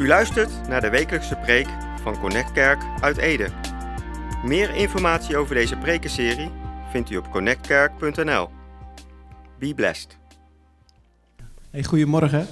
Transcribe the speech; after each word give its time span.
U 0.00 0.06
luistert 0.06 0.68
naar 0.68 0.80
de 0.80 0.90
wekelijkse 0.90 1.36
preek 1.36 1.66
van 2.02 2.20
Connect 2.20 2.52
Kerk 2.52 2.82
uit 3.00 3.16
Ede. 3.16 3.48
Meer 4.44 4.74
informatie 4.74 5.36
over 5.36 5.54
deze 5.54 5.76
prekenserie 5.76 6.50
vindt 6.90 7.10
u 7.10 7.16
op 7.16 7.30
connectkerk.nl. 7.30 8.48
Be 9.58 9.74
blessed. 9.74 10.16
Hey, 11.70 11.84
goedemorgen. 11.84 12.46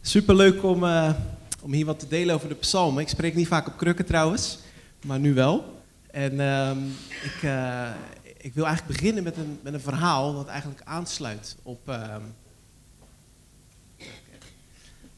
Superleuk 0.00 0.62
om, 0.62 0.84
eh, 0.84 1.14
om 1.62 1.72
hier 1.72 1.86
wat 1.86 1.98
te 1.98 2.08
delen 2.08 2.34
over 2.34 2.48
de 2.48 2.54
psalmen. 2.54 3.02
Ik 3.02 3.08
spreek 3.08 3.34
niet 3.34 3.48
vaak 3.48 3.66
op 3.66 3.76
krukken 3.76 4.06
trouwens, 4.06 4.58
maar 5.06 5.18
nu 5.18 5.34
wel. 5.34 5.82
En 6.10 6.40
ehm, 6.40 6.78
ik, 7.22 7.42
eh, 7.42 7.90
ik 8.36 8.54
wil 8.54 8.66
eigenlijk 8.66 8.98
beginnen 8.98 9.22
met 9.22 9.36
een, 9.36 9.58
met 9.62 9.74
een 9.74 9.80
verhaal 9.80 10.34
dat 10.34 10.46
eigenlijk 10.46 10.80
aansluit 10.84 11.56
op, 11.62 11.88
ehm, 11.88 12.22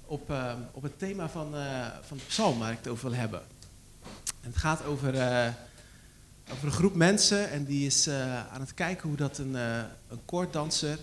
op, 0.06 0.30
ehm, 0.30 0.58
op 0.72 0.82
het 0.82 0.98
thema 0.98 1.28
van, 1.28 1.56
eh, 1.56 1.86
van 2.02 2.16
de 2.16 2.22
psalm 2.26 2.58
waar 2.58 2.72
ik 2.72 2.78
het 2.78 2.88
over 2.88 3.10
wil 3.10 3.18
hebben. 3.18 3.42
En 4.40 4.50
het 4.52 4.56
gaat 4.56 4.84
over, 4.84 5.14
eh, 5.14 5.52
over 6.52 6.66
een 6.66 6.72
groep 6.72 6.94
mensen 6.94 7.50
en 7.50 7.64
die 7.64 7.86
is 7.86 8.06
eh, 8.06 8.46
aan 8.52 8.60
het 8.60 8.74
kijken 8.74 9.08
hoe 9.08 9.16
dat 9.16 9.38
een, 9.38 9.54
een 9.54 10.24
koorddanser 10.24 10.98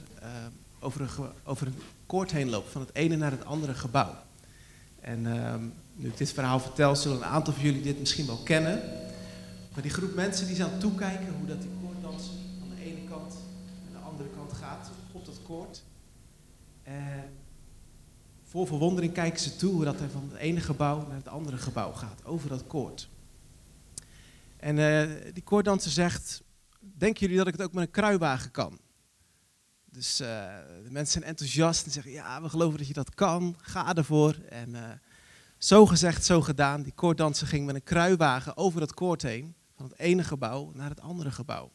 over, 0.80 1.02
een 1.02 1.30
over 1.44 1.68
een 1.68 1.82
koord 2.06 2.32
heen 2.32 2.50
loopt, 2.50 2.72
van 2.72 2.82
het 2.82 2.96
ene 2.96 3.16
naar 3.16 3.32
het 3.32 3.46
andere 3.46 3.74
gebouw. 3.74 4.16
En 5.02 5.26
ehm, 5.26 5.64
nu 5.96 6.08
ik 6.08 6.18
dit 6.18 6.32
verhaal 6.32 6.60
vertel, 6.60 6.96
zullen 6.96 7.18
een 7.18 7.26
aantal 7.26 7.54
van 7.54 7.64
jullie 7.64 7.82
dit 7.82 8.00
misschien 8.00 8.26
wel 8.26 8.44
kennen. 8.44 8.82
Maar 9.74 9.82
die 9.82 9.92
groep 9.92 10.16
mensen 10.16 10.48
die 10.48 10.64
het 10.64 10.80
toekijken 10.80 11.34
hoe 11.38 11.48
dat 11.48 11.62
die 11.62 11.72
koorddanser 11.82 12.34
van 12.60 12.70
de 12.76 12.84
ene 12.84 13.10
kant 13.10 13.34
naar 13.84 14.02
de 14.02 14.08
andere 14.08 14.30
kant 14.36 14.54
gaat 14.54 14.90
op 15.12 15.26
dat 15.26 15.40
koord. 15.44 15.84
En 16.84 17.43
vol 18.54 18.66
verwondering 18.66 19.14
kijken 19.14 19.40
ze 19.40 19.56
toe 19.56 19.74
hoe 19.74 19.84
dat 19.84 20.00
er 20.00 20.10
van 20.10 20.30
het 20.32 20.40
ene 20.40 20.60
gebouw 20.60 21.08
naar 21.08 21.16
het 21.16 21.28
andere 21.28 21.58
gebouw 21.58 21.92
gaat, 21.92 22.26
over 22.26 22.50
dat 22.50 22.68
koord. 22.68 23.10
En 24.58 24.78
eh, 24.78 25.34
die 25.34 25.44
koorddanser 25.44 25.92
zegt, 25.92 26.44
denken 26.80 27.22
jullie 27.22 27.38
dat 27.38 27.48
ik 27.48 27.54
het 27.54 27.62
ook 27.62 27.74
met 27.74 27.84
een 27.84 27.92
kruiwagen 27.92 28.52
kan? 28.52 28.80
Dus 29.86 30.20
eh, 30.20 30.28
de 30.84 30.92
mensen 30.92 31.14
zijn 31.14 31.24
enthousiast 31.24 31.86
en 31.86 31.92
zeggen, 31.92 32.12
ja, 32.12 32.42
we 32.42 32.50
geloven 32.50 32.78
dat 32.78 32.88
je 32.88 32.94
dat 32.94 33.16
kan, 33.16 33.56
ga 33.62 33.96
ervoor. 33.96 34.34
En 34.50 34.76
eh, 34.76 34.92
zo 35.58 35.86
gezegd, 35.86 36.26
zo 36.26 36.42
gedaan. 36.42 36.84
Die 36.84 36.94
koorddanser 36.94 37.48
ging 37.48 37.66
met 37.66 37.76
een 37.76 37.84
kruiwagen 37.84 38.58
over 38.58 38.80
dat 38.80 38.94
koord 38.94 39.22
heen, 39.22 39.56
van 39.76 39.86
het 39.86 40.00
ene 40.00 40.24
gebouw 40.24 40.72
naar 40.74 40.90
het 40.90 41.02
andere 41.02 41.32
gebouw. 41.32 41.72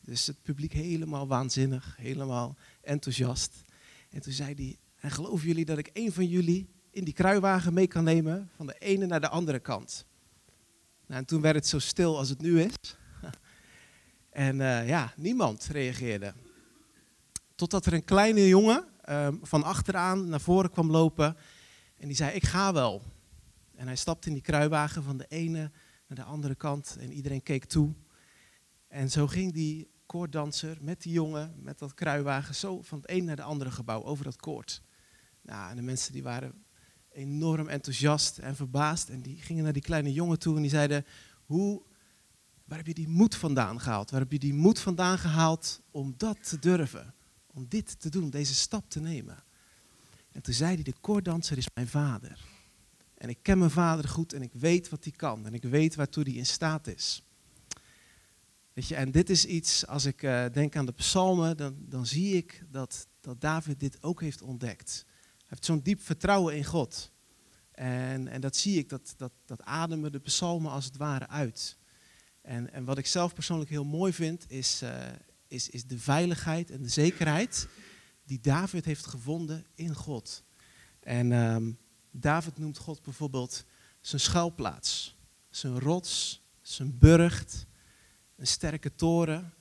Dus 0.00 0.26
het 0.26 0.42
publiek 0.42 0.72
helemaal 0.72 1.26
waanzinnig, 1.26 1.96
helemaal 1.96 2.56
enthousiast. 2.80 3.62
En 4.10 4.20
toen 4.20 4.32
zei 4.32 4.54
hij, 4.54 4.78
en 5.04 5.10
geloven 5.10 5.46
jullie 5.46 5.64
dat 5.64 5.78
ik 5.78 5.90
een 5.92 6.12
van 6.12 6.26
jullie 6.26 6.68
in 6.90 7.04
die 7.04 7.14
kruiwagen 7.14 7.74
mee 7.74 7.86
kan 7.86 8.04
nemen 8.04 8.50
van 8.56 8.66
de 8.66 8.78
ene 8.78 9.06
naar 9.06 9.20
de 9.20 9.28
andere 9.28 9.58
kant? 9.58 10.06
Nou, 11.06 11.20
en 11.20 11.26
toen 11.26 11.40
werd 11.40 11.54
het 11.54 11.66
zo 11.66 11.78
stil 11.78 12.18
als 12.18 12.28
het 12.28 12.40
nu 12.40 12.60
is. 12.60 12.74
En 14.30 14.60
eh, 14.60 14.88
ja, 14.88 15.12
niemand 15.16 15.64
reageerde. 15.64 16.34
Totdat 17.54 17.86
er 17.86 17.92
een 17.92 18.04
kleine 18.04 18.48
jongen 18.48 18.84
ehm, 19.00 19.36
van 19.42 19.62
achteraan 19.62 20.28
naar 20.28 20.40
voren 20.40 20.70
kwam 20.70 20.90
lopen 20.90 21.36
en 21.96 22.06
die 22.06 22.16
zei, 22.16 22.34
ik 22.34 22.44
ga 22.44 22.72
wel. 22.72 23.02
En 23.74 23.86
hij 23.86 23.96
stapte 23.96 24.28
in 24.28 24.34
die 24.34 24.42
kruiwagen 24.42 25.02
van 25.02 25.16
de 25.16 25.26
ene 25.28 25.70
naar 26.06 26.18
de 26.18 26.22
andere 26.24 26.54
kant 26.54 26.96
en 27.00 27.12
iedereen 27.12 27.42
keek 27.42 27.64
toe. 27.64 27.94
En 28.88 29.10
zo 29.10 29.26
ging 29.26 29.52
die 29.52 29.90
koorddanser 30.06 30.78
met 30.80 31.02
die 31.02 31.12
jongen, 31.12 31.54
met 31.62 31.78
dat 31.78 31.94
kruiwagen, 31.94 32.54
zo 32.54 32.82
van 32.82 32.98
het 32.98 33.10
een 33.10 33.24
naar 33.24 33.36
de 33.36 33.42
andere 33.42 33.70
gebouw 33.70 34.02
over 34.02 34.24
dat 34.24 34.36
koord. 34.36 34.82
Nou, 35.44 35.70
en 35.70 35.76
de 35.76 35.82
mensen 35.82 36.12
die 36.12 36.22
waren 36.22 36.64
enorm 37.12 37.68
enthousiast 37.68 38.38
en 38.38 38.56
verbaasd 38.56 39.08
en 39.08 39.20
die 39.20 39.36
gingen 39.36 39.64
naar 39.64 39.72
die 39.72 39.82
kleine 39.82 40.12
jongen 40.12 40.38
toe 40.38 40.56
en 40.56 40.62
die 40.62 40.70
zeiden, 40.70 41.04
hoe, 41.44 41.82
waar 42.64 42.78
heb 42.78 42.86
je 42.86 42.94
die 42.94 43.08
moed 43.08 43.34
vandaan 43.34 43.80
gehaald? 43.80 44.10
Waar 44.10 44.20
heb 44.20 44.32
je 44.32 44.38
die 44.38 44.54
moed 44.54 44.78
vandaan 44.78 45.18
gehaald 45.18 45.80
om 45.90 46.14
dat 46.16 46.48
te 46.48 46.58
durven? 46.58 47.14
Om 47.46 47.66
dit 47.68 48.00
te 48.00 48.08
doen, 48.08 48.30
deze 48.30 48.54
stap 48.54 48.90
te 48.90 49.00
nemen? 49.00 49.44
En 50.32 50.42
toen 50.42 50.54
zei 50.54 50.74
hij, 50.74 50.82
de 50.82 50.94
koorddanser 51.00 51.56
is 51.56 51.68
mijn 51.74 51.88
vader. 51.88 52.44
En 53.14 53.28
ik 53.28 53.38
ken 53.42 53.58
mijn 53.58 53.70
vader 53.70 54.08
goed 54.08 54.32
en 54.32 54.42
ik 54.42 54.52
weet 54.52 54.88
wat 54.88 55.04
hij 55.04 55.12
kan 55.12 55.46
en 55.46 55.54
ik 55.54 55.62
weet 55.62 55.94
waartoe 55.94 56.22
hij 56.24 56.32
in 56.32 56.46
staat 56.46 56.86
is. 56.86 57.22
Weet 58.72 58.88
je, 58.88 58.94
en 58.94 59.10
dit 59.10 59.30
is 59.30 59.46
iets, 59.46 59.86
als 59.86 60.04
ik 60.04 60.22
eh, 60.22 60.44
denk 60.52 60.76
aan 60.76 60.86
de 60.86 60.92
psalmen, 60.92 61.56
dan, 61.56 61.76
dan 61.78 62.06
zie 62.06 62.36
ik 62.36 62.64
dat, 62.70 63.06
dat 63.20 63.40
David 63.40 63.80
dit 63.80 64.02
ook 64.02 64.20
heeft 64.20 64.42
ontdekt. 64.42 65.04
Heeft 65.54 65.66
zo'n 65.66 65.82
diep 65.82 66.02
vertrouwen 66.02 66.56
in 66.56 66.64
God. 66.64 67.10
En, 67.70 68.28
en 68.28 68.40
dat 68.40 68.56
zie 68.56 68.78
ik, 68.78 68.88
dat, 68.88 69.14
dat, 69.16 69.32
dat 69.44 69.62
ademen 69.62 70.12
de 70.12 70.18
psalmen 70.18 70.70
als 70.70 70.84
het 70.84 70.96
ware 70.96 71.28
uit. 71.28 71.78
En, 72.42 72.72
en 72.72 72.84
wat 72.84 72.98
ik 72.98 73.06
zelf 73.06 73.34
persoonlijk 73.34 73.70
heel 73.70 73.84
mooi 73.84 74.12
vind, 74.12 74.50
is, 74.50 74.82
eh, 74.82 75.06
is, 75.48 75.70
is 75.70 75.86
de 75.86 75.98
veiligheid 75.98 76.70
en 76.70 76.82
de 76.82 76.88
zekerheid 76.88 77.68
die 78.24 78.40
David 78.40 78.84
heeft 78.84 79.06
gevonden 79.06 79.66
in 79.74 79.94
God. 79.94 80.44
En 81.00 81.32
ehm, 81.32 81.72
David 82.10 82.58
noemt 82.58 82.78
God 82.78 83.02
bijvoorbeeld 83.02 83.64
zijn 84.00 84.20
schuilplaats, 84.20 85.16
zijn 85.50 85.78
rots, 85.80 86.42
zijn 86.60 86.98
burcht, 86.98 87.66
een 88.36 88.46
sterke 88.46 88.94
toren. 88.94 89.54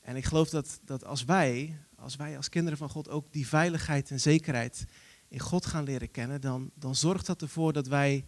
En 0.00 0.16
ik 0.16 0.24
geloof 0.24 0.50
dat, 0.50 0.80
dat 0.84 1.04
als 1.04 1.24
wij, 1.24 1.78
als 1.96 2.16
wij 2.16 2.36
als 2.36 2.48
kinderen 2.48 2.78
van 2.78 2.90
God 2.90 3.08
ook 3.08 3.32
die 3.32 3.46
veiligheid 3.46 4.10
en 4.10 4.20
zekerheid 4.20 4.86
in 5.30 5.40
God 5.40 5.66
gaan 5.66 5.84
leren 5.84 6.10
kennen, 6.10 6.40
dan, 6.40 6.70
dan 6.74 6.94
zorgt 6.94 7.26
dat 7.26 7.42
ervoor 7.42 7.72
dat 7.72 7.86
wij 7.86 8.24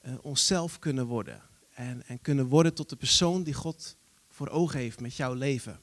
eh, 0.00 0.14
onszelf 0.22 0.78
kunnen 0.78 1.06
worden. 1.06 1.42
En, 1.74 2.06
en 2.06 2.20
kunnen 2.20 2.46
worden 2.46 2.74
tot 2.74 2.88
de 2.88 2.96
persoon 2.96 3.42
die 3.42 3.54
God 3.54 3.96
voor 4.28 4.48
ogen 4.48 4.78
heeft 4.78 5.00
met 5.00 5.16
jouw 5.16 5.34
leven. 5.34 5.80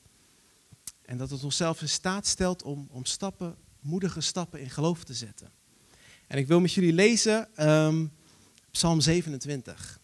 En 1.01 1.18
dat 1.18 1.29
het 1.29 1.44
onszelf 1.44 1.81
in 1.81 1.90
staat 1.90 2.28
stelt 2.28 2.63
om, 2.63 2.88
om 2.91 3.06
stappen, 3.06 3.56
moedige 3.79 4.22
stappen 4.22 4.59
in 4.59 4.69
geloof 4.69 5.03
te 5.03 5.13
zetten. 5.13 5.51
En 6.28 6.38
ik 6.38 6.47
wil 6.47 6.59
met 6.59 6.74
jullie 6.74 6.94
lezen 6.94 7.56
ehm, 7.56 8.06
Psalm 8.72 9.01
27, 9.01 10.00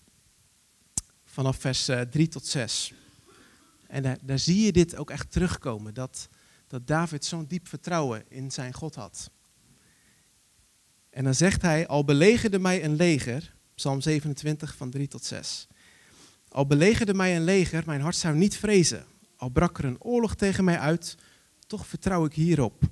vanaf 1.26 1.58
vers 1.58 1.88
eh, 1.88 2.02
3 2.02 2.28
tot 2.28 2.46
6. 2.46 2.94
En 3.88 4.04
daar, 4.04 4.18
daar 4.22 4.40
zie 4.40 4.66
je 4.66 4.72
dit 4.72 4.96
ook 4.96 5.10
echt 5.10 5.32
terugkomen, 5.32 5.94
dat, 5.94 6.30
dat 6.68 6.88
David 6.88 7.26
zo'n 7.26 7.46
diep 7.46 7.68
vertrouwen 7.68 8.24
in 8.28 8.52
zijn 8.52 8.74
God 8.74 8.96
had. 8.96 9.30
En 11.10 11.24
dan 11.24 11.36
zegt 11.36 11.62
hij, 11.62 11.88
al 11.88 12.04
belegerde 12.04 12.60
mij 12.60 12.84
een 12.84 12.96
leger, 12.96 13.54
Psalm 13.76 14.02
27 14.02 14.76
van 14.76 14.90
3 14.90 15.08
tot 15.08 15.26
6. 15.26 15.68
Al 16.50 16.68
belegerde 16.68 17.14
mij 17.14 17.36
een 17.36 17.44
leger, 17.44 17.84
mijn 17.86 18.02
hart 18.02 18.16
zou 18.16 18.36
niet 18.36 18.58
vrezen. 18.58 19.06
Al 19.36 19.50
brak 19.50 19.78
er 19.78 19.86
een 19.86 20.02
oorlog 20.02 20.36
tegen 20.36 20.64
mij 20.64 20.80
uit, 20.80 21.18
toch 21.68 21.88
vertrouw 21.88 22.26
ik 22.26 22.34
hierop. 22.34 22.84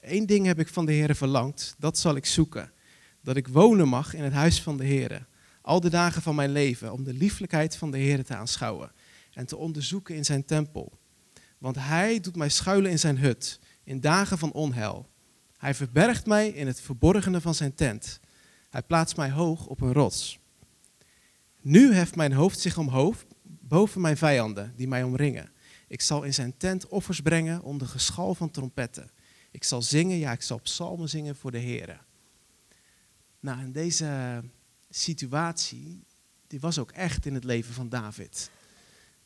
Eén 0.00 0.26
ding 0.26 0.46
heb 0.46 0.58
ik 0.58 0.68
van 0.68 0.86
de 0.86 0.92
Heer 0.92 1.14
verlangd, 1.14 1.74
dat 1.78 1.98
zal 1.98 2.16
ik 2.16 2.26
zoeken. 2.26 2.72
Dat 3.20 3.36
ik 3.36 3.48
wonen 3.48 3.88
mag 3.88 4.14
in 4.14 4.22
het 4.22 4.32
huis 4.32 4.62
van 4.62 4.76
de 4.76 4.84
Heer. 4.84 5.26
Al 5.62 5.80
de 5.80 5.90
dagen 5.90 6.22
van 6.22 6.34
mijn 6.34 6.52
leven, 6.52 6.92
om 6.92 7.04
de 7.04 7.12
lieflijkheid 7.12 7.76
van 7.76 7.90
de 7.90 7.98
Heer 7.98 8.24
te 8.24 8.34
aanschouwen. 8.34 8.92
En 9.32 9.46
te 9.46 9.56
onderzoeken 9.56 10.14
in 10.14 10.24
zijn 10.24 10.44
tempel. 10.44 10.98
Want 11.58 11.76
hij 11.76 12.20
doet 12.20 12.36
mij 12.36 12.48
schuilen 12.48 12.90
in 12.90 12.98
zijn 12.98 13.18
hut, 13.18 13.60
in 13.84 14.00
dagen 14.00 14.38
van 14.38 14.52
onheil. 14.52 15.08
Hij 15.62 15.74
verbergt 15.74 16.26
mij 16.26 16.48
in 16.48 16.66
het 16.66 16.80
verborgene 16.80 17.40
van 17.40 17.54
zijn 17.54 17.74
tent. 17.74 18.20
Hij 18.70 18.82
plaatst 18.82 19.16
mij 19.16 19.30
hoog 19.30 19.66
op 19.66 19.80
een 19.80 19.92
rots. 19.92 20.38
Nu 21.60 21.94
heft 21.94 22.16
mijn 22.16 22.32
hoofd 22.32 22.60
zich 22.60 22.78
omhoog 22.78 23.24
boven 23.42 24.00
mijn 24.00 24.16
vijanden 24.16 24.72
die 24.76 24.88
mij 24.88 25.02
omringen. 25.02 25.52
Ik 25.88 26.00
zal 26.00 26.22
in 26.22 26.34
zijn 26.34 26.56
tent 26.56 26.88
offers 26.88 27.20
brengen 27.20 27.62
onder 27.62 27.88
geschal 27.88 28.34
van 28.34 28.50
trompetten. 28.50 29.10
Ik 29.50 29.64
zal 29.64 29.82
zingen, 29.82 30.16
ja, 30.16 30.32
ik 30.32 30.42
zal 30.42 30.58
psalmen 30.58 31.08
zingen 31.08 31.36
voor 31.36 31.50
de 31.50 31.58
Heer. 31.58 32.04
Nou, 33.40 33.60
en 33.60 33.72
deze 33.72 34.42
situatie, 34.90 36.04
die 36.46 36.60
was 36.60 36.78
ook 36.78 36.90
echt 36.90 37.26
in 37.26 37.34
het 37.34 37.44
leven 37.44 37.74
van 37.74 37.88
David. 37.88 38.50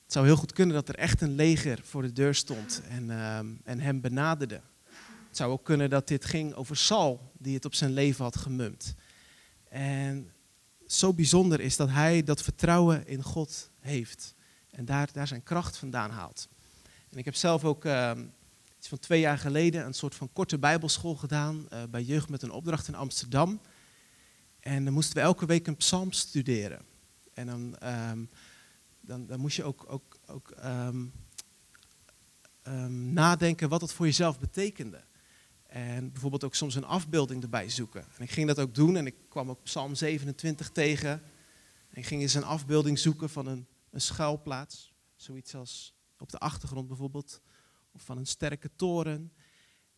Het 0.03 0.12
zou 0.12 0.27
heel 0.27 0.37
goed 0.37 0.53
kunnen 0.53 0.75
dat 0.75 0.88
er 0.88 0.97
echt 0.97 1.21
een 1.21 1.35
leger 1.35 1.81
voor 1.83 2.03
de 2.03 2.12
deur 2.12 2.35
stond 2.35 2.83
en, 2.88 3.11
ehm, 3.11 3.47
en 3.65 3.81
hem 3.81 4.00
benaderde. 4.00 4.61
Het 5.37 5.44
zou 5.44 5.56
ook 5.56 5.65
kunnen 5.65 5.91
dat 5.91 6.09
dit 6.09 6.25
ging 6.25 6.55
over 6.55 6.77
Saul, 6.77 7.33
die 7.38 7.55
het 7.55 7.65
op 7.65 7.75
zijn 7.75 7.93
leven 7.93 8.25
had 8.25 8.37
gemumd. 8.37 8.94
En 9.69 10.33
zo 10.87 11.12
bijzonder 11.12 11.61
is 11.61 11.77
dat 11.77 11.88
hij 11.88 12.23
dat 12.23 12.43
vertrouwen 12.43 13.06
in 13.06 13.23
God 13.23 13.71
heeft. 13.81 14.35
En 14.71 14.85
daar, 14.85 15.12
daar 15.12 15.27
zijn 15.27 15.43
kracht 15.43 15.77
vandaan 15.77 16.11
haalt. 16.11 16.49
En 17.11 17.19
ik 17.19 17.25
heb 17.25 17.35
zelf 17.35 17.65
ook 17.65 17.85
ehm, 17.85 18.27
iets 18.79 18.88
van 18.88 18.99
twee 18.99 19.21
jaar 19.21 19.38
geleden 19.38 19.87
een 19.87 19.94
soort 19.94 20.15
van 20.15 20.33
korte 20.33 20.59
bijbelschool 20.59 21.15
gedaan 21.15 21.69
eh, 21.69 21.83
bij 21.91 22.03
Jeugd 22.03 22.29
met 22.29 22.43
een 22.43 22.50
opdracht 22.50 22.88
in 22.88 22.94
Amsterdam. 22.94 23.61
En 24.61 24.85
dan 24.85 24.93
moesten 24.93 25.17
we 25.17 25.21
elke 25.21 25.47
week 25.47 25.67
een 25.67 25.77
psalm 25.77 26.12
studeren. 26.12 26.83
En 27.35 27.47
dan, 27.47 27.79
ehm, 27.79 28.25
dan, 29.00 29.27
dan 29.27 29.41
moest 29.41 29.56
je 29.56 29.65
ook, 29.65 29.85
ook, 29.88 30.19
ook 30.27 30.50
ehm, 30.50 31.06
nadenken 33.12 33.69
wat 33.69 33.81
het 33.81 33.93
voor 33.93 34.06
jezelf 34.06 34.38
betekende. 34.38 35.06
En 35.76 36.12
bijvoorbeeld 36.12 36.44
ook 36.44 36.55
soms 36.55 36.75
een 36.75 36.84
afbeelding 36.84 37.43
erbij 37.43 37.69
zoeken. 37.69 38.05
En 38.17 38.23
ik 38.23 38.31
ging 38.31 38.46
dat 38.46 38.58
ook 38.58 38.75
doen 38.75 38.96
en 38.96 39.06
ik 39.06 39.14
kwam 39.28 39.50
ook 39.50 39.62
Psalm 39.62 39.94
27 39.94 40.70
tegen. 40.70 41.11
En 41.88 41.99
ik 41.99 42.06
ging 42.06 42.23
eens 42.23 42.34
een 42.34 42.44
afbeelding 42.44 42.99
zoeken 42.99 43.31
van 43.31 43.46
een, 43.46 43.67
een 43.90 44.00
schuilplaats. 44.00 44.93
Zoiets 45.17 45.55
als 45.55 45.94
op 46.19 46.31
de 46.31 46.38
achtergrond 46.38 46.88
bijvoorbeeld. 46.88 47.40
Of 47.93 48.02
van 48.02 48.19
een 48.19 48.26
sterke 48.26 48.70
toren. 48.76 49.32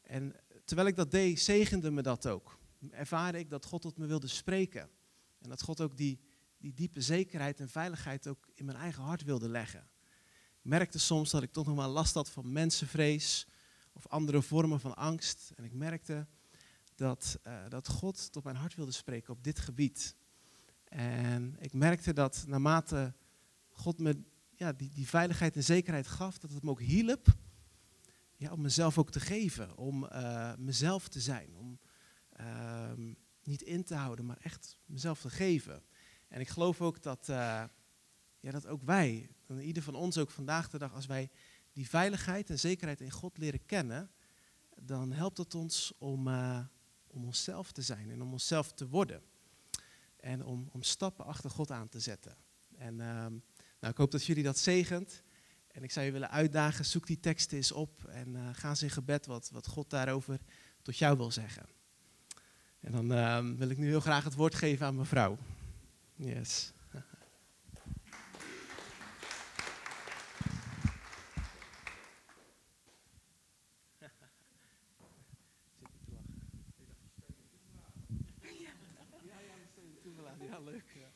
En 0.03 0.35
terwijl 0.65 0.89
ik 0.89 0.97
dat 0.97 1.11
deed, 1.11 1.41
zegende 1.41 1.91
me 1.91 2.03
dat 2.03 2.27
ook. 2.27 2.59
Ervaarde 2.91 3.39
ik 3.39 3.51
dat 3.51 3.67
God 3.67 3.83
tot 3.83 3.97
me 3.97 4.07
wilde 4.07 4.29
spreken. 4.29 4.91
En 5.39 5.49
dat 5.49 5.63
God 5.63 5.81
ook 5.81 5.97
die, 5.97 6.21
die 6.59 6.75
diepe 6.75 7.01
zekerheid 7.01 7.61
en 7.61 7.69
veiligheid 7.69 8.27
ook 8.27 8.49
in 8.55 8.65
mijn 8.65 8.79
eigen 8.79 9.03
hart 9.03 9.23
wilde 9.23 9.49
leggen. 9.49 9.89
Ik 10.59 10.65
merkte 10.65 10.99
soms 10.99 11.31
dat 11.31 11.43
ik 11.43 11.53
toch 11.53 11.67
nog 11.67 11.77
wel 11.77 11.89
last 11.89 12.15
had 12.15 12.31
van 12.31 12.53
mensenvrees 12.53 13.47
of 13.99 14.09
andere 14.09 14.43
vormen 14.43 14.81
van 14.81 14.97
angst. 14.97 15.53
En 15.57 15.65
ik 15.65 15.73
merkte 15.75 16.27
dat, 16.95 17.39
uh, 17.47 17.69
dat 17.69 17.89
God 17.89 18.33
tot 18.33 18.45
mijn 18.45 18.57
hart 18.57 18.75
wilde 18.75 18.93
spreken 18.93 19.33
op 19.33 19.45
dit 19.45 19.59
gebied. 19.59 20.17
En 20.85 21.57
ik 21.61 21.73
merkte 21.73 22.13
dat 22.13 22.45
naarmate 22.47 23.15
God 23.69 23.99
me 23.99 24.25
ja, 24.55 24.73
die, 24.73 24.91
die 24.91 25.09
veiligheid 25.09 25.57
en 25.57 25.65
zekerheid 25.65 26.07
gaf, 26.07 26.39
dat 26.39 26.53
het 26.53 26.63
me 26.63 26.71
ook 26.71 26.81
hielp 26.81 27.37
ja, 28.37 28.53
om 28.53 28.61
mezelf 28.61 28.99
ook 28.99 29.11
te 29.11 29.21
geven, 29.21 29.77
om 29.77 30.05
uh, 30.05 30.55
mezelf 30.57 31.09
te 31.09 31.21
zijn, 31.21 31.57
om 31.57 31.79
uh, 32.41 32.93
niet 33.43 33.63
in 33.63 33.85
te 33.85 33.95
houden, 33.95 34.27
maar 34.27 34.39
echt 34.41 34.79
mezelf 34.87 35.21
te 35.21 35.31
geven. 35.31 35.83
En 36.29 36.41
ik 36.41 36.49
geloof 36.49 36.81
ook 36.81 37.03
dat, 37.03 37.29
uh, 37.29 37.65
ja, 38.41 38.51
dat 38.51 38.67
ook 38.67 38.83
wij, 38.83 39.31
ieder 39.61 39.83
van 39.83 39.95
ons 39.95 40.19
ook 40.19 40.31
vandaag 40.31 40.71
de 40.71 40.79
dag, 40.79 40.95
als 40.95 41.07
wij 41.07 41.31
die 41.79 41.89
veiligheid 41.89 42.51
en 42.51 42.59
zekerheid 42.59 43.01
in 43.01 43.11
God 43.11 43.39
leren 43.39 43.67
kennen, 43.67 44.11
dan 44.81 45.13
helpt 45.13 45.39
het 45.39 45.55
ons 45.55 45.93
om, 45.99 46.29
uh, 46.29 46.61
om 47.07 47.25
onszelf 47.25 47.73
te 47.73 47.83
zijn 47.83 48.11
en 48.11 48.23
om 48.23 48.33
onszelf 48.33 48.73
te 48.73 48.89
worden. 48.89 49.23
En 50.17 50.45
om, 50.45 50.69
om 50.73 50.83
stappen 50.83 51.25
achter 51.25 51.51
God 51.51 51.71
aan 51.71 51.89
te 51.89 52.01
zetten. 52.01 52.37
En 52.77 52.93
uh, 52.93 53.27
nou, 53.81 53.93
ik 53.93 53.97
hoop 53.97 54.11
dat 54.11 54.25
jullie 54.25 54.43
dat 54.43 54.59
zegent. 54.59 55.23
En 55.67 55.83
ik 55.83 55.91
zou 55.91 56.07
je 56.07 56.13
willen 56.13 56.31
uitdagen, 56.31 56.85
zoek 56.85 57.07
die 57.07 57.21
teksten 57.21 57.57
eens 57.57 57.73
op 57.73 58.05
en 58.05 58.29
uh, 58.29 58.49
ga 58.53 58.69
eens 58.69 58.83
in 58.83 58.91
gebed 58.91 59.27
wat, 59.27 59.51
wat 59.51 59.67
God 59.67 59.91
daarover 59.91 60.41
tot 60.83 60.97
jou 60.97 61.17
wil 61.17 61.31
zeggen. 61.31 61.67
En 62.81 62.93
dan 62.93 63.13
uh, 63.13 63.57
wil 63.57 63.69
ik 63.69 63.79
nu 63.79 63.87
heel 63.87 64.01
graag 64.01 64.25
het 64.25 64.35
woord 64.35 64.55
geven 64.55 64.87
aan 64.87 64.97
mevrouw. 64.97 65.39
Yes. 66.15 66.73
Ja, 80.49 80.59
leuk. 80.59 80.93
Ja. 80.95 81.07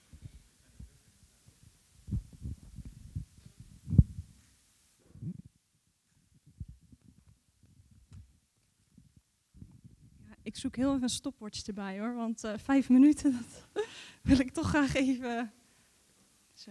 Ik 10.42 10.56
zoek 10.56 10.76
heel 10.76 10.90
even 10.90 11.02
een 11.02 11.08
stopwatch 11.08 11.66
erbij 11.66 11.98
hoor, 11.98 12.14
want 12.14 12.44
uh, 12.44 12.52
vijf 12.56 12.88
minuten, 12.88 13.32
dat 13.72 13.86
wil 14.22 14.38
ik 14.38 14.52
toch 14.52 14.68
graag 14.68 14.94
even. 14.94 15.52
Zo. 16.52 16.70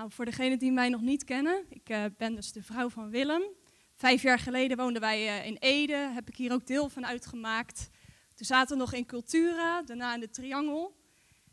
Nou, 0.00 0.12
voor 0.12 0.24
degenen 0.24 0.58
die 0.58 0.72
mij 0.72 0.88
nog 0.88 1.00
niet 1.00 1.24
kennen, 1.24 1.64
ik 1.68 1.88
uh, 1.88 2.04
ben 2.16 2.34
dus 2.34 2.52
de 2.52 2.62
vrouw 2.62 2.88
van 2.88 3.10
Willem. 3.10 3.42
Vijf 3.94 4.22
jaar 4.22 4.38
geleden 4.38 4.76
woonden 4.76 5.00
wij 5.00 5.40
uh, 5.40 5.46
in 5.46 5.56
Ede, 5.56 5.96
heb 5.96 6.28
ik 6.28 6.36
hier 6.36 6.52
ook 6.52 6.66
deel 6.66 6.88
van 6.88 7.06
uitgemaakt. 7.06 7.90
Toen 8.34 8.46
zaten 8.46 8.76
we 8.76 8.82
nog 8.82 8.92
in 8.92 9.06
Cultura, 9.06 9.82
daarna 9.82 10.14
in 10.14 10.20
de 10.20 10.30
Triangel. 10.30 10.96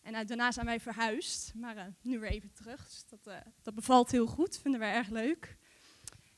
En 0.02 0.14
uh, 0.14 0.20
daarna 0.26 0.52
zijn 0.52 0.66
wij 0.66 0.80
verhuisd, 0.80 1.54
maar 1.56 1.94
nu 2.02 2.20
weer 2.20 2.30
even 2.30 2.54
terug. 2.54 2.90
Dus 2.90 3.06
dat, 3.10 3.44
dat 3.62 3.76
bevalt 3.76 4.12
heel 4.12 4.28
goed, 4.28 4.60
vinden 4.62 4.80
wij 4.80 4.94
erg 4.94 5.10
leuk. 5.10 5.58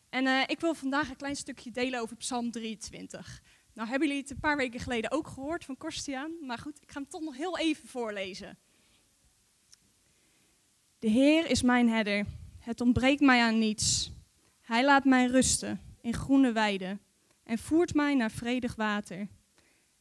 En 0.10 0.50
ik 0.50 0.60
wil 0.60 0.74
vandaag 0.74 1.10
een 1.10 1.16
klein 1.16 1.36
stukje 1.36 1.72
delen 1.72 2.00
over 2.00 2.16
Psalm 2.16 2.52
23. 2.52 3.42
Nou 3.74 3.90
hebben 3.90 4.08
jullie 4.08 4.24
het 4.24 4.32
een 4.32 4.40
paar 4.40 4.58
weken 4.58 4.80
geleden 4.80 5.12
ook 5.12 5.28
gehoord 5.28 5.66
van 5.66 5.78
Korstiaan, 5.78 6.32
maar 6.42 6.58
goed, 6.58 6.82
ik 6.82 6.92
ga 6.92 7.00
hem 7.00 7.10
toch 7.10 7.22
nog 7.22 7.38
heel 7.38 7.58
even 7.58 7.88
voorlezen. 7.88 8.58
De 11.00 11.10
Heer 11.10 11.50
is 11.50 11.62
mijn 11.62 11.90
herder. 11.90 12.26
Het 12.60 12.82
ontbreekt 12.82 13.22
mij 13.22 13.42
aan 13.42 13.60
niets. 13.60 14.12
Hij 14.62 14.86
laat 14.86 15.04
mij 15.06 15.26
rusten 15.26 15.82
in 16.02 16.14
groene 16.14 16.52
weiden 16.52 17.02
en 17.44 17.58
voert 17.58 17.94
mij 17.94 18.16
naar 18.16 18.32
vredig 18.32 18.76
water. 18.76 19.28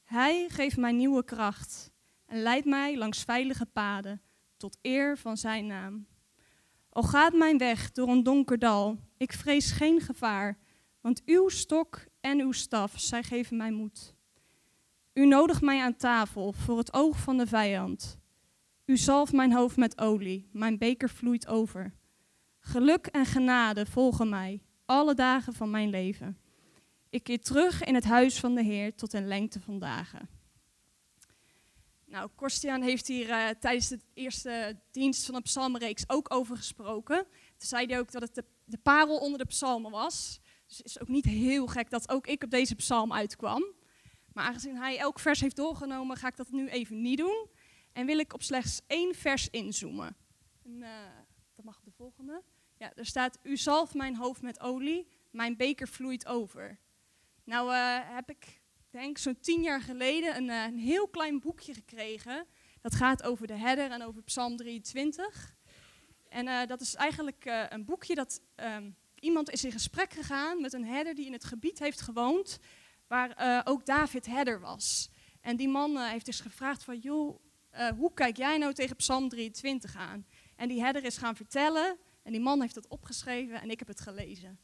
Hij 0.04 0.48
geeft 0.48 0.76
mij 0.76 0.92
nieuwe 0.92 1.24
kracht 1.24 1.90
en 2.26 2.42
leidt 2.42 2.66
mij 2.66 2.96
langs 2.96 3.22
veilige 3.22 3.66
paden 3.66 4.22
tot 4.56 4.78
eer 4.82 5.18
van 5.18 5.36
zijn 5.36 5.66
naam. 5.66 6.06
Al 6.88 7.02
gaat 7.02 7.32
mijn 7.32 7.58
weg 7.58 7.92
door 7.92 8.08
een 8.08 8.22
donker 8.22 8.58
dal, 8.58 8.98
ik 9.16 9.32
vrees 9.32 9.70
geen 9.70 10.00
gevaar, 10.00 10.58
want 11.00 11.22
uw 11.24 11.48
stok 11.48 12.04
en 12.20 12.40
uw 12.40 12.52
staf, 12.52 12.92
zij 12.96 13.22
geven 13.22 13.56
mij 13.56 13.70
moed. 13.70 14.14
U 15.12 15.26
nodigt 15.26 15.62
mij 15.62 15.80
aan 15.80 15.96
tafel 15.96 16.52
voor 16.52 16.78
het 16.78 16.92
oog 16.92 17.18
van 17.18 17.36
de 17.38 17.46
vijand. 17.46 18.18
U 18.88 18.96
zalft 18.96 19.32
mijn 19.32 19.52
hoofd 19.52 19.76
met 19.76 19.98
olie, 19.98 20.48
mijn 20.52 20.78
beker 20.78 21.10
vloeit 21.10 21.46
over. 21.46 21.94
Geluk 22.58 23.06
en 23.06 23.26
genade 23.26 23.86
volgen 23.86 24.28
mij 24.28 24.62
alle 24.84 25.14
dagen 25.14 25.52
van 25.52 25.70
mijn 25.70 25.90
leven. 25.90 26.38
Ik 27.10 27.22
keer 27.22 27.40
terug 27.40 27.84
in 27.84 27.94
het 27.94 28.04
huis 28.04 28.40
van 28.40 28.54
de 28.54 28.62
Heer 28.62 28.94
tot 28.94 29.12
een 29.12 29.26
lengte 29.26 29.60
van 29.60 29.78
dagen. 29.78 30.28
Nou, 32.04 32.30
Korstiaan 32.34 32.82
heeft 32.82 33.06
hier 33.06 33.28
uh, 33.28 33.48
tijdens 33.60 33.88
de 33.88 33.98
eerste 34.14 34.80
dienst 34.90 35.24
van 35.24 35.34
de 35.34 35.40
psalmenreeks 35.40 36.04
ook 36.06 36.34
over 36.34 36.56
gesproken. 36.56 37.26
Toen 37.56 37.68
zei 37.68 37.86
hij 37.86 37.98
ook 37.98 38.12
dat 38.12 38.22
het 38.22 38.34
de, 38.34 38.44
de 38.64 38.78
parel 38.78 39.18
onder 39.18 39.38
de 39.38 39.46
psalmen 39.46 39.90
was. 39.90 40.40
Dus 40.66 40.76
het 40.76 40.86
is 40.86 41.00
ook 41.00 41.08
niet 41.08 41.24
heel 41.24 41.66
gek 41.66 41.90
dat 41.90 42.08
ook 42.08 42.26
ik 42.26 42.42
op 42.42 42.50
deze 42.50 42.74
psalm 42.74 43.12
uitkwam. 43.12 43.64
Maar 44.32 44.44
aangezien 44.44 44.76
hij 44.76 44.98
elk 44.98 45.18
vers 45.18 45.40
heeft 45.40 45.56
doorgenomen, 45.56 46.16
ga 46.16 46.28
ik 46.28 46.36
dat 46.36 46.50
nu 46.50 46.68
even 46.68 47.02
niet 47.02 47.18
doen. 47.18 47.48
En 47.98 48.06
wil 48.06 48.18
ik 48.18 48.34
op 48.34 48.42
slechts 48.42 48.80
één 48.86 49.14
vers 49.14 49.50
inzoomen. 49.50 50.16
En, 50.64 50.72
uh, 50.72 50.88
dat 51.54 51.64
mag 51.64 51.80
de 51.80 51.90
volgende. 51.90 52.42
Ja, 52.76 52.94
er 52.94 53.06
staat, 53.06 53.38
u 53.42 53.56
zalft 53.56 53.94
mijn 53.94 54.16
hoofd 54.16 54.42
met 54.42 54.60
olie, 54.60 55.08
mijn 55.30 55.56
beker 55.56 55.88
vloeit 55.88 56.26
over. 56.26 56.78
Nou 57.44 57.72
uh, 57.72 58.14
heb 58.14 58.30
ik, 58.30 58.60
denk 58.90 59.18
zo'n 59.18 59.40
tien 59.40 59.62
jaar 59.62 59.80
geleden, 59.80 60.36
een, 60.36 60.48
uh, 60.48 60.64
een, 60.64 60.78
heel 60.78 61.08
klein 61.08 61.40
boekje 61.40 61.74
gekregen. 61.74 62.46
Dat 62.80 62.94
gaat 62.94 63.22
over 63.22 63.46
de 63.46 63.56
herder 63.56 63.90
en 63.90 64.02
over 64.02 64.22
Psalm 64.22 64.56
23. 64.56 65.56
En 66.28 66.68
dat 66.68 66.80
is 66.80 66.94
eigenlijk 66.94 67.44
een 67.68 67.84
boekje 67.84 68.14
dat 68.14 68.42
um, 68.56 68.96
iemand 69.14 69.50
is 69.50 69.64
in 69.64 69.72
gesprek 69.72 70.12
gegaan 70.12 70.60
met 70.60 70.72
een 70.72 70.84
herder 70.84 71.14
die 71.14 71.26
in 71.26 71.32
het 71.32 71.44
gebied 71.44 71.78
heeft 71.78 72.00
gewoond, 72.00 72.58
waar 73.06 73.62
ook 73.66 73.86
David 73.86 74.26
herder 74.26 74.60
was. 74.60 75.10
En 75.40 75.56
die 75.56 75.68
man 75.68 75.98
heeft 75.98 76.26
dus 76.26 76.40
gevraagd 76.40 76.84
van, 76.84 76.98
joh, 76.98 77.40
uh, 77.74 77.88
hoe 77.88 78.14
kijk 78.14 78.36
jij 78.36 78.58
nou 78.58 78.72
tegen 78.72 78.96
Psalm 78.96 79.28
23 79.28 79.96
aan? 79.96 80.26
En 80.56 80.68
die 80.68 80.80
herder 80.80 81.04
is 81.04 81.16
gaan 81.16 81.36
vertellen 81.36 81.98
en 82.22 82.32
die 82.32 82.40
man 82.40 82.60
heeft 82.60 82.74
het 82.74 82.88
opgeschreven 82.88 83.60
en 83.60 83.70
ik 83.70 83.78
heb 83.78 83.88
het 83.88 84.00
gelezen. 84.00 84.58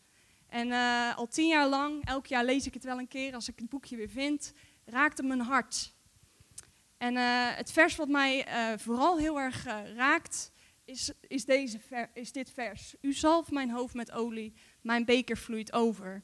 En 0.47 0.69
uh, 0.69 1.17
al 1.17 1.27
tien 1.27 1.49
jaar 1.49 1.69
lang, 1.69 2.05
elk 2.05 2.27
jaar 2.27 2.45
lees 2.45 2.67
ik 2.67 2.75
het 2.75 2.85
wel 2.85 2.99
een 2.99 3.09
keer 3.09 3.35
als 3.35 3.49
ik 3.49 3.59
het 3.59 3.69
boekje 3.69 3.97
weer 3.97 4.09
vind, 4.09 4.53
raakte 4.85 5.23
mijn 5.23 5.41
hart. 5.41 5.95
En 6.99 7.15
uh, 7.15 7.57
het 7.57 7.73
vers 7.73 7.97
wat 7.97 8.09
mij 8.09 8.47
vooral 8.79 9.19
heel 9.19 9.41
erg 9.41 9.65
raakt, 9.97 10.53
is, 10.85 11.13
is, 11.21 11.45
deze 11.45 11.81
is 12.13 12.33
dit 12.33 12.51
vers. 12.51 12.95
U 13.01 13.13
zalft 13.13 13.51
mijn 13.51 13.71
hoofd 13.71 13.95
met 13.95 14.13
olie, 14.13 14.55
mijn 14.81 15.05
beker 15.05 15.37
vloeit 15.37 15.73
over. 15.73 16.23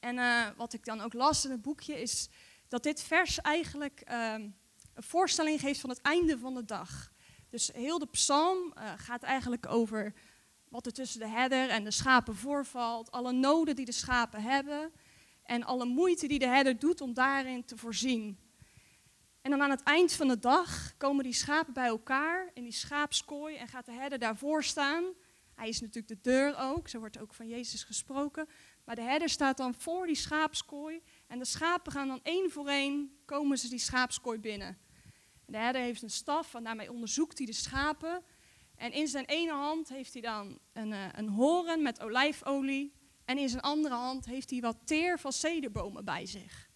En 0.00 0.16
wat 0.56 0.72
ik 0.72 0.84
dan 0.84 1.00
ook 1.00 1.12
las 1.12 1.44
in 1.44 1.50
het 1.50 1.62
boekje 1.62 2.00
is 2.00 2.28
dat 2.68 2.82
dit 2.82 3.02
vers 3.02 3.40
eigenlijk 3.40 4.00
ehm, 4.00 4.48
voorstelling 5.02 5.60
geeft 5.60 5.80
van 5.80 5.90
het 5.90 6.00
einde 6.00 6.38
van 6.38 6.54
de 6.54 6.64
dag. 6.64 7.12
Dus 7.48 7.70
heel 7.72 7.98
de 7.98 8.06
psalm 8.06 8.72
uh, 8.78 8.92
gaat 8.96 9.22
eigenlijk 9.22 9.66
over 9.66 10.14
wat 10.68 10.86
er 10.86 10.92
tussen 10.92 11.20
de 11.20 11.28
herder 11.28 11.68
en 11.68 11.84
de 11.84 11.90
schapen 11.90 12.36
voorvalt, 12.36 13.10
alle 13.10 13.32
noden 13.32 13.76
die 13.76 13.84
de 13.84 13.92
schapen 13.92 14.42
hebben 14.42 14.92
en 15.42 15.64
alle 15.64 15.84
moeite 15.84 16.26
die 16.26 16.38
de 16.38 16.46
herder 16.46 16.78
doet 16.78 17.00
om 17.00 17.14
daarin 17.14 17.64
te 17.64 17.76
voorzien. 17.76 18.38
En 19.40 19.50
dan 19.50 19.62
aan 19.62 19.70
het 19.70 19.82
eind 19.82 20.12
van 20.12 20.28
de 20.28 20.38
dag 20.38 20.96
komen 20.96 21.24
die 21.24 21.32
schapen 21.32 21.72
bij 21.72 21.86
elkaar 21.86 22.50
in 22.54 22.62
die 22.62 22.72
schaapskooi 22.72 23.56
en 23.56 23.68
gaat 23.68 23.86
de 23.86 23.92
herder 23.92 24.18
daarvoor 24.18 24.64
staan. 24.64 25.04
Hij 25.54 25.68
is 25.68 25.80
natuurlijk 25.80 26.08
de 26.08 26.30
deur 26.30 26.58
ook, 26.58 26.88
zo 26.88 26.98
wordt 26.98 27.18
ook 27.18 27.34
van 27.34 27.48
Jezus 27.48 27.84
gesproken. 27.84 28.48
Maar 28.84 28.94
de 28.94 29.02
herder 29.02 29.28
staat 29.28 29.56
dan 29.56 29.74
voor 29.74 30.06
die 30.06 30.14
schaapskooi 30.14 31.02
en 31.26 31.38
de 31.38 31.44
schapen 31.44 31.92
gaan 31.92 32.08
dan 32.08 32.20
één 32.22 32.50
voor 32.50 32.68
één, 32.68 33.20
komen 33.24 33.58
ze 33.58 33.68
die 33.68 33.78
schaapskooi 33.78 34.38
binnen. 34.38 34.78
De 35.50 35.58
herder 35.58 35.82
heeft 35.82 36.02
een 36.02 36.10
staf 36.10 36.54
en 36.54 36.64
daarmee 36.64 36.92
onderzoekt 36.92 37.38
hij 37.38 37.46
de 37.46 37.52
schapen. 37.52 38.22
En 38.76 38.92
in 38.92 39.08
zijn 39.08 39.24
ene 39.24 39.52
hand 39.52 39.88
heeft 39.88 40.12
hij 40.12 40.22
dan 40.22 40.58
een, 40.72 40.90
uh, 40.90 41.06
een 41.12 41.28
horen 41.28 41.82
met 41.82 42.00
olijfolie. 42.00 42.92
En 43.24 43.38
in 43.38 43.48
zijn 43.48 43.62
andere 43.62 43.94
hand 43.94 44.24
heeft 44.24 44.50
hij 44.50 44.60
wat 44.60 44.76
teer 44.84 45.18
van 45.18 45.32
cederbomen 45.32 46.04
bij 46.04 46.26
zich. 46.26 46.68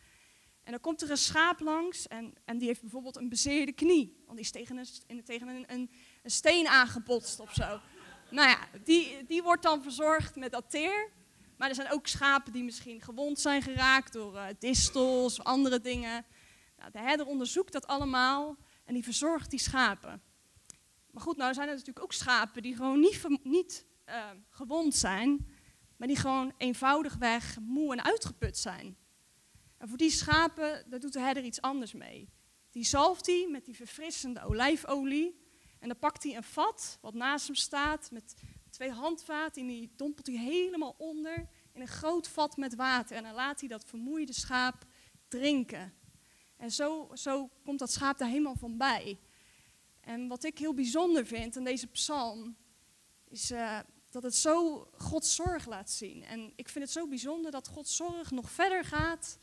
En 0.65 0.71
dan 0.71 0.81
komt 0.81 1.03
er 1.03 1.11
een 1.11 1.17
schaap 1.17 1.61
langs 1.61 2.09
en, 2.09 2.35
en 2.45 2.59
die 2.59 2.69
heeft 2.69 2.81
bijvoorbeeld 2.81 3.17
een 3.17 3.29
bezeerde 3.29 3.73
knie. 3.73 4.23
Want 4.25 4.37
die 4.37 4.45
is 4.45 4.51
tegen 4.51 4.77
een, 5.07 5.25
tegen 5.25 5.49
een, 5.49 5.65
een, 5.67 5.91
een 6.23 6.31
steen 6.31 6.69
aangebotst 6.69 7.41
of 7.41 7.53
zo. 7.53 7.81
Nou 8.31 8.49
ja, 8.49 8.59
die, 8.85 9.25
die 9.27 9.43
wordt 9.43 9.63
dan 9.63 9.83
verzorgd 9.83 10.37
met 10.37 10.53
dat 10.53 10.71
teer. 10.71 11.11
Maar 11.57 11.69
er 11.69 11.75
zijn 11.75 11.93
ook 11.93 12.07
schapen 12.07 12.53
die 12.53 12.65
misschien 12.65 13.01
gewond 13.01 13.41
zijn 13.41 13.63
geraakt 13.63 14.13
door 14.13 14.35
uh, 14.35 14.47
distels 14.59 15.39
of 15.39 15.45
andere 15.45 15.81
dingen. 15.81 16.25
Nou, 16.79 16.91
de 16.91 16.99
herder 16.99 17.27
onderzoekt 17.27 17.73
dat 17.73 17.87
allemaal 17.87 18.57
en 18.85 18.95
die 18.95 19.05
verzorgt 19.05 19.51
die 19.51 19.59
schapen. 19.59 20.23
Maar 21.11 21.23
goed, 21.23 21.37
nou 21.37 21.55
zijn 21.55 21.69
er 21.69 21.75
natuurlijk 21.75 22.05
ook 22.05 22.13
schapen 22.13 22.63
die 22.63 22.77
gewoon 22.77 23.01
niet, 23.01 23.27
niet 23.43 23.87
uh, 24.09 24.31
gewond 24.49 24.95
zijn, 24.95 25.49
maar 25.97 26.09
die 26.09 26.17
gewoon 26.17 26.53
eenvoudigweg 26.57 27.59
moe 27.61 27.93
en 27.93 28.05
uitgeput 28.05 28.59
zijn. 28.59 28.97
En 29.79 29.89
voor 29.89 29.99
die 29.99 30.11
schapen, 30.11 30.91
daar 30.91 31.01
doet 31.01 31.13
de 31.13 31.21
herder 31.21 31.45
iets 31.45 31.61
anders 31.61 31.93
mee. 31.93 32.29
Die 32.71 32.85
zalft 32.85 33.27
hij 33.27 33.49
met 33.51 33.65
die 33.65 33.77
verfrissende 33.77 34.45
olijfolie. 34.45 35.43
En 35.79 35.89
dan 35.89 35.99
pakt 35.99 36.23
hij 36.23 36.37
een 36.37 36.43
vat 36.43 36.99
wat 37.01 37.15
naast 37.15 37.47
hem 37.47 37.57
staat 37.57 38.11
met 38.11 38.35
twee 38.71 38.91
handvaten. 38.91 39.63
En 39.63 39.69
die 39.69 39.93
dompelt 39.97 40.27
hij 40.27 40.37
helemaal 40.37 40.95
onder 40.99 41.49
in 41.73 41.81
een 41.81 41.89
groot 41.89 42.29
vat 42.29 42.57
met 42.57 42.75
water. 42.75 43.17
En 43.17 43.23
dan 43.23 43.35
laat 43.35 43.61
hij 43.61 43.69
dat 43.69 43.85
vermoeide 43.85 44.33
schaap 44.33 44.85
drinken. 45.29 45.95
En 46.57 46.71
zo, 46.71 47.11
zo 47.15 47.51
komt 47.65 47.79
dat 47.79 47.93
schaap 47.93 48.19
daar 48.19 48.29
helemaal 48.29 48.57
van 48.57 48.77
bij. 48.77 49.19
En 50.01 50.29
wat 50.29 50.45
ik 50.45 50.59
heel 50.59 50.75
bijzonder 50.75 51.27
vind 51.27 51.57
aan 51.57 51.65
deze 51.65 51.87
psalm, 51.87 52.57
is 53.29 53.51
uh, 53.51 53.79
dat 54.11 54.23
het 54.23 54.35
zo 54.35 54.89
Gods 54.97 55.35
zorg 55.35 55.67
laat 55.67 55.91
zien. 55.91 56.25
En 56.25 56.53
ik 56.57 56.69
vind 56.69 56.85
het 56.85 56.93
zo 56.93 57.09
bijzonder 57.09 57.51
dat 57.51 57.69
Gods 57.69 57.97
zorg 57.97 58.31
nog 58.31 58.51
verder 58.51 58.85
gaat 58.85 59.39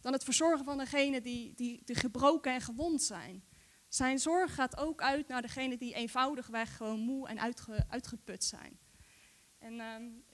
dan 0.00 0.12
het 0.12 0.24
verzorgen 0.24 0.64
van 0.64 0.78
degenen 0.78 1.22
die, 1.22 1.54
die, 1.54 1.80
die 1.84 1.96
gebroken 1.96 2.52
en 2.52 2.60
gewond 2.60 3.02
zijn. 3.02 3.44
Zijn 3.88 4.18
zorg 4.18 4.54
gaat 4.54 4.76
ook 4.76 5.02
uit 5.02 5.28
naar 5.28 5.42
degenen 5.42 5.78
die 5.78 5.94
eenvoudigweg 5.94 6.76
gewoon 6.76 7.00
moe 7.00 7.28
en 7.28 7.40
uitge, 7.40 7.84
uitgeput 7.88 8.44
zijn. 8.44 8.78
En 9.58 9.72
uh, 9.72 9.86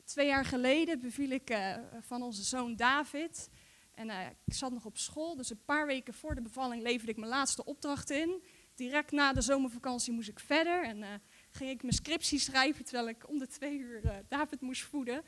twee 0.05 0.27
jaar 0.27 0.45
geleden 0.45 1.01
beviel 1.01 1.31
ik 1.31 1.51
uh, 1.51 1.77
van 2.01 2.23
onze 2.23 2.43
zoon 2.43 2.77
David. 2.77 3.49
En 3.99 4.09
uh, 4.09 4.27
ik 4.45 4.55
zat 4.55 4.73
nog 4.73 4.85
op 4.85 4.97
school, 4.97 5.37
dus 5.37 5.51
een 5.51 5.65
paar 5.65 5.87
weken 5.87 6.15
voor 6.15 6.35
de 6.35 6.41
bevalling 6.41 6.83
leverde 6.83 7.13
ik 7.13 7.19
mijn 7.19 7.31
laatste 7.31 7.65
opdracht 7.65 8.11
in. 8.11 8.43
Direct 8.75 9.11
na 9.11 9.33
de 9.33 9.41
zomervakantie 9.41 10.13
moest 10.13 10.29
ik 10.29 10.41
verder 10.41 10.85
en 10.85 10.99
uh, 10.99 11.09
ging 11.51 11.71
ik 11.71 11.83
mijn 11.83 11.95
scriptie 11.95 12.39
schrijven 12.39 12.85
terwijl 12.85 13.09
ik 13.09 13.29
om 13.29 13.39
de 13.39 13.47
twee 13.47 13.79
uur 13.79 14.25
David 14.29 14.61
moest 14.61 14.83
voeden. 14.83 15.25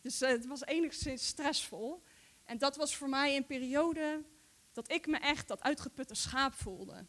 Dus 0.00 0.20
het 0.20 0.46
was 0.46 0.64
enigszins 0.64 1.26
stressvol. 1.26 2.02
En 2.44 2.58
dat 2.58 2.76
was 2.76 2.96
voor 2.96 3.08
mij 3.08 3.36
een 3.36 3.46
periode 3.46 4.24
dat 4.72 4.92
ik 4.92 5.06
me 5.06 5.16
echt 5.16 5.48
dat 5.48 5.62
uitgeputte 5.62 6.14
schaap 6.14 6.54
voelde. 6.54 7.06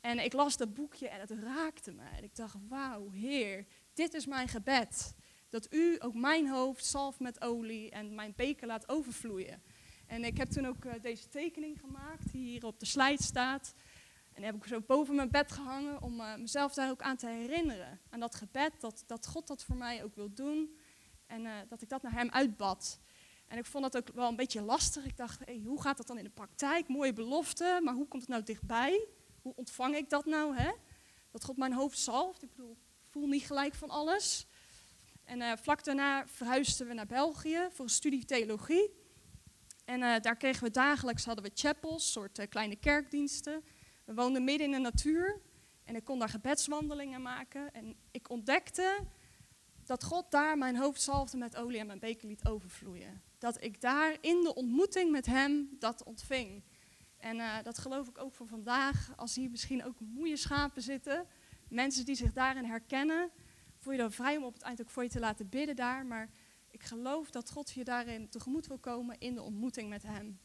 En 0.00 0.18
ik 0.18 0.32
las 0.32 0.56
dat 0.56 0.74
boekje 0.74 1.08
en 1.08 1.20
het 1.20 1.30
raakte 1.30 1.92
me. 1.92 2.04
En 2.16 2.24
ik 2.24 2.36
dacht, 2.36 2.56
wauw, 2.68 3.10
Heer, 3.10 3.66
dit 3.94 4.14
is 4.14 4.26
mijn 4.26 4.48
gebed. 4.48 5.14
Dat 5.48 5.72
u 5.72 5.96
ook 5.98 6.14
mijn 6.14 6.48
hoofd 6.48 6.84
zalft 6.84 7.20
met 7.20 7.40
olie 7.40 7.90
en 7.90 8.14
mijn 8.14 8.32
beker 8.36 8.66
laat 8.66 8.88
overvloeien. 8.88 9.62
En 10.06 10.24
ik 10.24 10.36
heb 10.36 10.48
toen 10.48 10.66
ook 10.66 10.84
uh, 10.84 10.92
deze 11.00 11.28
tekening 11.28 11.80
gemaakt, 11.80 12.32
die 12.32 12.44
hier 12.44 12.64
op 12.64 12.80
de 12.80 12.86
slide 12.86 13.22
staat. 13.22 13.74
En 14.32 14.42
heb 14.42 14.54
ik 14.54 14.64
zo 14.64 14.80
boven 14.80 15.14
mijn 15.14 15.30
bed 15.30 15.52
gehangen 15.52 16.02
om 16.02 16.20
uh, 16.20 16.36
mezelf 16.36 16.74
daar 16.74 16.90
ook 16.90 17.02
aan 17.02 17.16
te 17.16 17.26
herinneren. 17.26 18.00
Aan 18.10 18.20
dat 18.20 18.34
gebed, 18.34 18.80
dat, 18.80 19.04
dat 19.06 19.26
God 19.26 19.46
dat 19.46 19.64
voor 19.64 19.76
mij 19.76 20.04
ook 20.04 20.14
wil 20.14 20.34
doen. 20.34 20.78
En 21.26 21.44
uh, 21.44 21.52
dat 21.68 21.82
ik 21.82 21.88
dat 21.88 22.02
naar 22.02 22.12
hem 22.12 22.30
uitbad. 22.30 23.00
En 23.46 23.58
ik 23.58 23.66
vond 23.66 23.92
dat 23.92 23.96
ook 23.96 24.14
wel 24.14 24.28
een 24.28 24.36
beetje 24.36 24.62
lastig. 24.62 25.04
Ik 25.04 25.16
dacht, 25.16 25.40
hoe 25.64 25.82
gaat 25.82 25.96
dat 25.96 26.06
dan 26.06 26.18
in 26.18 26.24
de 26.24 26.30
praktijk? 26.30 26.88
Mooie 26.88 27.12
belofte, 27.12 27.80
maar 27.82 27.94
hoe 27.94 28.08
komt 28.08 28.22
het 28.22 28.30
nou 28.30 28.42
dichtbij? 28.42 29.06
Hoe 29.42 29.54
ontvang 29.56 29.96
ik 29.96 30.10
dat 30.10 30.24
nou? 30.24 30.56
Hè? 30.56 30.70
Dat 31.30 31.44
God 31.44 31.56
mijn 31.56 31.72
hoofd 31.72 31.98
zalft. 31.98 32.42
Ik 32.42 32.48
bedoel, 32.54 32.70
ik 32.70 33.10
voel 33.10 33.26
niet 33.26 33.46
gelijk 33.46 33.74
van 33.74 33.90
alles. 33.90 34.46
En 35.24 35.58
vlak 35.58 35.84
daarna 35.84 36.26
verhuisden 36.26 36.86
we 36.86 36.94
naar 36.94 37.06
België 37.06 37.68
voor 37.70 37.84
een 37.84 37.90
studie 37.90 38.24
theologie. 38.24 39.03
En 39.84 40.00
uh, 40.00 40.20
daar 40.20 40.36
kregen 40.36 40.64
we 40.64 40.70
dagelijks, 40.70 41.24
hadden 41.24 41.44
we 41.44 41.50
chapels, 41.54 42.12
soort 42.12 42.38
uh, 42.38 42.46
kleine 42.48 42.76
kerkdiensten. 42.76 43.64
We 44.04 44.14
woonden 44.14 44.44
midden 44.44 44.66
in 44.66 44.72
de 44.72 44.78
natuur 44.78 45.40
en 45.84 45.96
ik 45.96 46.04
kon 46.04 46.18
daar 46.18 46.28
gebedswandelingen 46.28 47.22
maken. 47.22 47.72
En 47.72 47.96
ik 48.10 48.30
ontdekte 48.30 48.98
dat 49.84 50.04
God 50.04 50.30
daar 50.30 50.58
mijn 50.58 50.76
hoofd 50.76 51.02
zalfde 51.02 51.36
met 51.36 51.56
olie 51.56 51.78
en 51.78 51.86
mijn 51.86 51.98
beker 51.98 52.28
liet 52.28 52.48
overvloeien. 52.48 53.22
Dat 53.38 53.62
ik 53.62 53.80
daar 53.80 54.16
in 54.20 54.42
de 54.42 54.54
ontmoeting 54.54 55.10
met 55.10 55.26
hem 55.26 55.68
dat 55.78 56.02
ontving. 56.02 56.62
En 57.16 57.36
uh, 57.36 57.62
dat 57.62 57.78
geloof 57.78 58.08
ik 58.08 58.18
ook 58.18 58.34
voor 58.34 58.46
vandaag, 58.46 59.12
als 59.16 59.34
hier 59.34 59.50
misschien 59.50 59.84
ook 59.84 60.00
moeie 60.00 60.36
schapen 60.36 60.82
zitten. 60.82 61.26
Mensen 61.68 62.04
die 62.04 62.14
zich 62.14 62.32
daarin 62.32 62.64
herkennen. 62.64 63.30
Voel 63.78 63.92
je 63.92 63.98
dan 63.98 64.12
vrij 64.12 64.36
om 64.36 64.44
op 64.44 64.52
het 64.52 64.62
eind 64.62 64.80
ook 64.80 64.90
voor 64.90 65.02
je 65.02 65.08
te 65.08 65.20
laten 65.20 65.48
bidden 65.48 65.76
daar. 65.76 66.06
Maar 66.06 66.30
geloof 66.84 67.30
dat 67.30 67.50
God 67.50 67.70
je 67.70 67.84
daarin 67.84 68.28
tegemoet 68.28 68.66
wil 68.66 68.78
komen 68.78 69.18
in 69.18 69.34
de 69.34 69.42
ontmoeting 69.42 69.88
met 69.88 70.02
hem. 70.02 70.40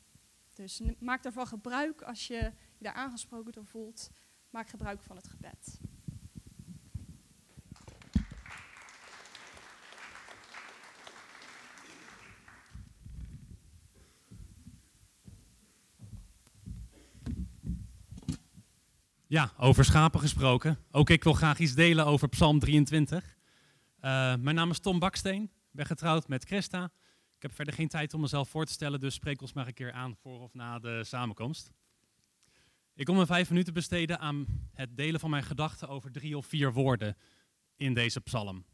Dus 0.54 0.82
maak 1.00 1.24
daarvan 1.24 1.48
gebruik 1.48 2.02
als 2.02 2.28
je 2.28 2.34
je 2.34 2.84
daar 2.84 2.94
aangesproken 2.94 3.52
door 3.52 3.66
voelt. 3.66 4.10
Maak 4.50 4.70
gebruik 4.70 5.02
van 5.02 5.16
het 5.16 5.28
gebed. 5.28 5.80
Ja, 19.28 19.52
over 19.58 19.86
schapen 19.86 20.20
gesproken. 20.20 20.78
Ook 20.92 21.10
ik 21.10 21.24
wil 21.24 21.34
graag 21.34 21.60
iets 21.60 21.74
delen 21.74 22.06
over 22.06 22.30
Psalm 22.30 22.60
23. 22.60 23.24
Uh, 23.24 24.36
mijn 24.36 24.56
naam 24.56 24.70
is 24.70 24.80
Tom 24.80 25.00
Baksteen. 25.00 25.52
Ben 25.72 25.86
getrouwd 25.86 26.28
met 26.28 26.44
Christa. 26.44 26.92
Ik 27.36 27.42
heb 27.42 27.54
verder 27.54 27.74
geen 27.74 27.88
tijd 27.88 28.14
om 28.14 28.22
mezelf 28.22 28.50
voor 28.50 28.66
te 28.66 28.72
stellen, 28.72 29.00
dus 29.00 29.14
spreek 29.14 29.42
ons 29.42 29.54
maar 29.54 29.68
een 29.68 29.74
keer 29.74 29.92
aan 29.92 30.16
voor 30.16 30.40
of 30.40 30.54
na 30.54 30.80
de 30.80 31.04
samenkomst. 31.04 31.72
Ik 32.94 33.06
kom 33.06 33.16
mijn 33.16 33.28
vijf 33.28 33.50
minuten 33.50 33.74
besteden 33.74 34.20
aan 34.20 34.70
het 34.74 34.98
delen 34.98 35.20
van 35.20 35.30
mijn 35.30 35.44
gedachten 35.44 35.88
over 35.88 36.12
drie 36.12 36.38
of 36.38 36.46
vier 36.46 36.74
woorden 36.74 37.18
in 37.76 37.94
deze 37.94 38.22
psalm. 38.22 38.66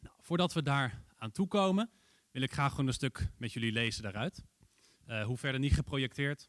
Nou, 0.00 0.14
voordat 0.20 0.52
we 0.52 0.62
daar 0.62 1.02
aan 1.16 1.30
toe 1.30 1.48
komen, 1.48 1.90
wil 2.30 2.42
ik 2.42 2.52
graag 2.52 2.70
gewoon 2.70 2.86
een 2.86 2.92
stuk 2.92 3.28
met 3.38 3.52
jullie 3.52 3.72
lezen 3.72 4.02
daaruit. 4.02 4.44
Uh, 5.06 5.24
hoe 5.24 5.36
verder 5.36 5.60
niet 5.60 5.74
geprojecteerd. 5.74 6.48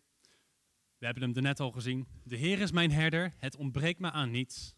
We 0.97 1.05
hebben 1.05 1.23
hem 1.23 1.35
er 1.35 1.41
net 1.41 1.59
al 1.59 1.71
gezien. 1.71 2.07
De 2.23 2.35
Heer 2.35 2.59
is 2.59 2.71
mijn 2.71 2.91
herder, 2.91 3.33
het 3.37 3.55
ontbreekt 3.55 3.99
me 3.99 4.11
aan 4.11 4.31
niets. 4.31 4.75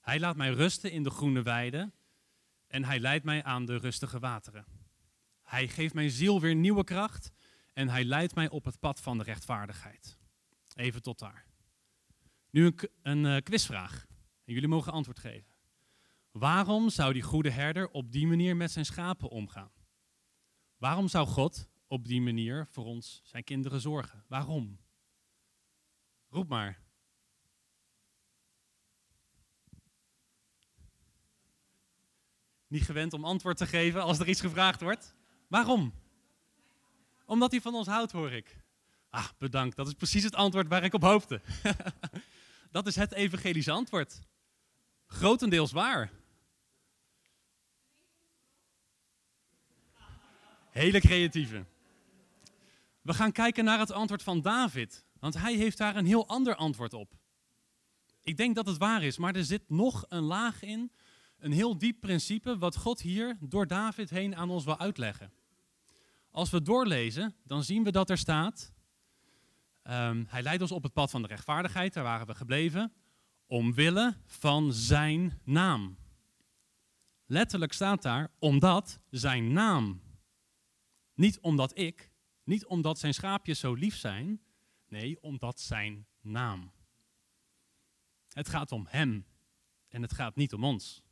Hij 0.00 0.20
laat 0.20 0.36
mij 0.36 0.50
rusten 0.50 0.90
in 0.90 1.02
de 1.02 1.10
groene 1.10 1.42
weiden 1.42 1.94
en 2.74 2.84
hij 2.84 3.00
leidt 3.00 3.24
mij 3.24 3.42
aan 3.42 3.64
de 3.64 3.76
rustige 3.76 4.18
wateren. 4.18 4.66
Hij 5.42 5.68
geeft 5.68 5.94
mijn 5.94 6.10
ziel 6.10 6.40
weer 6.40 6.54
nieuwe 6.54 6.84
kracht 6.84 7.32
en 7.72 7.88
hij 7.88 8.04
leidt 8.04 8.34
mij 8.34 8.48
op 8.48 8.64
het 8.64 8.80
pad 8.80 9.00
van 9.00 9.18
de 9.18 9.24
rechtvaardigheid. 9.24 10.18
Even 10.74 11.02
tot 11.02 11.18
daar. 11.18 11.46
Nu 12.50 12.66
een, 12.66 12.78
een 13.02 13.24
uh, 13.24 13.36
quizvraag. 13.36 14.06
En 14.44 14.52
jullie 14.52 14.68
mogen 14.68 14.92
antwoord 14.92 15.18
geven. 15.18 15.54
Waarom 16.30 16.90
zou 16.90 17.12
die 17.12 17.22
goede 17.22 17.50
herder 17.50 17.88
op 17.88 18.12
die 18.12 18.26
manier 18.26 18.56
met 18.56 18.70
zijn 18.70 18.84
schapen 18.84 19.28
omgaan? 19.28 19.72
Waarom 20.76 21.08
zou 21.08 21.26
God 21.26 21.68
op 21.86 22.06
die 22.06 22.20
manier 22.20 22.66
voor 22.70 22.84
ons, 22.84 23.20
zijn 23.24 23.44
kinderen, 23.44 23.80
zorgen? 23.80 24.24
Waarom? 24.28 24.78
Roep 26.28 26.48
maar. 26.48 26.83
Niet 32.74 32.84
gewend 32.84 33.12
om 33.12 33.24
antwoord 33.24 33.56
te 33.56 33.66
geven 33.66 34.02
als 34.02 34.18
er 34.18 34.28
iets 34.28 34.40
gevraagd 34.40 34.80
wordt. 34.80 35.14
Waarom? 35.48 35.94
Omdat 37.24 37.50
hij 37.50 37.60
van 37.60 37.74
ons 37.74 37.86
houdt, 37.86 38.12
hoor 38.12 38.32
ik. 38.32 38.56
Ah, 39.10 39.28
bedankt. 39.38 39.76
Dat 39.76 39.86
is 39.86 39.92
precies 39.92 40.22
het 40.22 40.34
antwoord 40.34 40.68
waar 40.68 40.84
ik 40.84 40.94
op 40.94 41.02
hoopte. 41.02 41.40
dat 42.70 42.86
is 42.86 42.96
het 42.96 43.12
evangelische 43.12 43.70
antwoord. 43.70 44.20
Grotendeels 45.06 45.72
waar. 45.72 46.10
Hele 50.70 51.00
creatieve. 51.00 51.64
We 53.02 53.14
gaan 53.14 53.32
kijken 53.32 53.64
naar 53.64 53.78
het 53.78 53.90
antwoord 53.90 54.22
van 54.22 54.40
David. 54.40 55.04
Want 55.18 55.34
hij 55.34 55.54
heeft 55.54 55.78
daar 55.78 55.96
een 55.96 56.06
heel 56.06 56.28
ander 56.28 56.54
antwoord 56.54 56.92
op. 56.92 57.12
Ik 58.22 58.36
denk 58.36 58.54
dat 58.54 58.66
het 58.66 58.78
waar 58.78 59.02
is, 59.02 59.18
maar 59.18 59.34
er 59.34 59.44
zit 59.44 59.68
nog 59.68 60.04
een 60.08 60.22
laag 60.22 60.62
in, 60.62 60.92
een 61.44 61.52
heel 61.52 61.78
diep 61.78 62.00
principe, 62.00 62.58
wat 62.58 62.76
God 62.76 63.00
hier 63.00 63.36
door 63.40 63.66
David 63.66 64.10
heen 64.10 64.36
aan 64.36 64.50
ons 64.50 64.64
wil 64.64 64.78
uitleggen. 64.78 65.32
Als 66.30 66.50
we 66.50 66.62
doorlezen, 66.62 67.34
dan 67.44 67.64
zien 67.64 67.84
we 67.84 67.90
dat 67.90 68.10
er 68.10 68.18
staat, 68.18 68.74
Ehm, 69.84 70.24
hij 70.28 70.42
leidt 70.42 70.62
ons 70.62 70.72
op 70.72 70.82
het 70.82 70.92
pad 70.92 71.10
van 71.10 71.22
de 71.22 71.28
rechtvaardigheid, 71.28 71.92
daar 71.92 72.04
waren 72.04 72.26
we 72.26 72.34
gebleven, 72.34 72.92
omwille 73.46 74.16
van 74.26 74.72
zijn 74.72 75.40
naam. 75.44 75.96
Letterlijk 77.26 77.72
staat 77.72 78.02
daar, 78.02 78.30
omdat 78.38 79.00
zijn 79.10 79.52
naam. 79.52 80.02
Niet 81.14 81.40
omdat 81.40 81.78
ik, 81.78 82.10
niet 82.44 82.66
omdat 82.66 82.98
zijn 82.98 83.14
schaapjes 83.14 83.58
zo 83.58 83.74
lief 83.74 83.96
zijn, 83.96 84.40
nee, 84.88 85.22
omdat 85.22 85.60
zijn 85.60 86.06
naam. 86.20 86.72
Het 88.28 88.48
gaat 88.48 88.72
om 88.72 88.86
hem 88.88 89.26
en 89.88 90.02
het 90.02 90.12
gaat 90.12 90.36
niet 90.36 90.52
om 90.52 90.64
ons. 90.64 91.03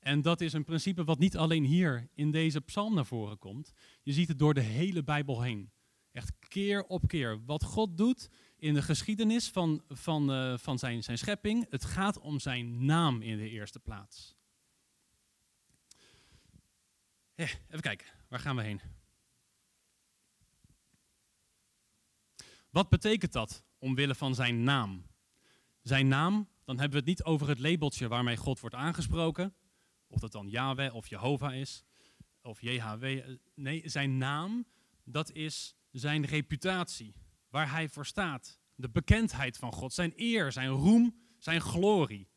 En 0.00 0.22
dat 0.22 0.40
is 0.40 0.52
een 0.52 0.64
principe 0.64 1.04
wat 1.04 1.18
niet 1.18 1.36
alleen 1.36 1.64
hier 1.64 2.08
in 2.14 2.30
deze 2.30 2.60
psalm 2.60 2.94
naar 2.94 3.06
voren 3.06 3.38
komt. 3.38 3.72
Je 4.02 4.12
ziet 4.12 4.28
het 4.28 4.38
door 4.38 4.54
de 4.54 4.60
hele 4.60 5.02
Bijbel 5.02 5.42
heen. 5.42 5.70
Echt 6.12 6.32
keer 6.38 6.84
op 6.84 7.08
keer. 7.08 7.44
Wat 7.44 7.64
God 7.64 7.96
doet 7.96 8.30
in 8.56 8.74
de 8.74 8.82
geschiedenis 8.82 9.48
van, 9.48 9.82
van, 9.88 10.32
uh, 10.32 10.58
van 10.58 10.78
zijn, 10.78 11.02
zijn 11.02 11.18
schepping, 11.18 11.66
het 11.70 11.84
gaat 11.84 12.18
om 12.18 12.40
zijn 12.40 12.84
naam 12.84 13.22
in 13.22 13.36
de 13.36 13.48
eerste 13.48 13.78
plaats. 13.78 14.36
Eh, 17.34 17.46
even 17.46 17.80
kijken, 17.80 18.06
waar 18.28 18.40
gaan 18.40 18.56
we 18.56 18.62
heen? 18.62 18.80
Wat 22.70 22.88
betekent 22.88 23.32
dat 23.32 23.64
omwille 23.78 24.14
van 24.14 24.34
zijn 24.34 24.62
naam? 24.62 25.06
Zijn 25.82 26.08
naam, 26.08 26.48
dan 26.64 26.78
hebben 26.78 26.90
we 26.90 27.10
het 27.10 27.18
niet 27.18 27.24
over 27.24 27.48
het 27.48 27.58
labeltje 27.58 28.08
waarmee 28.08 28.36
God 28.36 28.60
wordt 28.60 28.76
aangesproken. 28.76 29.54
Of 30.10 30.20
dat 30.20 30.32
dan 30.32 30.48
Yahweh 30.48 30.94
of 30.94 31.06
Jehovah 31.06 31.54
is, 31.54 31.84
of 32.42 32.60
JHW. 32.60 33.36
Nee, 33.54 33.88
zijn 33.88 34.18
naam, 34.18 34.66
dat 35.04 35.32
is 35.32 35.74
zijn 35.90 36.24
reputatie, 36.24 37.14
waar 37.48 37.70
hij 37.70 37.88
voor 37.88 38.06
staat. 38.06 38.58
De 38.74 38.90
bekendheid 38.90 39.56
van 39.56 39.72
God, 39.72 39.92
zijn 39.92 40.12
eer, 40.16 40.52
zijn 40.52 40.68
roem, 40.68 41.16
zijn 41.38 41.60
glorie. 41.60 42.28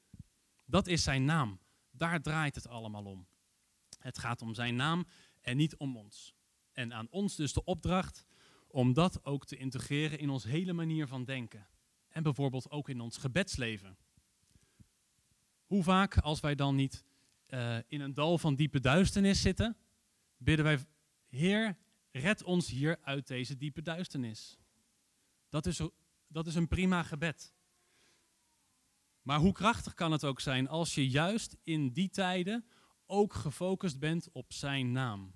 Dat 0.65 0.87
is 0.87 1.03
zijn 1.03 1.25
naam. 1.25 1.59
Daar 1.91 2.21
draait 2.21 2.55
het 2.55 2.67
allemaal 2.67 3.05
om. 3.05 3.27
Het 3.99 4.17
gaat 4.17 4.41
om 4.41 4.53
zijn 4.53 4.75
naam 4.75 5.07
en 5.41 5.57
niet 5.57 5.75
om 5.75 5.97
ons. 5.97 6.33
En 6.71 6.93
aan 6.93 7.07
ons 7.09 7.35
dus 7.35 7.53
de 7.53 7.63
opdracht 7.63 8.25
om 8.67 8.93
dat 8.93 9.25
ook 9.25 9.45
te 9.45 9.57
integreren 9.57 10.19
in 10.19 10.29
ons 10.29 10.43
hele 10.43 10.73
manier 10.73 11.07
van 11.07 11.23
denken. 11.23 11.67
En 12.09 12.23
bijvoorbeeld 12.23 12.71
ook 12.71 12.89
in 12.89 13.01
ons 13.01 13.17
gebedsleven. 13.17 13.97
Hoe 15.65 15.83
vaak 15.83 16.17
als 16.17 16.39
wij 16.39 16.55
dan 16.55 16.75
niet 16.75 17.05
uh, 17.53 17.77
in 17.87 18.01
een 18.01 18.13
dal 18.13 18.37
van 18.37 18.55
diepe 18.55 18.79
duisternis 18.79 19.41
zitten, 19.41 19.77
bidden 20.37 20.65
wij, 20.65 20.79
Heer, 21.29 21.77
red 22.11 22.43
ons 22.43 22.69
hier 22.69 22.99
uit 23.01 23.27
deze 23.27 23.57
diepe 23.57 23.81
duisternis. 23.81 24.57
Dat 25.49 25.65
is, 25.65 25.81
dat 26.27 26.47
is 26.47 26.55
een 26.55 26.67
prima 26.67 27.03
gebed. 27.03 27.53
Maar 29.21 29.39
hoe 29.39 29.51
krachtig 29.51 29.93
kan 29.93 30.11
het 30.11 30.23
ook 30.23 30.39
zijn 30.39 30.67
als 30.67 30.95
je 30.95 31.09
juist 31.09 31.57
in 31.63 31.91
die 31.91 32.09
tijden 32.09 32.65
ook 33.05 33.33
gefocust 33.33 33.99
bent 33.99 34.31
op 34.31 34.53
Zijn 34.53 34.91
naam? 34.91 35.33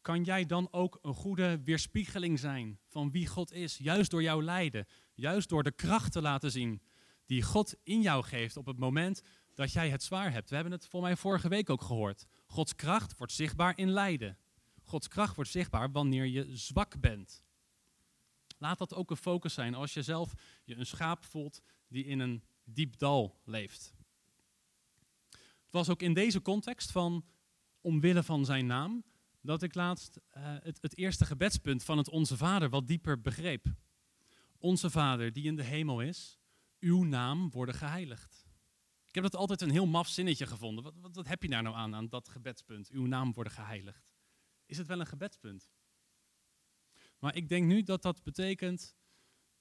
Kan 0.00 0.24
jij 0.24 0.46
dan 0.46 0.68
ook 0.70 0.98
een 1.02 1.14
goede 1.14 1.62
weerspiegeling 1.64 2.38
zijn 2.38 2.80
van 2.88 3.10
wie 3.10 3.26
God 3.26 3.52
is, 3.52 3.76
juist 3.76 4.10
door 4.10 4.22
jouw 4.22 4.42
lijden, 4.42 4.86
juist 5.14 5.48
door 5.48 5.62
de 5.62 5.72
kracht 5.72 6.12
te 6.12 6.20
laten 6.20 6.50
zien 6.50 6.82
die 7.26 7.42
God 7.42 7.74
in 7.82 8.00
jou 8.00 8.24
geeft 8.24 8.56
op 8.56 8.66
het 8.66 8.78
moment 8.78 9.22
dat 9.54 9.72
jij 9.72 9.90
het 9.90 10.02
zwaar 10.02 10.32
hebt. 10.32 10.48
We 10.48 10.54
hebben 10.54 10.72
het 10.72 10.86
voor 10.86 11.02
mij 11.02 11.16
vorige 11.16 11.48
week 11.48 11.70
ook 11.70 11.82
gehoord. 11.82 12.26
Gods 12.46 12.74
kracht 12.74 13.18
wordt 13.18 13.32
zichtbaar 13.32 13.78
in 13.78 13.90
lijden. 13.90 14.38
Gods 14.82 15.08
kracht 15.08 15.34
wordt 15.34 15.50
zichtbaar 15.50 15.90
wanneer 15.92 16.26
je 16.26 16.56
zwak 16.56 17.00
bent. 17.00 17.42
Laat 18.58 18.78
dat 18.78 18.94
ook 18.94 19.10
een 19.10 19.16
focus 19.16 19.54
zijn 19.54 19.74
als 19.74 19.94
je 19.94 20.02
zelf 20.02 20.34
je 20.64 20.76
een 20.76 20.86
schaap 20.86 21.24
voelt 21.24 21.60
die 21.88 22.04
in 22.04 22.18
een 22.18 22.44
diep 22.64 22.98
dal 22.98 23.40
leeft. 23.44 23.94
Het 25.30 25.72
was 25.82 25.88
ook 25.88 26.02
in 26.02 26.14
deze 26.14 26.42
context 26.42 26.90
van 26.90 27.24
omwille 27.80 28.22
van 28.22 28.44
zijn 28.44 28.66
naam 28.66 29.04
dat 29.40 29.62
ik 29.62 29.74
laatst 29.74 30.16
uh, 30.16 30.42
het, 30.42 30.78
het 30.80 30.96
eerste 30.96 31.24
gebedspunt 31.24 31.84
van 31.84 31.98
het 31.98 32.08
Onze 32.08 32.36
Vader 32.36 32.68
wat 32.68 32.86
dieper 32.86 33.20
begreep. 33.20 33.66
Onze 34.58 34.90
Vader 34.90 35.32
die 35.32 35.44
in 35.44 35.56
de 35.56 35.62
hemel 35.62 36.00
is, 36.00 36.38
uw 36.80 37.02
naam 37.02 37.50
worden 37.50 37.74
geheiligd. 37.74 38.43
Ik 39.14 39.22
heb 39.22 39.30
dat 39.32 39.40
altijd 39.40 39.60
een 39.60 39.70
heel 39.70 39.86
maf 39.86 40.08
zinnetje 40.08 40.46
gevonden. 40.46 40.84
Wat, 40.84 40.94
wat, 41.00 41.14
wat, 41.14 41.26
heb 41.26 41.42
je 41.42 41.48
daar 41.48 41.62
nou 41.62 41.76
aan, 41.76 41.94
aan 41.94 42.08
dat 42.08 42.28
gebedspunt? 42.28 42.88
Uw 42.90 43.06
naam 43.06 43.32
worden 43.32 43.52
geheiligd. 43.52 44.14
Is 44.66 44.78
het 44.78 44.86
wel 44.86 45.00
een 45.00 45.06
gebedspunt? 45.06 45.70
Maar 47.18 47.36
ik 47.36 47.48
denk 47.48 47.66
nu 47.66 47.82
dat 47.82 48.02
dat 48.02 48.22
betekent, 48.22 48.96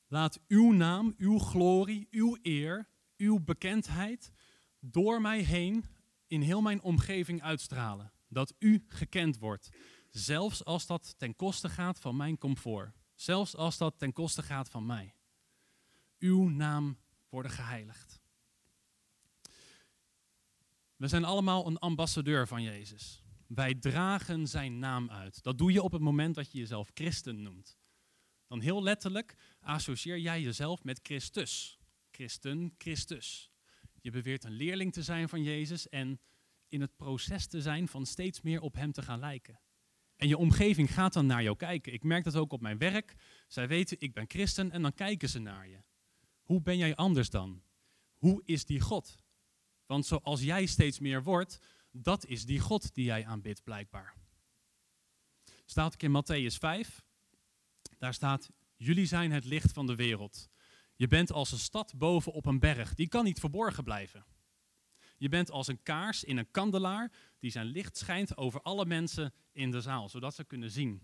laat 0.07 0.39
uw 0.47 0.71
naam, 0.71 1.13
uw 1.17 1.39
glorie, 1.39 2.07
uw 2.11 2.37
eer, 2.41 2.89
uw 3.17 3.39
bekendheid 3.39 4.31
door 4.79 5.21
mij 5.21 5.39
heen 5.39 5.85
in 6.27 6.41
heel 6.41 6.61
mijn 6.61 6.81
omgeving 6.81 7.41
uitstralen. 7.41 8.11
Dat 8.27 8.53
u 8.59 8.85
gekend 8.87 9.37
wordt. 9.37 9.69
Zelfs 10.09 10.65
als 10.65 10.85
dat 10.85 11.15
ten 11.17 11.35
koste 11.35 11.69
gaat 11.69 11.99
van 11.99 12.15
mijn 12.15 12.37
comfort. 12.37 12.95
Zelfs 13.15 13.55
als 13.55 13.77
dat 13.77 13.99
ten 13.99 14.13
koste 14.13 14.43
gaat 14.43 14.69
van 14.69 14.85
mij. 14.85 15.15
Uw 16.19 16.49
naam 16.49 16.97
worden 17.29 17.51
geheiligd. 17.51 18.22
We 21.03 21.09
zijn 21.09 21.25
allemaal 21.25 21.67
een 21.67 21.77
ambassadeur 21.77 22.47
van 22.47 22.63
Jezus. 22.63 23.23
Wij 23.47 23.73
dragen 23.75 24.47
zijn 24.47 24.79
naam 24.79 25.09
uit. 25.09 25.43
Dat 25.43 25.57
doe 25.57 25.71
je 25.71 25.81
op 25.81 25.91
het 25.91 26.01
moment 26.01 26.35
dat 26.35 26.51
je 26.51 26.57
jezelf 26.57 26.91
christen 26.93 27.41
noemt. 27.41 27.77
Dan 28.47 28.61
heel 28.61 28.83
letterlijk 28.83 29.35
associeer 29.59 30.19
jij 30.19 30.41
jezelf 30.41 30.83
met 30.83 30.99
Christus. 31.03 31.79
Christen, 32.11 32.73
Christus. 32.77 33.51
Je 34.01 34.11
beweert 34.11 34.43
een 34.43 34.51
leerling 34.51 34.93
te 34.93 35.03
zijn 35.03 35.29
van 35.29 35.43
Jezus 35.43 35.89
en 35.89 36.19
in 36.67 36.81
het 36.81 36.95
proces 36.95 37.47
te 37.47 37.61
zijn 37.61 37.87
van 37.87 38.05
steeds 38.05 38.41
meer 38.41 38.61
op 38.61 38.75
Hem 38.75 38.91
te 38.91 39.01
gaan 39.01 39.19
lijken. 39.19 39.59
En 40.15 40.27
je 40.27 40.37
omgeving 40.37 40.93
gaat 40.93 41.13
dan 41.13 41.25
naar 41.25 41.43
jou 41.43 41.55
kijken. 41.55 41.93
Ik 41.93 42.03
merk 42.03 42.23
dat 42.23 42.35
ook 42.35 42.53
op 42.53 42.61
mijn 42.61 42.77
werk. 42.77 43.15
Zij 43.47 43.67
weten, 43.67 43.99
ik 43.99 44.13
ben 44.13 44.25
christen 44.27 44.71
en 44.71 44.81
dan 44.81 44.93
kijken 44.93 45.29
ze 45.29 45.39
naar 45.39 45.67
je. 45.67 45.83
Hoe 46.41 46.61
ben 46.61 46.77
jij 46.77 46.95
anders 46.95 47.29
dan? 47.29 47.63
Hoe 48.13 48.41
is 48.45 48.65
die 48.65 48.79
God? 48.79 49.22
Want 49.85 50.05
zoals 50.05 50.41
jij 50.41 50.65
steeds 50.65 50.99
meer 50.99 51.23
wordt, 51.23 51.59
dat 51.91 52.25
is 52.25 52.45
die 52.45 52.59
God 52.59 52.93
die 52.93 53.05
jij 53.05 53.25
aanbidt 53.25 53.63
blijkbaar. 53.63 54.15
Staat 55.65 55.93
ook 55.93 56.01
in 56.01 56.23
Matthäus 56.23 56.57
5. 56.57 57.03
Daar 57.97 58.13
staat, 58.13 58.49
jullie 58.75 59.05
zijn 59.05 59.31
het 59.31 59.45
licht 59.45 59.71
van 59.71 59.87
de 59.87 59.95
wereld. 59.95 60.49
Je 60.95 61.07
bent 61.07 61.31
als 61.31 61.51
een 61.51 61.57
stad 61.57 61.93
boven 61.97 62.31
op 62.31 62.45
een 62.45 62.59
berg, 62.59 62.95
die 62.95 63.07
kan 63.07 63.23
niet 63.23 63.39
verborgen 63.39 63.83
blijven. 63.83 64.25
Je 65.17 65.29
bent 65.29 65.51
als 65.51 65.67
een 65.67 65.83
kaars 65.83 66.23
in 66.23 66.37
een 66.37 66.51
kandelaar 66.51 67.11
die 67.39 67.51
zijn 67.51 67.65
licht 67.65 67.97
schijnt 67.97 68.37
over 68.37 68.61
alle 68.61 68.85
mensen 68.85 69.33
in 69.51 69.71
de 69.71 69.81
zaal, 69.81 70.09
zodat 70.09 70.35
ze 70.35 70.43
kunnen 70.43 70.71
zien. 70.71 71.01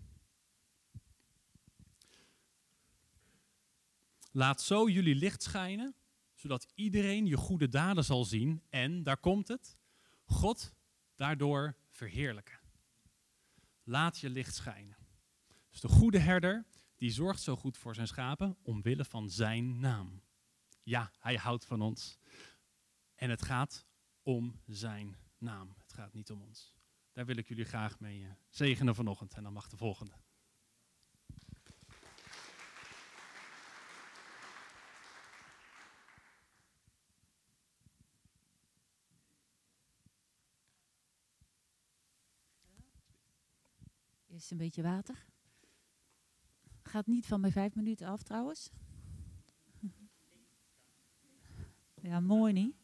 Laat 4.32 4.62
zo 4.62 4.88
jullie 4.88 5.14
licht 5.14 5.42
schijnen 5.42 5.94
zodat 6.40 6.66
iedereen 6.74 7.26
je 7.26 7.36
goede 7.36 7.68
daden 7.68 8.04
zal 8.04 8.24
zien 8.24 8.62
en, 8.68 9.02
daar 9.02 9.16
komt 9.16 9.48
het, 9.48 9.78
God 10.24 10.74
daardoor 11.14 11.76
verheerlijken. 11.90 12.58
Laat 13.82 14.18
je 14.18 14.30
licht 14.30 14.54
schijnen. 14.54 14.96
Dus 15.70 15.80
de 15.80 15.88
goede 15.88 16.18
herder, 16.18 16.66
die 16.96 17.10
zorgt 17.10 17.42
zo 17.42 17.56
goed 17.56 17.78
voor 17.78 17.94
zijn 17.94 18.06
schapen 18.06 18.56
omwille 18.62 19.04
van 19.04 19.30
zijn 19.30 19.78
naam. 19.78 20.22
Ja, 20.82 21.12
hij 21.18 21.36
houdt 21.36 21.64
van 21.64 21.80
ons. 21.80 22.18
En 23.14 23.30
het 23.30 23.42
gaat 23.42 23.86
om 24.22 24.60
zijn 24.66 25.16
naam. 25.38 25.74
Het 25.78 25.92
gaat 25.92 26.12
niet 26.12 26.30
om 26.30 26.42
ons. 26.42 26.74
Daar 27.12 27.26
wil 27.26 27.36
ik 27.36 27.48
jullie 27.48 27.64
graag 27.64 28.00
mee 28.00 28.20
uh, 28.20 28.30
zegenen 28.48 28.94
vanochtend. 28.94 29.34
En 29.34 29.42
dan 29.42 29.52
mag 29.52 29.68
de 29.68 29.76
volgende. 29.76 30.12
Is 44.42 44.50
een 44.50 44.56
beetje 44.56 44.82
water. 44.82 45.26
Gaat 46.82 47.06
niet 47.06 47.26
van 47.26 47.40
mijn 47.40 47.52
vijf 47.52 47.74
minuten 47.74 48.06
af 48.06 48.22
trouwens. 48.22 48.70
Ja, 52.02 52.20
mooi 52.20 52.52
niet. 52.52 52.79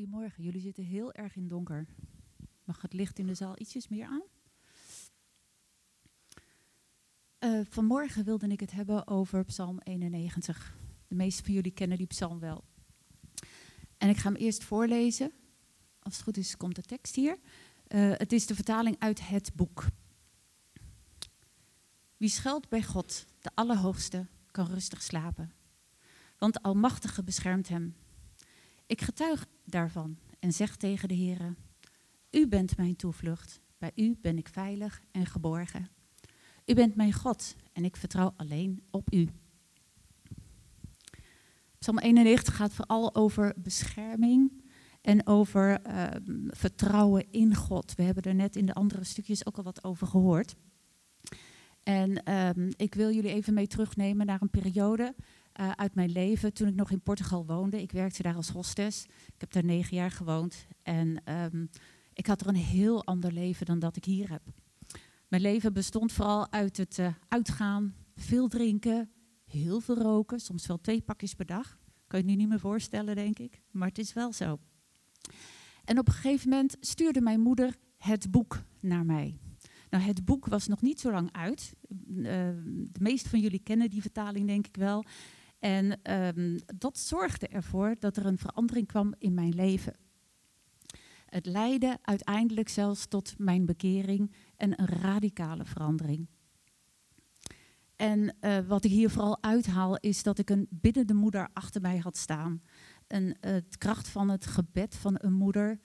Goedemorgen, 0.00 0.44
jullie 0.44 0.60
zitten 0.60 0.84
heel 0.84 1.12
erg 1.12 1.36
in 1.36 1.48
donker. 1.48 1.86
Mag 2.64 2.82
het 2.82 2.92
licht 2.92 3.18
in 3.18 3.26
de 3.26 3.34
zaal 3.34 3.58
ietsjes 3.58 3.88
meer 3.88 4.06
aan? 4.06 4.22
Uh, 7.40 7.60
vanmorgen 7.68 8.24
wilde 8.24 8.46
ik 8.48 8.60
het 8.60 8.70
hebben 8.70 9.06
over 9.06 9.44
Psalm 9.44 9.78
91. 9.78 10.76
De 11.08 11.14
meeste 11.14 11.44
van 11.44 11.52
jullie 11.52 11.70
kennen 11.70 11.98
die 11.98 12.06
psalm 12.06 12.38
wel. 12.38 12.64
En 13.98 14.08
ik 14.08 14.16
ga 14.16 14.28
hem 14.28 14.40
eerst 14.40 14.64
voorlezen. 14.64 15.32
Als 15.98 16.14
het 16.14 16.22
goed 16.22 16.36
is, 16.36 16.56
komt 16.56 16.74
de 16.74 16.82
tekst 16.82 17.14
hier. 17.14 17.38
Uh, 17.88 18.12
het 18.16 18.32
is 18.32 18.46
de 18.46 18.54
vertaling 18.54 18.96
uit 18.98 19.28
het 19.28 19.52
boek. 19.54 19.86
Wie 22.16 22.28
schuilt 22.28 22.68
bij 22.68 22.82
God, 22.82 23.26
de 23.40 23.50
Allerhoogste, 23.54 24.26
kan 24.50 24.66
rustig 24.66 25.02
slapen. 25.02 25.52
Want 26.38 26.54
de 26.54 26.62
Almachtige 26.62 27.22
beschermt 27.22 27.68
hem. 27.68 27.94
Ik 28.90 29.00
getuig 29.00 29.46
daarvan 29.64 30.18
en 30.38 30.52
zeg 30.52 30.76
tegen 30.76 31.08
de 31.08 31.14
Heer: 31.14 31.54
U 32.30 32.48
bent 32.48 32.76
mijn 32.76 32.96
toevlucht. 32.96 33.60
Bij 33.78 33.92
u 33.94 34.16
ben 34.20 34.38
ik 34.38 34.48
veilig 34.48 35.02
en 35.10 35.26
geborgen. 35.26 35.88
U 36.66 36.74
bent 36.74 36.94
mijn 36.94 37.12
God 37.12 37.56
en 37.72 37.84
ik 37.84 37.96
vertrouw 37.96 38.32
alleen 38.36 38.82
op 38.90 39.12
u. 39.12 39.28
Psalm 41.78 41.98
91 41.98 42.56
gaat 42.56 42.72
vooral 42.72 43.14
over 43.14 43.54
bescherming 43.56 44.62
en 45.00 45.26
over 45.26 45.86
uh, 45.86 46.06
vertrouwen 46.46 47.26
in 47.30 47.54
God. 47.54 47.94
We 47.94 48.02
hebben 48.02 48.22
er 48.22 48.34
net 48.34 48.56
in 48.56 48.66
de 48.66 48.74
andere 48.74 49.04
stukjes 49.04 49.46
ook 49.46 49.56
al 49.56 49.64
wat 49.64 49.84
over 49.84 50.06
gehoord. 50.06 50.54
En 51.82 52.32
um, 52.32 52.68
ik 52.76 52.94
wil 52.94 53.12
jullie 53.12 53.32
even 53.32 53.54
mee 53.54 53.66
terugnemen 53.66 54.26
naar 54.26 54.42
een 54.42 54.50
periode 54.50 55.14
uh, 55.60 55.70
uit 55.70 55.94
mijn 55.94 56.10
leven 56.10 56.52
toen 56.52 56.68
ik 56.68 56.74
nog 56.74 56.90
in 56.90 57.00
Portugal 57.00 57.46
woonde. 57.46 57.82
Ik 57.82 57.92
werkte 57.92 58.22
daar 58.22 58.34
als 58.34 58.48
hostess. 58.48 59.04
Ik 59.04 59.40
heb 59.40 59.52
daar 59.52 59.64
negen 59.64 59.96
jaar 59.96 60.10
gewoond. 60.10 60.66
En 60.82 61.32
um, 61.34 61.70
ik 62.12 62.26
had 62.26 62.40
er 62.40 62.48
een 62.48 62.54
heel 62.54 63.04
ander 63.04 63.32
leven 63.32 63.66
dan 63.66 63.78
dat 63.78 63.96
ik 63.96 64.04
hier 64.04 64.30
heb. 64.30 64.42
Mijn 65.28 65.42
leven 65.42 65.72
bestond 65.72 66.12
vooral 66.12 66.52
uit 66.52 66.76
het 66.76 66.98
uh, 66.98 67.14
uitgaan, 67.28 67.94
veel 68.16 68.48
drinken, 68.48 69.10
heel 69.46 69.80
veel 69.80 69.98
roken, 69.98 70.40
soms 70.40 70.66
wel 70.66 70.80
twee 70.80 71.00
pakjes 71.00 71.34
per 71.34 71.46
dag. 71.46 71.78
Kan 72.06 72.18
je 72.20 72.26
het 72.26 72.34
nu 72.34 72.34
niet 72.34 72.48
meer 72.48 72.60
voorstellen, 72.60 73.14
denk 73.14 73.38
ik, 73.38 73.62
maar 73.70 73.88
het 73.88 73.98
is 73.98 74.12
wel 74.12 74.32
zo. 74.32 74.58
En 75.84 75.98
op 75.98 76.06
een 76.08 76.14
gegeven 76.14 76.48
moment 76.48 76.76
stuurde 76.80 77.20
mijn 77.20 77.40
moeder 77.40 77.76
het 77.96 78.30
boek 78.30 78.62
naar 78.80 79.04
mij. 79.04 79.38
Nou, 79.90 80.04
het 80.04 80.24
boek 80.24 80.46
was 80.46 80.66
nog 80.66 80.82
niet 80.82 81.00
zo 81.00 81.10
lang 81.10 81.32
uit. 81.32 81.74
Uh, 81.88 82.24
de 82.24 83.00
meeste 83.00 83.28
van 83.28 83.40
jullie 83.40 83.62
kennen 83.62 83.90
die 83.90 84.00
vertaling, 84.00 84.46
denk 84.46 84.66
ik 84.66 84.76
wel. 84.76 85.04
En 85.60 86.12
um, 86.12 86.58
dat 86.78 86.98
zorgde 86.98 87.48
ervoor 87.48 87.96
dat 87.98 88.16
er 88.16 88.26
een 88.26 88.38
verandering 88.38 88.86
kwam 88.86 89.14
in 89.18 89.34
mijn 89.34 89.54
leven. 89.54 89.94
Het 91.26 91.46
leidde 91.46 91.98
uiteindelijk 92.02 92.68
zelfs 92.68 93.06
tot 93.06 93.34
mijn 93.38 93.66
bekering 93.66 94.32
en 94.56 94.80
een 94.80 94.86
radicale 94.86 95.64
verandering. 95.64 96.28
En 97.96 98.36
uh, 98.40 98.58
wat 98.58 98.84
ik 98.84 98.90
hier 98.90 99.10
vooral 99.10 99.42
uithaal 99.42 99.96
is 99.96 100.22
dat 100.22 100.38
ik 100.38 100.50
een 100.50 100.66
biddende 100.70 101.14
moeder 101.14 101.48
achter 101.52 101.80
mij 101.80 101.98
had 101.98 102.16
staan. 102.16 102.62
En 103.06 103.36
het 103.40 103.78
kracht 103.78 104.08
van 104.08 104.28
het 104.28 104.46
gebed 104.46 104.96
van 104.96 105.16
een 105.18 105.32
moeder, 105.32 105.80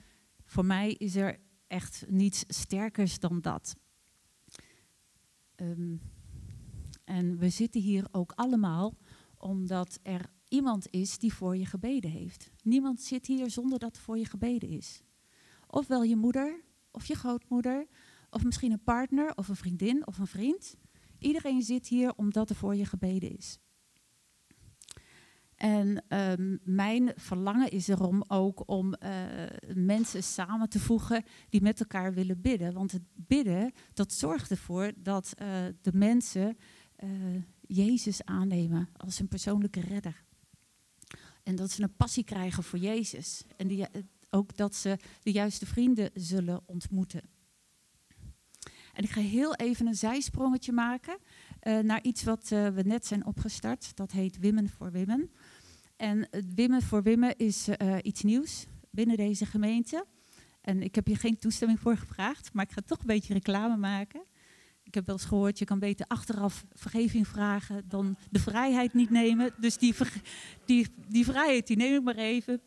voor 0.46 0.66
mij 0.66 0.92
is 0.92 1.16
er 1.16 1.40
echt 1.68 2.06
niets 2.08 2.44
sterkers 2.48 3.20
dan 3.20 3.42
dat. 3.42 3.76
Um, 5.56 6.02
en 7.04 7.38
we 7.38 7.50
zitten 7.50 7.82
hier 7.82 8.08
ook 8.12 8.32
allemaal 8.32 8.98
omdat 9.38 10.00
er 10.04 10.30
iemand 10.48 10.88
is 10.90 11.18
die 11.18 11.34
voor 11.34 11.58
je 11.58 11.66
gebeden 11.66 12.10
heeft. 12.10 12.52
Niemand 12.64 13.02
zit 13.02 13.26
hier 13.26 13.50
zonder 13.50 13.80
dat 13.80 13.98
voor 13.98 14.18
je 14.18 14.26
gebeden 14.26 14.70
is. 14.70 15.02
Ofwel 15.68 16.04
je 16.04 16.16
moeder, 16.16 16.62
of 16.92 17.06
je 17.06 17.16
grootmoeder, 17.16 17.88
of 18.30 18.44
misschien 18.44 18.72
een 18.72 18.84
partner, 18.84 19.36
of 19.36 19.48
een 19.48 19.56
vriendin, 19.56 20.08
of 20.08 20.18
een 20.18 20.28
vriend. 20.28 20.76
Iedereen 21.20 21.62
zit 21.62 21.88
hier 21.88 22.14
omdat 22.16 22.50
er 22.50 22.56
voor 22.56 22.76
je 22.76 22.86
gebeden 22.86 23.38
is. 23.38 23.60
En 25.56 26.04
um, 26.10 26.60
mijn 26.64 27.12
verlangen 27.16 27.72
is 27.72 27.88
erom 27.88 28.24
ook 28.28 28.64
om 28.70 28.94
uh, 29.04 29.12
mensen 29.76 30.24
samen 30.24 30.70
te 30.70 30.80
voegen 30.80 31.24
die 31.50 31.62
met 31.62 31.80
elkaar 31.80 32.14
willen 32.14 32.42
bidden. 32.42 32.74
Want 32.74 32.92
het 32.92 33.04
bidden, 33.14 33.72
dat 33.94 34.14
zorgt 34.14 34.52
ervoor 34.52 34.92
dat 34.98 35.34
uh, 35.42 35.48
de 35.82 35.94
mensen 35.94 36.58
uh, 37.04 37.10
Jezus 37.68 38.24
aannemen 38.24 38.90
als 38.98 39.18
hun 39.18 39.28
persoonlijke 39.28 39.80
redder. 39.80 40.24
En 41.44 41.56
dat 41.56 41.72
ze 41.72 41.84
een 41.84 41.96
passie 41.96 42.24
krijgen 42.24 42.64
voor 42.64 42.80
Jezus. 42.80 43.44
En 43.58 43.68
die, 43.68 43.86
ook 44.30 44.58
dat 44.58 44.76
ze 44.76 44.98
de 45.24 45.32
juiste 45.32 45.66
vrienden 45.66 46.10
zullen 46.14 46.62
ontmoeten. 46.66 47.22
En 48.94 49.04
ik 49.04 49.10
ga 49.10 49.22
heel 49.22 49.56
even 49.56 49.88
een 49.88 49.96
zijsprongetje 49.96 50.72
maken 50.72 51.18
uh, 51.62 51.80
naar 51.80 52.04
iets 52.04 52.24
wat 52.24 52.50
uh, 52.52 52.68
we 52.68 52.82
net 52.82 53.06
zijn 53.06 53.26
opgestart. 53.26 53.96
Dat 53.96 54.12
heet 54.12 54.42
Women 54.42 54.70
for 54.70 54.92
Women. 54.92 55.32
En 55.96 56.30
Women 56.56 56.82
for 56.82 57.04
Women 57.04 57.38
is 57.38 57.70
iets 58.02 58.22
nieuws 58.22 58.66
binnen 58.90 59.18
deze 59.18 59.46
gemeente. 59.46 60.06
En 60.62 60.82
ik 60.82 60.96
heb 60.96 61.06
hier 61.06 61.18
geen 61.18 61.38
toestemming 61.38 61.80
voor 61.80 61.98
gevraagd, 61.98 62.54
maar 62.54 62.66
ik 62.66 62.72
ga 62.72 62.82
toch 62.86 63.00
een 63.00 63.06
beetje 63.06 63.34
reclame 63.34 63.78
maken. 63.78 64.24
Heb 64.96 65.06
wel 65.06 65.16
eens 65.16 65.26
gehoord, 65.26 65.60
je 65.60 65.66
kan 65.66 65.80
beter 65.80 66.06
achteraf 66.08 66.66
vergeving 66.74 67.28
vragen 67.28 67.84
dan 67.88 68.18
de 68.32 68.40
vrijheid 68.40 68.94
niet 68.94 69.10
nemen. 69.10 69.54
Dus 69.60 69.78
die, 69.78 69.96
die, 70.66 70.88
die 71.08 71.26
vrijheid 71.26 71.68
die 71.68 71.78
neem 71.78 71.96
ik 71.96 72.04
maar 72.04 72.16
even. 72.16 72.62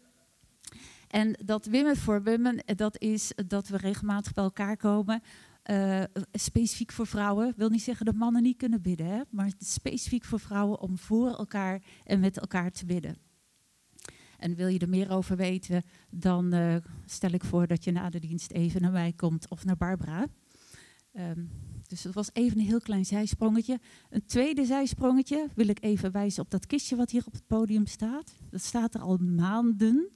En 1.09 1.39
dat 1.45 1.67
Women 1.67 1.97
for 1.97 2.23
Women, 2.23 2.63
dat 2.77 3.01
is 3.01 3.33
dat 3.47 3.69
we 3.69 3.77
regelmatig 3.77 4.33
bij 4.33 4.45
elkaar 4.45 4.77
komen 4.77 5.23
uh, 5.71 6.03
specifiek 6.33 6.93
voor 6.93 7.07
vrouwen. 7.07 7.53
wil 7.57 7.69
niet 7.69 7.83
zeggen 7.83 8.07
dat 8.07 8.15
mannen 8.15 8.43
niet 8.43 8.57
kunnen 8.57 8.83
bidden, 8.83 9.07
hè? 9.07 9.21
maar 9.31 9.53
specifiek 9.59 10.25
voor 10.25 10.41
vrouwen 10.41 10.81
om 10.81 10.99
voor 10.99 11.37
elkaar 11.37 11.83
en 12.05 12.21
met 12.21 12.39
elkaar 12.39 12.71
te 12.71 12.87
bidden. 12.87 13.17
En 14.39 14.55
wil 14.55 14.67
je 14.67 14.79
er 14.79 14.89
meer 14.89 15.11
over 15.11 15.37
weten, 15.37 15.83
dan 16.11 16.55
uh, 16.55 16.77
stel 17.07 17.31
ik 17.31 17.45
voor 17.45 17.67
dat 17.67 17.85
je 17.85 17.91
na 17.91 18.11
de 18.11 18.21
dienst 18.21 18.51
even 18.51 18.81
naar 18.81 18.91
mij 18.91 19.13
komt 19.13 19.49
of 19.49 19.65
naar 19.65 19.77
Barbara. 19.77 20.27
Um, 21.13 21.51
dus 21.89 22.03
dat 22.03 22.15
was 22.15 22.31
even 22.33 22.59
een 22.59 22.65
heel 22.65 22.81
klein 22.81 23.05
zijsprongetje. 23.05 23.81
Een 24.11 24.27
tweede 24.27 24.65
zijsprongetje 24.65 25.49
wil 25.55 25.69
ik 25.69 25.83
even 25.83 26.13
wijzen 26.13 26.43
op 26.43 26.51
dat 26.51 26.67
kistje 26.67 26.97
wat 26.97 27.11
hier 27.11 27.27
op 27.27 27.33
het 27.33 27.47
podium 27.47 27.87
staat. 27.87 28.35
Dat 28.51 28.63
staat 28.63 28.95
er 28.95 29.01
al 29.01 29.17
maanden. 29.17 30.11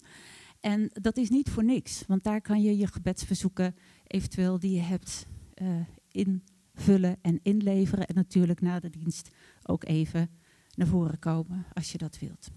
En 0.60 0.90
dat 0.92 1.16
is 1.16 1.30
niet 1.30 1.50
voor 1.50 1.64
niks, 1.64 2.04
want 2.06 2.24
daar 2.24 2.40
kan 2.40 2.62
je 2.62 2.76
je 2.76 2.86
gebedsverzoeken, 2.86 3.74
eventueel 4.06 4.58
die 4.58 4.74
je 4.74 4.80
hebt, 4.80 5.26
uh, 5.62 5.80
invullen 6.08 7.16
en 7.22 7.40
inleveren. 7.42 8.06
En 8.06 8.14
natuurlijk 8.14 8.60
na 8.60 8.80
de 8.80 8.90
dienst 8.90 9.28
ook 9.62 9.84
even 9.84 10.30
naar 10.74 10.86
voren 10.86 11.18
komen 11.18 11.66
als 11.72 11.92
je 11.92 11.98
dat 11.98 12.18
wilt. 12.18 12.50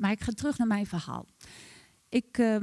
Maar 0.00 0.10
ik 0.10 0.20
ga 0.20 0.32
terug 0.32 0.58
naar 0.58 0.66
mijn 0.66 0.86
verhaal. 0.86 1.26
Ik, 2.08 2.38
uh, 2.38 2.56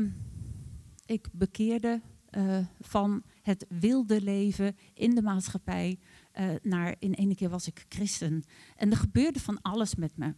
ik 1.06 1.28
bekeerde 1.32 2.02
uh, 2.38 2.58
van 2.80 3.24
het 3.48 3.66
wilde 3.70 4.22
leven 4.22 4.76
in 4.94 5.16
de 5.16 5.22
maatschappij 5.22 6.00
uh, 6.40 6.50
naar 6.62 6.96
in 7.00 7.16
één 7.16 7.36
keer 7.36 7.50
was 7.50 7.68
ik 7.68 7.86
christen. 7.90 8.44
En 8.76 8.92
er 8.92 8.98
gebeurde 8.98 9.40
van 9.40 9.62
alles 9.62 9.96
met 9.96 10.18
me. 10.18 10.34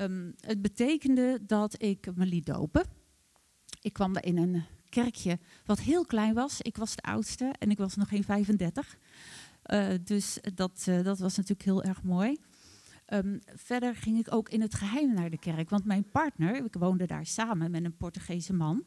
Um, 0.00 0.34
het 0.40 0.62
betekende 0.62 1.38
dat 1.46 1.82
ik 1.82 2.14
me 2.14 2.26
liet 2.26 2.46
dopen. 2.46 2.84
Ik 3.80 3.92
kwam 3.92 4.16
in 4.16 4.36
een 4.36 4.64
kerkje 4.88 5.38
wat 5.64 5.80
heel 5.80 6.04
klein 6.04 6.34
was. 6.34 6.60
Ik 6.60 6.76
was 6.76 6.94
de 6.94 7.02
oudste 7.02 7.54
en 7.58 7.70
ik 7.70 7.78
was 7.78 7.96
nog 7.96 8.08
geen 8.08 8.24
35. 8.24 8.98
Uh, 9.66 9.88
dus 10.04 10.38
dat, 10.54 10.86
uh, 10.88 11.02
dat 11.02 11.18
was 11.18 11.36
natuurlijk 11.36 11.64
heel 11.64 11.82
erg 11.82 12.02
mooi. 12.02 12.36
Um, 13.12 13.40
verder 13.54 13.96
ging 13.96 14.18
ik 14.18 14.34
ook 14.34 14.48
in 14.48 14.60
het 14.60 14.74
geheim 14.74 15.14
naar 15.14 15.30
de 15.30 15.38
kerk. 15.38 15.70
Want 15.70 15.84
mijn 15.84 16.10
partner, 16.10 16.64
ik 16.64 16.74
woonde 16.74 17.06
daar 17.06 17.26
samen 17.26 17.70
met 17.70 17.84
een 17.84 17.96
Portugese 17.96 18.52
man. 18.52 18.84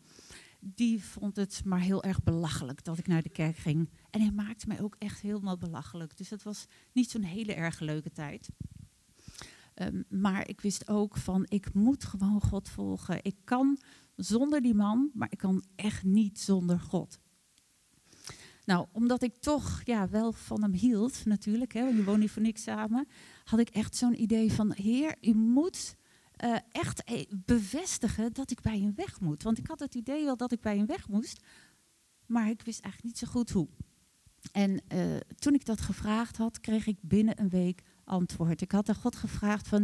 Die 0.63 1.03
vond 1.03 1.35
het 1.35 1.61
maar 1.65 1.79
heel 1.79 2.03
erg 2.03 2.23
belachelijk 2.23 2.83
dat 2.83 2.97
ik 2.97 3.07
naar 3.07 3.21
de 3.21 3.29
kerk 3.29 3.57
ging. 3.57 3.89
En 4.09 4.21
hij 4.21 4.31
maakte 4.31 4.67
mij 4.67 4.81
ook 4.81 4.95
echt 4.97 5.21
helemaal 5.21 5.57
belachelijk. 5.57 6.17
Dus 6.17 6.29
dat 6.29 6.43
was 6.43 6.65
niet 6.91 7.09
zo'n 7.09 7.23
hele 7.23 7.53
erg 7.53 7.79
leuke 7.79 8.11
tijd. 8.11 8.49
Um, 9.75 10.05
maar 10.09 10.47
ik 10.47 10.61
wist 10.61 10.87
ook 10.87 11.17
van, 11.17 11.45
ik 11.47 11.73
moet 11.73 12.03
gewoon 12.03 12.41
God 12.41 12.69
volgen. 12.69 13.19
Ik 13.21 13.35
kan 13.43 13.79
zonder 14.15 14.61
die 14.61 14.73
man, 14.73 15.09
maar 15.13 15.31
ik 15.31 15.37
kan 15.37 15.63
echt 15.75 16.03
niet 16.03 16.39
zonder 16.39 16.79
God. 16.79 17.19
Nou, 18.65 18.87
omdat 18.91 19.23
ik 19.23 19.35
toch 19.35 19.81
ja, 19.83 20.09
wel 20.09 20.31
van 20.31 20.61
hem 20.61 20.73
hield, 20.73 21.25
natuurlijk, 21.25 21.73
hè, 21.73 21.93
we 21.93 22.03
wonen 22.03 22.19
hier 22.19 22.29
voor 22.29 22.41
niks 22.41 22.63
samen, 22.63 23.07
had 23.43 23.59
ik 23.59 23.69
echt 23.69 23.95
zo'n 23.95 24.21
idee 24.21 24.51
van, 24.51 24.73
Heer, 24.73 25.15
u 25.21 25.33
moet 25.33 25.95
uh, 26.43 26.55
echt 26.71 27.09
e 27.09 27.25
bevestigen 27.45 28.33
dat 28.33 28.51
ik 28.51 28.61
bij 28.61 28.79
hem 28.79 28.95
weg 28.95 29.19
moet. 29.19 29.43
Want 29.43 29.57
ik 29.57 29.67
had 29.67 29.79
het 29.79 29.95
idee 29.95 30.25
wel 30.25 30.37
dat 30.37 30.51
ik 30.51 30.61
bij 30.61 30.77
hem 30.77 30.85
weg 30.85 31.07
moest, 31.07 31.43
maar 32.25 32.49
ik 32.49 32.61
wist 32.61 32.81
eigenlijk 32.81 33.13
niet 33.13 33.17
zo 33.17 33.33
goed 33.33 33.49
hoe. 33.49 33.67
En 34.51 34.81
uh, 34.93 35.17
toen 35.39 35.53
ik 35.53 35.65
dat 35.65 35.81
gevraagd 35.81 36.37
had, 36.37 36.59
kreeg 36.59 36.87
ik 36.87 36.97
binnen 37.01 37.39
een 37.39 37.49
week 37.49 37.83
antwoord. 38.03 38.61
Ik 38.61 38.71
had 38.71 38.89
aan 38.89 38.95
God 38.95 39.15
gevraagd 39.15 39.67
van, 39.67 39.83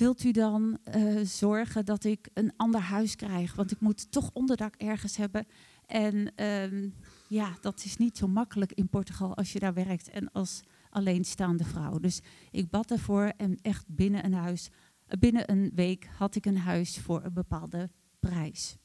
wilt 0.00 0.24
u 0.24 0.30
dan 0.30 0.78
eh, 0.84 1.20
zorgen 1.22 1.84
dat 1.84 2.04
ik 2.04 2.28
een 2.34 2.52
ander 2.56 2.80
huis 2.80 3.16
krijg? 3.16 3.54
Want 3.54 3.70
ik 3.70 3.80
moet 3.80 4.10
toch 4.12 4.30
onderdak 4.32 4.74
ergens 4.76 5.16
hebben. 5.16 5.46
En 5.86 6.34
ehm, 6.34 6.88
ja, 7.28 7.56
dat 7.60 7.84
is 7.84 7.96
niet 7.96 8.16
zo 8.16 8.28
makkelijk 8.28 8.72
in 8.72 8.88
Portugal 8.88 9.36
als 9.36 9.52
je 9.52 9.58
daar 9.58 9.74
werkt 9.74 10.10
en 10.10 10.32
als 10.32 10.60
alleenstaande 10.90 11.64
vrouw. 11.64 11.98
Dus 11.98 12.20
ik 12.50 12.70
bad 12.70 12.90
ervoor 12.90 13.32
en 13.36 13.58
echt 13.62 13.84
binnen 13.88 14.24
een 14.24 14.34
huis, 14.34 14.68
eh, 14.68 14.74
binnen 15.18 15.50
een 15.50 15.70
week 15.74 16.08
had 16.16 16.34
ik 16.34 16.46
een 16.46 16.58
huis 16.58 16.98
voor 16.98 17.24
een 17.24 17.32
bepaalde 17.32 17.90
prijs. 18.20 18.76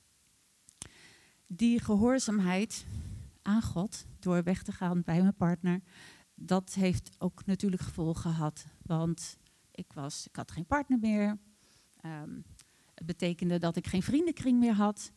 Die 1.48 1.80
gehoorzaamheid 1.80 2.86
aan 3.42 3.62
God 3.62 4.06
door 4.20 4.44
weg 4.44 4.64
te 4.64 4.72
gaan 4.72 5.02
bij 5.04 5.22
mijn 5.22 5.36
partner, 5.36 5.82
dat 6.36 6.74
heeft 6.74 7.16
ook 7.18 7.46
natuurlijk 7.46 7.82
gevolgen 7.82 8.22
gehad. 8.22 8.66
Want 8.82 9.38
ik, 9.72 9.94
was, 9.94 10.28
ik 10.28 10.36
had 10.36 10.52
geen 10.52 10.66
partner 10.66 11.00
meer. 11.00 11.38
Um, 12.06 12.46
het 12.94 13.06
betekende 13.06 13.60
dat 13.60 13.76
ik 13.76 13.88
geen 13.88 14.04
vriendenkring 14.04 14.60
meer 14.60 14.74
had. 14.74 15.12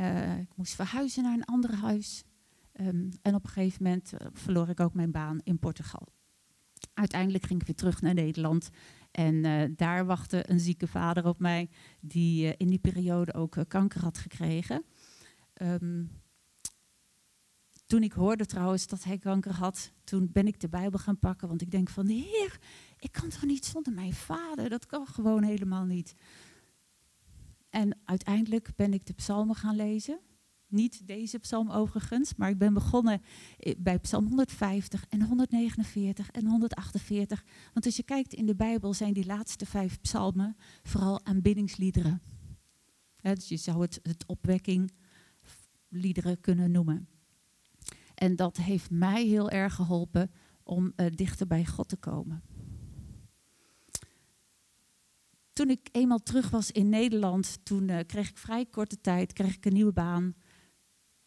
Uh, 0.00 0.38
ik 0.38 0.56
moest 0.56 0.74
verhuizen 0.74 1.22
naar 1.22 1.34
een 1.34 1.44
ander 1.44 1.74
huis. 1.74 2.24
Um, 2.80 3.08
en 3.22 3.34
op 3.34 3.44
een 3.44 3.50
gegeven 3.50 3.82
moment 3.82 4.12
uh, 4.12 4.26
verloor 4.32 4.68
ik 4.68 4.80
ook 4.80 4.94
mijn 4.94 5.10
baan 5.10 5.40
in 5.42 5.58
Portugal. 5.58 6.08
Uiteindelijk 6.94 7.46
ging 7.46 7.60
ik 7.60 7.66
weer 7.66 7.76
terug 7.76 8.00
naar 8.00 8.14
Nederland. 8.14 8.70
En 9.10 9.34
uh, 9.34 9.62
daar 9.76 10.06
wachtte 10.06 10.50
een 10.50 10.60
zieke 10.60 10.86
vader 10.86 11.26
op 11.26 11.38
mij, 11.38 11.68
die 12.00 12.56
in 12.56 12.68
die 12.68 12.78
periode 12.78 13.34
ook 13.34 13.56
kanker 13.68 14.00
had 14.00 14.18
gekregen. 14.18 14.84
Um, 15.62 16.10
toen 17.90 18.02
ik 18.02 18.12
hoorde 18.12 18.46
trouwens 18.46 18.86
dat 18.86 19.04
hij 19.04 19.18
kanker 19.18 19.52
had, 19.52 19.92
toen 20.04 20.28
ben 20.32 20.46
ik 20.46 20.60
de 20.60 20.68
Bijbel 20.68 20.98
gaan 20.98 21.18
pakken. 21.18 21.48
Want 21.48 21.62
ik 21.62 21.70
denk 21.70 21.88
van, 21.88 22.06
Heer, 22.06 22.58
ik 22.98 23.12
kan 23.12 23.28
toch 23.28 23.44
niet 23.44 23.64
zonder 23.64 23.92
mijn 23.92 24.12
vader? 24.12 24.68
Dat 24.68 24.86
kan 24.86 25.06
gewoon 25.06 25.42
helemaal 25.42 25.84
niet. 25.84 26.14
En 27.70 27.98
uiteindelijk 28.04 28.70
ben 28.76 28.92
ik 28.92 29.06
de 29.06 29.12
psalmen 29.12 29.54
gaan 29.54 29.76
lezen. 29.76 30.20
Niet 30.70 31.06
deze 31.06 31.38
psalm 31.38 31.70
overigens, 31.70 32.34
maar 32.34 32.50
ik 32.50 32.58
ben 32.58 32.74
begonnen 32.74 33.22
bij 33.78 33.98
psalm 33.98 34.26
150 34.26 35.04
en 35.08 35.22
149 35.22 36.30
en 36.30 36.46
148. 36.46 37.44
Want 37.72 37.86
als 37.86 37.96
je 37.96 38.02
kijkt 38.02 38.32
in 38.32 38.46
de 38.46 38.54
Bijbel 38.54 38.94
zijn 38.94 39.12
die 39.12 39.26
laatste 39.26 39.66
vijf 39.66 40.00
psalmen 40.00 40.56
vooral 40.82 41.24
aanbiddingsliederen. 41.24 42.22
dus 43.16 43.48
je 43.48 43.56
zou 43.56 43.82
het, 43.82 44.00
het 44.02 44.26
opwekkingliederen 44.26 46.40
kunnen 46.40 46.70
noemen. 46.70 47.08
En 48.14 48.36
dat 48.36 48.56
heeft 48.56 48.90
mij 48.90 49.26
heel 49.26 49.50
erg 49.50 49.74
geholpen 49.74 50.30
om 50.62 50.92
uh, 50.96 51.06
dichter 51.14 51.46
bij 51.46 51.66
God 51.66 51.88
te 51.88 51.96
komen. 51.96 52.42
Toen 55.52 55.70
ik 55.70 55.88
eenmaal 55.92 56.22
terug 56.22 56.50
was 56.50 56.70
in 56.70 56.88
Nederland, 56.88 57.58
toen 57.62 57.88
uh, 57.88 57.98
kreeg 58.06 58.28
ik 58.28 58.38
vrij 58.38 58.66
korte 58.66 59.00
tijd 59.00 59.32
kreeg 59.32 59.56
ik 59.56 59.66
een 59.66 59.72
nieuwe 59.72 59.92
baan. 59.92 60.34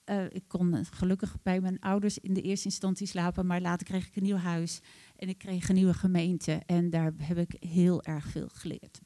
Uh, 0.10 0.26
ik 0.30 0.44
kon 0.48 0.86
gelukkig 0.86 1.42
bij 1.42 1.62
mijn 1.62 1.80
ouders 1.80 2.18
in 2.18 2.34
de 2.34 2.42
eerste 2.42 2.66
instantie 2.66 3.08
slapen, 3.08 3.46
maar 3.46 3.62
later 3.62 3.88
kreeg 3.88 4.08
ik 4.08 4.16
een 4.16 4.24
nieuw 4.24 4.36
huis 4.36 4.80
en 5.16 5.30
ik 5.30 5.38
kreeg 5.38 5.70
een 5.70 5.76
nieuwe 5.76 5.94
gemeente 5.94 6.62
en 6.66 6.90
daar 6.90 7.14
heb 7.18 7.38
ik 7.38 7.56
heel 7.60 8.04
erg 8.04 8.28
veel 8.28 8.48
geleerd. 8.54 9.02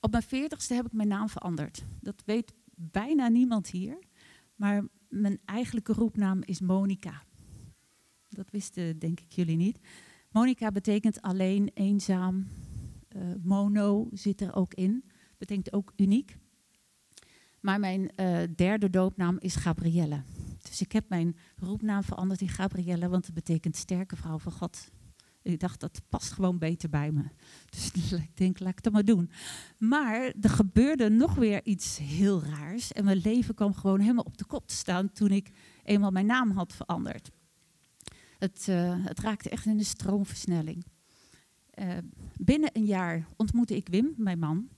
Op 0.00 0.10
mijn 0.10 0.22
veertigste 0.22 0.74
heb 0.74 0.86
ik 0.86 0.92
mijn 0.92 1.08
naam 1.08 1.28
veranderd. 1.28 1.84
Dat 2.00 2.22
weet 2.24 2.52
bijna 2.74 3.28
niemand 3.28 3.68
hier, 3.70 3.98
maar 4.54 4.84
mijn 5.08 5.38
eigenlijke 5.44 5.92
roepnaam 5.92 6.42
is 6.44 6.60
Monica. 6.60 7.22
Dat 8.28 8.50
wisten 8.50 8.98
denk 8.98 9.20
ik 9.20 9.32
jullie 9.32 9.56
niet. 9.56 9.78
Monica 10.30 10.70
betekent 10.70 11.22
alleen, 11.22 11.70
eenzaam. 11.74 12.46
Uh, 13.16 13.22
mono 13.42 14.08
zit 14.12 14.40
er 14.40 14.54
ook 14.54 14.74
in. 14.74 15.04
Betekent 15.38 15.72
ook 15.72 15.92
uniek. 15.96 16.36
Maar 17.68 17.80
mijn 17.80 18.10
uh, 18.16 18.38
derde 18.56 18.90
doopnaam 18.90 19.36
is 19.38 19.54
Gabrielle. 19.54 20.22
Dus 20.62 20.80
ik 20.80 20.92
heb 20.92 21.08
mijn 21.08 21.36
roepnaam 21.56 22.02
veranderd 22.02 22.40
in 22.40 22.48
Gabrielle, 22.48 23.08
want 23.08 23.26
het 23.26 23.34
betekent 23.34 23.76
sterke 23.76 24.16
vrouw 24.16 24.38
van 24.38 24.52
God. 24.52 24.90
Ik 25.42 25.60
dacht, 25.60 25.80
dat 25.80 26.02
past 26.08 26.32
gewoon 26.32 26.58
beter 26.58 26.88
bij 26.88 27.10
me. 27.10 27.22
Dus 27.70 28.12
ik 28.12 28.36
denk, 28.36 28.58
laat 28.60 28.72
ik 28.72 28.82
dat 28.82 28.92
maar 28.92 29.04
doen. 29.04 29.30
Maar 29.78 30.32
er 30.40 30.50
gebeurde 30.50 31.08
nog 31.08 31.34
weer 31.34 31.64
iets 31.64 31.98
heel 31.98 32.42
raars. 32.42 32.92
En 32.92 33.04
mijn 33.04 33.20
leven 33.24 33.54
kwam 33.54 33.74
gewoon 33.74 34.00
helemaal 34.00 34.24
op 34.24 34.38
de 34.38 34.46
kop 34.46 34.66
te 34.66 34.74
staan 34.74 35.12
toen 35.12 35.30
ik 35.30 35.50
eenmaal 35.82 36.10
mijn 36.10 36.26
naam 36.26 36.50
had 36.50 36.72
veranderd. 36.72 37.30
Het, 38.38 38.66
uh, 38.70 39.04
het 39.04 39.20
raakte 39.20 39.50
echt 39.50 39.66
in 39.66 39.78
een 39.78 39.84
stroomversnelling. 39.84 40.84
Uh, 41.74 41.88
binnen 42.36 42.70
een 42.72 42.86
jaar 42.86 43.28
ontmoette 43.36 43.76
ik 43.76 43.88
Wim, 43.88 44.14
mijn 44.16 44.38
man. 44.38 44.68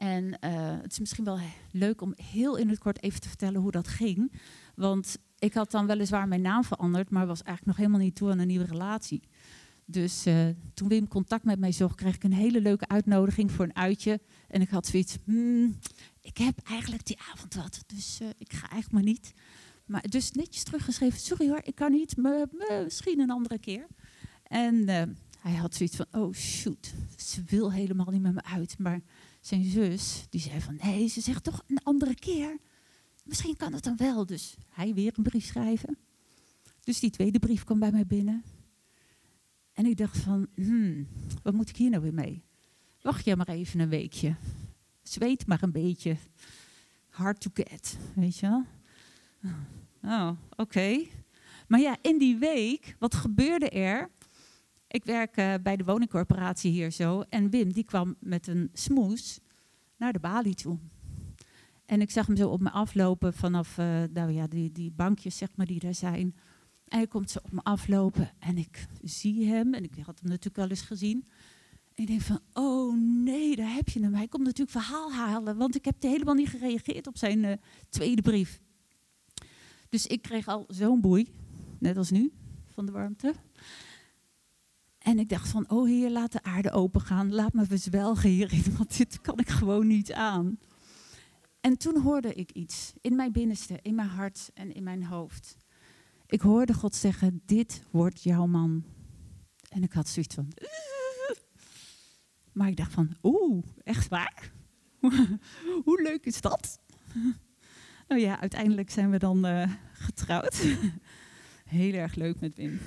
En 0.00 0.24
uh, 0.24 0.80
het 0.82 0.92
is 0.92 0.98
misschien 0.98 1.24
wel 1.24 1.38
leuk 1.70 2.00
om 2.00 2.14
heel 2.16 2.56
in 2.56 2.68
het 2.68 2.78
kort 2.78 3.02
even 3.02 3.20
te 3.20 3.28
vertellen 3.28 3.60
hoe 3.60 3.70
dat 3.70 3.88
ging. 3.88 4.32
Want 4.74 5.18
ik 5.38 5.54
had 5.54 5.70
dan 5.70 5.86
weliswaar 5.86 6.28
mijn 6.28 6.40
naam 6.40 6.64
veranderd, 6.64 7.10
maar 7.10 7.26
was 7.26 7.42
eigenlijk 7.42 7.66
nog 7.66 7.76
helemaal 7.76 8.06
niet 8.06 8.14
toe 8.14 8.30
aan 8.30 8.38
een 8.38 8.46
nieuwe 8.46 8.64
relatie. 8.64 9.22
Dus 9.84 10.26
uh, 10.26 10.48
toen 10.74 10.88
Wim 10.88 11.08
contact 11.08 11.44
met 11.44 11.58
mij 11.58 11.72
zocht, 11.72 11.94
kreeg 11.94 12.14
ik 12.14 12.24
een 12.24 12.32
hele 12.32 12.60
leuke 12.60 12.88
uitnodiging 12.88 13.52
voor 13.52 13.64
een 13.64 13.76
uitje. 13.76 14.20
En 14.48 14.60
ik 14.60 14.68
had 14.68 14.86
zoiets, 14.86 15.16
hmm, 15.24 15.78
ik 16.20 16.36
heb 16.36 16.58
eigenlijk 16.64 17.06
die 17.06 17.18
avond 17.32 17.54
wat, 17.54 17.84
dus 17.86 18.18
uh, 18.22 18.28
ik 18.38 18.52
ga 18.52 18.68
eigenlijk 18.68 18.92
maar 18.92 19.12
niet. 19.12 19.32
Maar 19.86 20.08
dus 20.08 20.32
netjes 20.32 20.62
teruggeschreven, 20.62 21.20
sorry 21.20 21.48
hoor, 21.48 21.60
ik 21.62 21.74
kan 21.74 21.90
niet, 21.90 22.16
misschien 22.84 23.20
een 23.20 23.30
andere 23.30 23.58
keer. 23.58 23.86
En 24.42 24.88
hij 25.40 25.54
had 25.54 25.74
zoiets 25.74 25.96
van, 25.96 26.06
oh 26.10 26.34
shoot, 26.34 26.94
ze 27.16 27.42
wil 27.46 27.72
helemaal 27.72 28.10
niet 28.10 28.22
met 28.22 28.34
me 28.34 28.42
uit. 28.42 28.78
Maar 28.78 29.00
zijn 29.40 29.64
zus, 29.64 30.26
die 30.30 30.40
zei 30.40 30.60
van, 30.60 30.78
nee, 30.82 31.08
ze 31.08 31.20
zegt 31.20 31.44
toch 31.44 31.62
een 31.66 31.82
andere 31.82 32.14
keer. 32.14 32.58
Misschien 33.24 33.56
kan 33.56 33.72
het 33.72 33.84
dan 33.84 33.96
wel. 33.96 34.26
Dus 34.26 34.56
hij 34.68 34.94
weer 34.94 35.12
een 35.16 35.22
brief 35.22 35.44
schrijven. 35.44 35.98
Dus 36.84 37.00
die 37.00 37.10
tweede 37.10 37.38
brief 37.38 37.64
kwam 37.64 37.78
bij 37.78 37.90
mij 37.90 38.06
binnen. 38.06 38.44
En 39.72 39.86
ik 39.86 39.96
dacht 39.96 40.18
van, 40.18 40.46
hmm, 40.54 41.08
wat 41.42 41.54
moet 41.54 41.68
ik 41.68 41.76
hier 41.76 41.90
nou 41.90 42.02
weer 42.02 42.14
mee? 42.14 42.42
Wacht 43.02 43.24
jij 43.24 43.36
maar 43.36 43.48
even 43.48 43.80
een 43.80 43.88
weekje. 43.88 44.34
Zweet 45.02 45.46
maar 45.46 45.62
een 45.62 45.72
beetje. 45.72 46.16
Hard 47.08 47.40
to 47.40 47.50
get, 47.54 47.98
weet 48.14 48.38
je 48.38 48.48
wel? 48.48 48.64
Oh, 50.02 50.30
oké. 50.56 51.06
Maar 51.68 51.80
ja, 51.80 51.96
in 52.02 52.18
die 52.18 52.36
week, 52.36 52.96
wat 52.98 53.14
gebeurde 53.14 53.68
er? 53.68 54.10
Ik 54.90 55.04
werk 55.04 55.36
uh, 55.36 55.54
bij 55.62 55.76
de 55.76 55.84
woningcorporatie 55.84 56.70
hier 56.70 56.90
zo. 56.90 57.20
En 57.28 57.50
Wim, 57.50 57.72
die 57.72 57.84
kwam 57.84 58.16
met 58.20 58.46
een 58.46 58.70
smoes 58.72 59.40
naar 59.96 60.12
de 60.12 60.18
balie 60.18 60.54
toe. 60.54 60.78
En 61.86 62.00
ik 62.00 62.10
zag 62.10 62.26
hem 62.26 62.36
zo 62.36 62.48
op 62.48 62.60
me 62.60 62.70
aflopen 62.70 63.34
vanaf 63.34 63.78
uh, 63.78 64.02
nou 64.12 64.30
ja, 64.30 64.46
die, 64.46 64.72
die 64.72 64.90
bankjes 64.90 65.36
zeg 65.36 65.48
maar, 65.56 65.66
die 65.66 65.78
daar 65.78 65.94
zijn. 65.94 66.36
En 66.84 66.98
hij 66.98 67.06
komt 67.06 67.30
zo 67.30 67.38
op 67.42 67.52
me 67.52 67.60
aflopen 67.62 68.30
en 68.38 68.58
ik 68.58 68.86
zie 69.02 69.46
hem. 69.46 69.74
En 69.74 69.84
ik 69.84 69.94
had 69.94 70.20
hem 70.20 70.28
natuurlijk 70.28 70.56
wel 70.56 70.68
eens 70.68 70.80
gezien. 70.80 71.24
En 71.94 72.02
ik 72.02 72.06
denk 72.06 72.20
van, 72.20 72.40
oh 72.52 72.96
nee, 73.24 73.56
daar 73.56 73.74
heb 73.74 73.88
je 73.88 74.00
hem. 74.02 74.14
Hij 74.14 74.28
komt 74.28 74.44
natuurlijk 74.44 74.70
verhaal 74.70 75.12
halen, 75.12 75.56
want 75.56 75.74
ik 75.74 75.84
heb 75.84 76.02
helemaal 76.02 76.34
niet 76.34 76.48
gereageerd 76.48 77.06
op 77.06 77.16
zijn 77.18 77.44
uh, 77.44 77.52
tweede 77.88 78.22
brief. 78.22 78.60
Dus 79.88 80.06
ik 80.06 80.22
kreeg 80.22 80.48
al 80.48 80.64
zo'n 80.68 81.00
boei, 81.00 81.28
net 81.78 81.96
als 81.96 82.10
nu, 82.10 82.32
van 82.66 82.86
de 82.86 82.92
warmte. 82.92 83.34
En 85.10 85.18
ik 85.18 85.28
dacht 85.28 85.48
van, 85.48 85.70
oh 85.70 85.86
heer, 85.86 86.10
laat 86.10 86.32
de 86.32 86.42
aarde 86.42 86.70
open 86.70 87.00
gaan. 87.00 87.34
Laat 87.34 87.52
me 87.52 87.64
verzwelgen 87.64 88.30
hierin, 88.30 88.64
want 88.78 88.96
dit 88.96 89.20
kan 89.20 89.38
ik 89.38 89.48
gewoon 89.48 89.86
niet 89.86 90.12
aan. 90.12 90.58
En 91.60 91.78
toen 91.78 92.00
hoorde 92.00 92.34
ik 92.34 92.50
iets 92.50 92.92
in 93.00 93.16
mijn 93.16 93.32
binnenste, 93.32 93.78
in 93.82 93.94
mijn 93.94 94.08
hart 94.08 94.50
en 94.54 94.74
in 94.74 94.82
mijn 94.82 95.04
hoofd. 95.04 95.56
Ik 96.26 96.40
hoorde 96.40 96.74
God 96.74 96.94
zeggen, 96.94 97.42
dit 97.46 97.82
wordt 97.90 98.22
jouw 98.22 98.46
man. 98.46 98.84
En 99.68 99.82
ik 99.82 99.92
had 99.92 100.08
zoiets 100.08 100.34
van... 100.34 100.52
Maar 102.52 102.68
ik 102.68 102.76
dacht 102.76 102.92
van, 102.92 103.16
oeh, 103.22 103.64
echt 103.82 104.08
waar? 104.08 104.52
Hoe 105.84 106.02
leuk 106.02 106.26
is 106.26 106.40
dat? 106.40 106.80
nou 108.08 108.20
ja, 108.20 108.40
uiteindelijk 108.40 108.90
zijn 108.90 109.10
we 109.10 109.18
dan 109.18 109.46
uh, 109.46 109.72
getrouwd. 109.92 110.66
Heel 111.64 111.94
erg 111.94 112.14
leuk 112.14 112.40
met 112.40 112.54
Wim. 112.54 112.80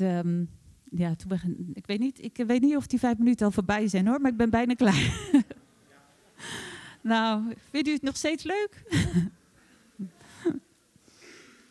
Um, 0.00 0.48
ja, 0.84 1.14
toen 1.14 1.70
ik, 1.74 1.86
weet 1.86 1.98
niet, 1.98 2.22
ik 2.22 2.36
weet 2.46 2.60
niet 2.60 2.76
of 2.76 2.86
die 2.86 2.98
vijf 2.98 3.18
minuten 3.18 3.46
al 3.46 3.52
voorbij 3.52 3.88
zijn 3.88 4.06
hoor, 4.06 4.20
maar 4.20 4.30
ik 4.30 4.36
ben 4.36 4.50
bijna 4.50 4.74
klaar. 4.74 5.20
Nou, 7.02 7.54
vindt 7.70 7.88
u 7.88 7.92
het 7.92 8.02
nog 8.02 8.16
steeds 8.16 8.44
leuk? 8.44 8.82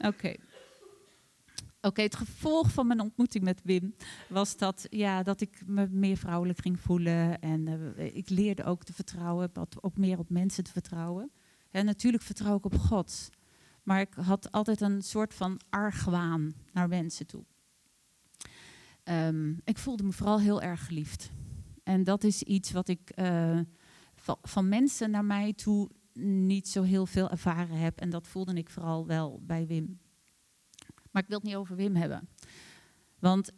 Oké. 0.09 0.35
Oké, 1.81 2.01
het 2.01 2.15
gevolg 2.15 2.71
van 2.71 2.87
mijn 2.87 2.99
ontmoeting 2.99 3.43
met 3.43 3.61
Wim 3.63 3.95
was 4.29 4.57
dat, 4.57 4.87
ja, 4.89 5.23
dat 5.23 5.41
ik 5.41 5.61
me 5.65 5.87
meer 5.91 6.17
vrouwelijk 6.17 6.61
ging 6.61 6.79
voelen. 6.79 7.39
En 7.39 7.67
uh, 7.67 8.15
ik 8.15 8.29
leerde 8.29 8.63
ook 8.63 8.83
te 8.83 8.93
vertrouwen, 8.93 9.51
ook 9.81 9.97
meer 9.97 10.19
op 10.19 10.29
mensen 10.29 10.63
te 10.63 10.71
vertrouwen. 10.71 11.31
En 11.71 11.85
natuurlijk 11.85 12.23
vertrouw 12.23 12.57
ik 12.57 12.65
op 12.65 12.77
God. 12.77 13.29
Maar 13.83 14.01
ik 14.01 14.13
had 14.13 14.51
altijd 14.51 14.81
een 14.81 15.01
soort 15.01 15.33
van 15.33 15.59
argwaan 15.69 16.53
naar 16.73 16.87
mensen 16.87 17.27
toe. 17.27 17.43
Ehm, 19.11 19.53
ik 19.63 19.77
voelde 19.77 20.03
me 20.03 20.11
vooral 20.11 20.39
heel 20.39 20.61
erg 20.61 20.85
geliefd. 20.85 21.31
En 21.83 22.03
dat 22.03 22.23
is 22.23 22.43
iets 22.43 22.71
wat 22.71 22.87
ik 22.87 23.11
van, 24.15 24.37
van 24.41 24.69
mensen 24.69 25.11
naar 25.11 25.25
mij 25.25 25.53
toe 25.53 25.89
niet 26.19 26.67
zo 26.67 26.83
heel 26.83 27.05
veel 27.05 27.29
ervaren 27.29 27.77
heb. 27.77 27.99
En 27.99 28.09
dat 28.09 28.27
voelde 28.27 28.53
ik 28.53 28.69
vooral 28.69 29.07
wel 29.07 29.41
bij 29.45 29.67
Wim. 29.67 29.99
Maar 31.11 31.21
ik 31.21 31.27
wil 31.27 31.37
het 31.37 31.47
niet 31.47 31.55
over 31.55 31.75
Wim 31.75 31.95
hebben. 31.95 32.29
Want 33.19 33.51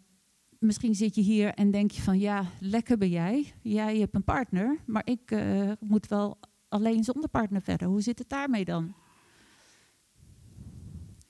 misschien 0.59 0.95
zit 0.95 1.15
je 1.15 1.21
hier 1.21 1.53
en 1.53 1.71
denk 1.71 1.91
je 1.91 2.01
van 2.01 2.19
ja, 2.19 2.45
lekker 2.59 2.97
ben 2.97 3.09
jij. 3.09 3.53
Jij 3.61 3.97
hebt 3.97 4.15
een 4.15 4.23
partner, 4.23 4.77
maar 4.85 5.05
ik 5.05 5.31
eh, 5.31 5.71
moet 5.79 6.07
wel 6.07 6.39
alleen 6.67 7.03
zonder 7.03 7.29
partner 7.29 7.61
verder. 7.61 7.87
Hoe 7.87 8.01
zit 8.01 8.19
het 8.19 8.29
daarmee 8.29 8.65
dan? 8.65 8.95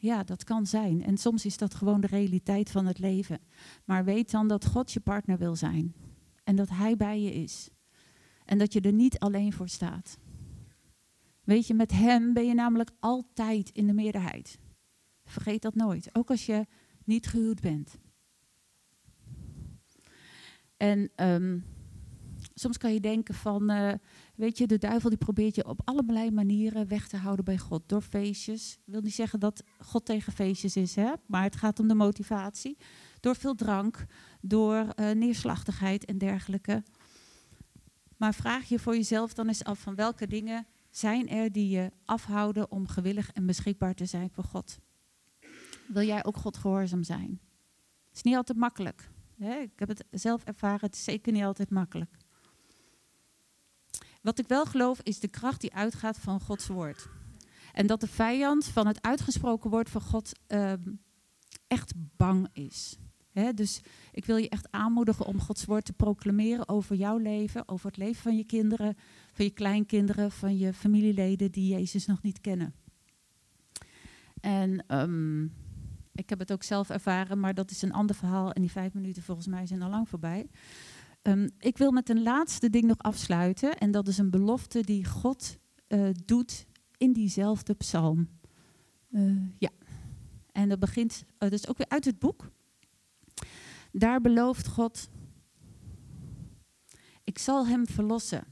Ja, 0.04 0.24
dat 0.24 0.44
kan 0.44 0.66
zijn. 0.66 1.04
En 1.04 1.18
soms 1.18 1.46
is 1.46 1.58
dat 1.58 1.74
gewoon 1.74 2.02
de 2.02 2.08
realiteit 2.08 2.72
van 2.72 2.86
het 2.86 3.00
leven. 3.00 3.40
Maar 3.86 4.06
weet 4.06 4.32
dan 4.32 4.48
dat 4.48 4.66
God 4.66 4.92
je 4.92 5.00
partner 5.00 5.38
wil 5.38 5.56
zijn. 5.56 5.96
En 6.44 6.56
dat 6.56 6.70
Hij 6.70 6.96
bij 6.96 7.22
je 7.22 7.34
is. 7.34 7.70
En 8.46 8.58
dat 8.58 8.74
je 8.74 8.82
er 8.82 8.94
niet 8.94 9.20
alleen 9.20 9.54
voor 9.54 9.70
staat. 9.70 10.18
Weet 11.44 11.68
je, 11.68 11.74
met 11.74 11.92
Hem 11.92 12.34
ben 12.34 12.46
je 12.46 12.54
namelijk 12.54 12.92
altijd 13.00 13.70
in 13.70 13.88
de 13.88 13.94
meerderheid. 13.94 14.60
Vergeet 15.26 15.62
dat 15.62 15.76
nooit. 15.76 16.10
Ook 16.16 16.30
als 16.30 16.46
je 16.46 16.66
niet 17.06 17.28
gehuwd 17.28 17.62
bent. 17.62 18.00
En 20.78 21.12
ehm, 21.16 21.60
soms 22.54 22.78
kan 22.78 22.94
je 22.94 23.00
denken 23.00 23.34
van, 23.34 23.72
uh, 23.72 23.94
weet 24.36 24.58
je, 24.58 24.68
de 24.68 24.78
duivel 24.78 25.10
die 25.10 25.18
probeert 25.18 25.56
je 25.56 25.68
op 25.68 25.82
allerlei 25.84 26.32
manieren 26.32 26.88
weg 26.88 27.08
te 27.08 27.18
houden 27.18 27.46
bij 27.46 27.58
God. 27.58 27.90
Door 27.90 28.02
feestjes. 28.02 28.74
Ik 28.86 28.92
wil 28.94 29.02
niet 29.02 29.14
zeggen 29.14 29.40
dat 29.40 29.64
God 29.80 30.06
tegen 30.06 30.34
feestjes 30.34 30.76
is, 30.76 30.96
hè? 30.96 31.12
maar 31.26 31.44
het 31.44 31.56
gaat 31.56 31.80
om 31.80 31.88
de 31.88 31.96
motivatie. 31.96 32.78
Door 33.20 33.36
veel 33.36 33.56
drank, 33.56 34.06
door 34.42 34.76
uh, 34.76 35.12
neerslachtigheid 35.12 36.06
en 36.06 36.18
dergelijke. 36.18 36.84
Maar 38.18 38.34
vraag 38.34 38.70
je 38.70 38.80
voor 38.80 38.96
jezelf 38.96 39.34
dan 39.34 39.48
eens 39.48 39.64
af 39.64 39.80
van 39.80 39.96
welke 39.96 40.28
dingen 40.28 40.66
zijn 40.90 41.30
er 41.30 41.52
die 41.52 41.70
je 41.70 41.92
afhouden 42.06 42.72
om 42.72 42.88
gewillig 42.88 43.32
en 43.32 43.46
beschikbaar 43.46 43.94
te 43.94 44.06
zijn 44.06 44.30
voor 44.30 44.44
God. 44.44 44.80
Wil 45.88 46.04
jij 46.04 46.26
ook 46.26 46.38
God 46.38 46.58
gehoorzaam 46.58 47.04
zijn? 47.04 47.40
Het 48.08 48.16
is 48.16 48.22
niet 48.22 48.36
altijd 48.36 48.58
makkelijk. 48.58 49.10
Hè? 49.38 49.56
Ik 49.56 49.80
heb 49.80 49.88
het 49.88 50.06
zelf 50.12 50.44
ervaren, 50.44 50.86
het 50.86 50.96
is 50.96 51.04
zeker 51.04 51.32
niet 51.32 51.44
altijd 51.44 51.70
makkelijk. 51.70 52.18
Wat 54.24 54.40
ik 54.40 54.48
wel 54.48 54.66
geloof 54.66 55.00
is 55.02 55.20
de 55.20 55.28
kracht 55.28 55.62
die 55.62 55.74
uitgaat 55.74 56.18
van 56.18 56.40
Gods 56.40 56.68
woord. 56.68 57.08
En 57.74 57.88
dat 57.88 58.00
de 58.00 58.08
vijand 58.08 58.66
van 58.66 58.88
het 58.88 59.02
uitgesproken 59.02 59.70
woord 59.70 59.90
van 59.90 60.02
God 60.02 60.32
uh, 60.48 60.74
echt 61.68 61.94
bang 61.96 62.48
is. 62.54 62.98
dus 63.56 63.82
ik 64.12 64.26
wil 64.26 64.38
je 64.38 64.50
echt 64.50 64.72
aanmoedigen 64.72 65.26
om 65.26 65.40
Gods 65.40 65.66
woord 65.66 65.86
te 65.86 65.94
proclameren 65.94 66.68
over 66.70 66.96
jouw 66.96 67.18
leven, 67.18 67.68
over 67.68 67.88
het 67.88 67.98
leven 67.98 68.22
van 68.22 68.38
je 68.38 68.44
kinderen, 68.44 68.98
van 69.34 69.46
je 69.46 69.52
kleinkinderen, 69.52 70.32
van 70.32 70.58
je 70.58 70.74
familieleden 70.74 71.52
die 71.52 71.74
Jezus 71.74 72.06
nog 72.06 72.22
niet 72.22 72.42
kennen. 72.42 72.74
En 74.40 74.86
um, 74.88 75.54
ik 76.14 76.30
heb 76.30 76.40
het 76.40 76.52
ook 76.52 76.64
zelf 76.64 76.90
ervaren, 76.90 77.40
maar 77.40 77.54
dat 77.54 77.72
is 77.72 77.82
een 77.82 77.94
ander 77.94 78.16
verhaal 78.16 78.52
en 78.52 78.62
die 78.62 78.72
vijf 78.72 78.94
minuten 78.94 79.24
volgens 79.24 79.48
mij 79.48 79.66
zijn 79.66 79.82
al 79.82 79.90
lang 79.90 80.10
voorbij. 80.10 80.50
Um, 81.28 81.50
ik 81.60 81.78
wil 81.78 81.92
met 81.92 82.10
een 82.10 82.24
laatste 82.24 82.70
ding 82.70 82.84
nog 82.86 82.98
afsluiten 82.98 83.78
en 83.78 83.92
dat 83.92 84.08
is 84.08 84.18
een 84.18 84.30
belofte 84.30 84.82
die 84.82 85.06
God 85.06 85.58
uh, 85.88 86.10
doet 86.26 86.66
in 86.98 87.14
diezelfde 87.14 87.74
psalm. 87.74 88.30
Uh, 89.10 89.48
ja, 89.58 89.70
en 90.52 90.70
dat 90.70 90.80
begint, 90.80 91.24
is 91.38 91.68
ook 91.68 91.78
weer 91.78 91.90
uit 91.90 92.06
het 92.06 92.20
boek. 92.20 92.52
Daar 93.92 94.22
belooft 94.22 94.68
God, 94.68 95.10
ik 97.24 97.38
zal 97.38 97.68
hem 97.68 97.88
verlossen, 97.88 98.48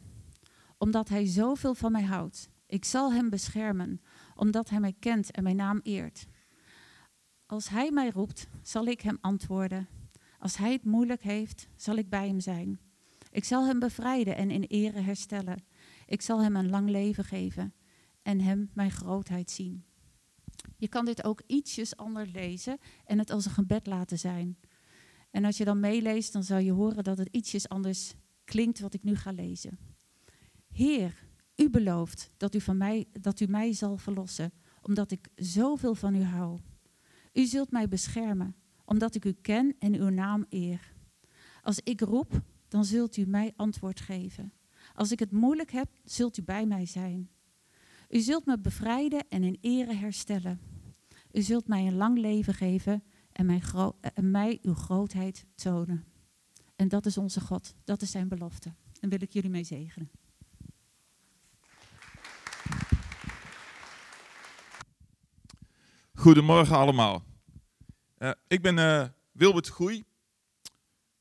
omdat 0.78 1.10
hij 1.10 1.26
zoveel 1.26 1.76
van 1.76 1.92
mij 1.92 2.04
houdt. 2.04 2.50
Ik 2.68 2.86
zal 2.86 3.14
hem 3.14 3.30
beschermen, 3.30 4.02
omdat 4.36 4.70
hij 4.70 4.80
mij 4.80 4.96
kent 5.00 5.32
en 5.32 5.44
mijn 5.44 5.56
naam 5.56 5.80
eert. 5.84 6.28
Als 7.46 7.70
hij 7.70 7.92
mij 7.92 8.10
roept, 8.10 8.48
zal 8.62 8.86
ik 8.86 9.02
hem 9.02 9.18
antwoorden. 9.22 9.88
Als 10.42 10.58
hij 10.58 10.72
het 10.72 10.84
moeilijk 10.84 11.22
heeft, 11.22 11.68
zal 11.76 11.96
ik 11.96 12.10
bij 12.10 12.28
hem 12.28 12.40
zijn. 12.40 12.80
Ik 13.32 13.44
zal 13.44 13.66
hem 13.66 13.80
bevrijden 13.80 14.36
en 14.36 14.52
in 14.52 14.64
ere 14.64 15.00
herstellen. 15.00 15.64
Ik 16.06 16.22
zal 16.22 16.42
hem 16.42 16.56
een 16.56 16.70
lang 16.70 16.90
leven 16.90 17.24
geven 17.24 17.74
en 18.22 18.40
hem 18.40 18.70
mijn 18.74 18.92
grootheid 18.92 19.52
zien. 19.52 19.86
Je 20.78 20.88
kan 20.88 21.06
dit 21.06 21.24
ook 21.24 21.42
ietsjes 21.48 21.98
anders 21.98 22.32
lezen 22.32 22.78
en 23.06 23.20
het 23.20 23.30
als 23.30 23.46
een 23.46 23.52
gebed 23.52 23.88
laten 23.88 24.20
zijn. 24.20 24.58
En 25.32 25.46
als 25.46 25.58
je 25.58 25.66
dan 25.66 25.80
meeleest, 25.80 26.34
dan 26.34 26.44
zal 26.44 26.58
je 26.58 26.72
horen 26.72 27.04
dat 27.04 27.18
het 27.18 27.30
ietsjes 27.32 27.70
anders 27.70 28.14
klinkt 28.44 28.80
wat 28.80 28.94
ik 28.94 29.04
nu 29.04 29.16
ga 29.16 29.32
lezen. 29.32 29.78
Heer, 30.72 31.26
u 31.56 31.70
belooft 31.70 32.32
dat 32.38 32.56
u, 32.56 32.62
van 32.62 32.78
mij, 32.78 33.08
dat 33.12 33.40
u 33.40 33.46
mij 33.46 33.74
zal 33.74 33.98
verlossen, 33.98 34.54
omdat 34.82 35.12
ik 35.12 35.28
zoveel 35.36 35.96
van 35.96 36.16
u 36.16 36.24
hou. 36.24 36.60
U 37.34 37.46
zult 37.46 37.72
mij 37.72 37.88
beschermen, 37.88 38.56
omdat 38.92 39.16
ik 39.16 39.26
u 39.26 39.32
ken 39.32 39.76
en 39.80 39.96
uw 39.96 40.10
naam 40.10 40.46
eer. 40.50 40.94
Als 41.62 41.80
ik 41.80 42.02
roep, 42.02 42.42
dan 42.68 42.86
zult 42.86 43.18
u 43.18 43.26
mij 43.26 43.54
antwoord 43.56 44.00
geven. 44.00 44.54
Als 44.96 45.12
ik 45.12 45.20
het 45.20 45.32
moeilijk 45.32 45.72
heb, 45.72 45.90
zult 46.04 46.38
u 46.38 46.44
bij 46.44 46.66
mij 46.66 46.86
zijn. 46.86 47.30
U 48.10 48.20
zult 48.20 48.46
me 48.46 48.60
bevrijden 48.60 49.26
en 49.30 49.44
in 49.44 49.58
ere 49.62 49.94
herstellen. 49.94 50.60
U 51.32 51.42
zult 51.42 51.68
mij 51.68 51.88
een 51.88 51.96
lang 51.96 52.18
leven 52.18 52.54
geven 52.54 53.04
en 53.32 54.32
mij, 54.32 54.60
uw 54.62 54.74
grootheid 54.74 55.46
tonen. 55.56 56.04
En 56.76 56.88
dat 56.88 57.06
is 57.06 57.18
onze 57.18 57.42
God, 57.42 57.76
dat 57.84 58.02
is 58.02 58.12
zijn 58.12 58.28
belofte. 58.28 58.74
En 59.00 59.10
wil 59.10 59.22
ik 59.22 59.34
jullie 59.34 59.50
mee 59.50 59.64
zegenen. 59.64 60.12
Goedemorgen 66.14 66.76
allemaal. 66.76 67.30
Uh, 68.22 68.32
ik 68.48 68.62
ben 68.62 68.78
uh, 68.78 69.06
Wilbert 69.32 69.70
Goei. 69.70 70.04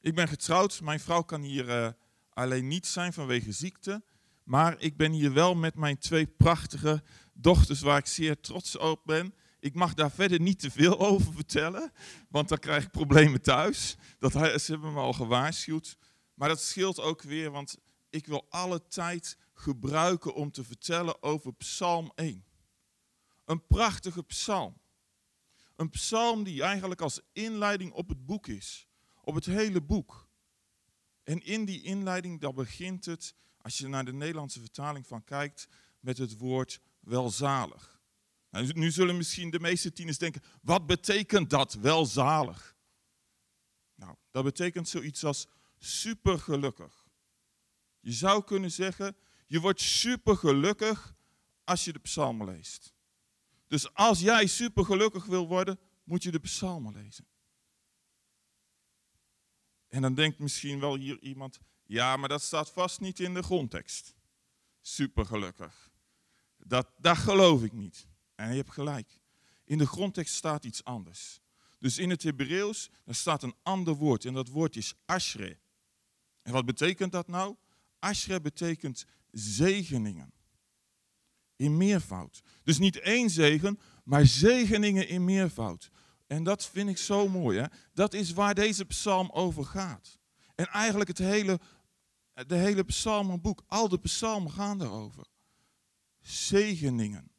Ik 0.00 0.14
ben 0.14 0.28
getrouwd. 0.28 0.80
Mijn 0.80 1.00
vrouw 1.00 1.22
kan 1.22 1.42
hier 1.42 1.68
uh, 1.68 1.88
alleen 2.30 2.68
niet 2.68 2.86
zijn 2.86 3.12
vanwege 3.12 3.52
ziekte. 3.52 4.02
Maar 4.44 4.80
ik 4.80 4.96
ben 4.96 5.12
hier 5.12 5.32
wel 5.32 5.54
met 5.54 5.74
mijn 5.74 5.98
twee 5.98 6.26
prachtige 6.26 7.02
dochters 7.32 7.80
waar 7.80 7.98
ik 7.98 8.06
zeer 8.06 8.40
trots 8.40 8.76
op 8.76 9.00
ben. 9.04 9.34
Ik 9.60 9.74
mag 9.74 9.94
daar 9.94 10.10
verder 10.10 10.40
niet 10.40 10.58
te 10.58 10.70
veel 10.70 10.98
over 11.10 11.32
vertellen, 11.32 11.92
want 12.28 12.48
dan 12.48 12.58
krijg 12.58 12.84
ik 12.84 12.90
problemen 12.90 13.42
thuis. 13.42 13.96
Dat, 14.18 14.32
ze 14.32 14.72
hebben 14.72 14.92
me 14.92 15.00
al 15.00 15.12
gewaarschuwd. 15.12 15.96
Maar 16.34 16.48
dat 16.48 16.60
scheelt 16.60 17.00
ook 17.00 17.22
weer, 17.22 17.50
want 17.50 17.76
ik 18.10 18.26
wil 18.26 18.46
alle 18.48 18.86
tijd 18.88 19.36
gebruiken 19.54 20.34
om 20.34 20.50
te 20.50 20.64
vertellen 20.64 21.22
over 21.22 21.54
Psalm 21.54 22.12
1. 22.14 22.44
Een 23.44 23.66
prachtige 23.66 24.22
psalm. 24.22 24.79
Een 25.80 25.90
psalm 25.90 26.44
die 26.44 26.62
eigenlijk 26.62 27.00
als 27.00 27.20
inleiding 27.32 27.92
op 27.92 28.08
het 28.08 28.26
boek 28.26 28.46
is. 28.46 28.88
Op 29.20 29.34
het 29.34 29.46
hele 29.46 29.80
boek. 29.80 30.28
En 31.22 31.44
in 31.44 31.64
die 31.64 31.82
inleiding, 31.82 32.40
dan 32.40 32.54
begint 32.54 33.04
het, 33.04 33.34
als 33.58 33.78
je 33.78 33.88
naar 33.88 34.04
de 34.04 34.12
Nederlandse 34.12 34.60
vertaling 34.60 35.06
van 35.06 35.24
kijkt, 35.24 35.68
met 36.00 36.18
het 36.18 36.38
woord 36.38 36.80
welzalig. 37.00 38.00
Nou, 38.50 38.72
nu 38.72 38.90
zullen 38.90 39.16
misschien 39.16 39.50
de 39.50 39.60
meeste 39.60 39.92
tieners 39.92 40.18
denken, 40.18 40.42
wat 40.62 40.86
betekent 40.86 41.50
dat, 41.50 41.74
welzalig? 41.74 42.76
Nou, 43.94 44.14
dat 44.30 44.44
betekent 44.44 44.88
zoiets 44.88 45.24
als 45.24 45.46
supergelukkig. 45.78 47.08
Je 48.00 48.12
zou 48.12 48.44
kunnen 48.44 48.72
zeggen, 48.72 49.16
je 49.46 49.60
wordt 49.60 49.80
supergelukkig 49.80 51.14
als 51.64 51.84
je 51.84 51.92
de 51.92 51.98
psalmen 51.98 52.46
leest. 52.46 52.94
Dus 53.70 53.94
als 53.94 54.20
jij 54.20 54.46
supergelukkig 54.46 55.24
wil 55.24 55.48
worden, 55.48 55.78
moet 56.04 56.22
je 56.22 56.30
de 56.30 56.38
psalmen 56.38 56.92
lezen. 56.92 57.26
En 59.88 60.02
dan 60.02 60.14
denkt 60.14 60.38
misschien 60.38 60.80
wel 60.80 60.96
hier 60.96 61.20
iemand, 61.20 61.58
ja, 61.84 62.16
maar 62.16 62.28
dat 62.28 62.42
staat 62.42 62.70
vast 62.70 63.00
niet 63.00 63.20
in 63.20 63.34
de 63.34 63.42
grondtekst. 63.42 64.14
Supergelukkig. 64.80 65.90
Dat, 66.56 66.90
dat 66.98 67.16
geloof 67.16 67.62
ik 67.62 67.72
niet. 67.72 68.06
En 68.34 68.50
je 68.50 68.56
hebt 68.56 68.72
gelijk. 68.72 69.18
In 69.64 69.78
de 69.78 69.86
grondtekst 69.86 70.34
staat 70.34 70.64
iets 70.64 70.84
anders. 70.84 71.40
Dus 71.78 71.98
in 71.98 72.10
het 72.10 72.22
Hebreeuws, 72.22 72.90
staat 73.06 73.42
een 73.42 73.56
ander 73.62 73.94
woord. 73.94 74.24
En 74.24 74.34
dat 74.34 74.48
woord 74.48 74.76
is 74.76 74.94
ashre. 75.04 75.58
En 76.42 76.52
wat 76.52 76.64
betekent 76.64 77.12
dat 77.12 77.28
nou? 77.28 77.56
Ashre 77.98 78.40
betekent 78.40 79.06
zegeningen 79.30 80.32
in 81.60 81.76
meervoud. 81.76 82.42
Dus 82.62 82.78
niet 82.78 82.98
één 82.98 83.30
zegen, 83.30 83.78
maar 84.04 84.26
zegeningen 84.26 85.08
in 85.08 85.24
meervoud. 85.24 85.90
En 86.26 86.44
dat 86.44 86.66
vind 86.66 86.88
ik 86.88 86.98
zo 86.98 87.28
mooi. 87.28 87.58
Hè? 87.58 87.66
Dat 87.92 88.14
is 88.14 88.32
waar 88.32 88.54
deze 88.54 88.84
psalm 88.84 89.30
over 89.30 89.64
gaat. 89.64 90.18
En 90.54 90.66
eigenlijk 90.66 91.08
het 91.08 91.18
hele, 91.18 91.60
de 92.46 92.54
hele 92.54 92.84
psalmenboek, 92.84 93.62
al 93.66 93.88
de 93.88 93.98
psalmen 93.98 94.52
gaan 94.52 94.78
daarover. 94.78 95.26
Zegeningen. 96.20 97.32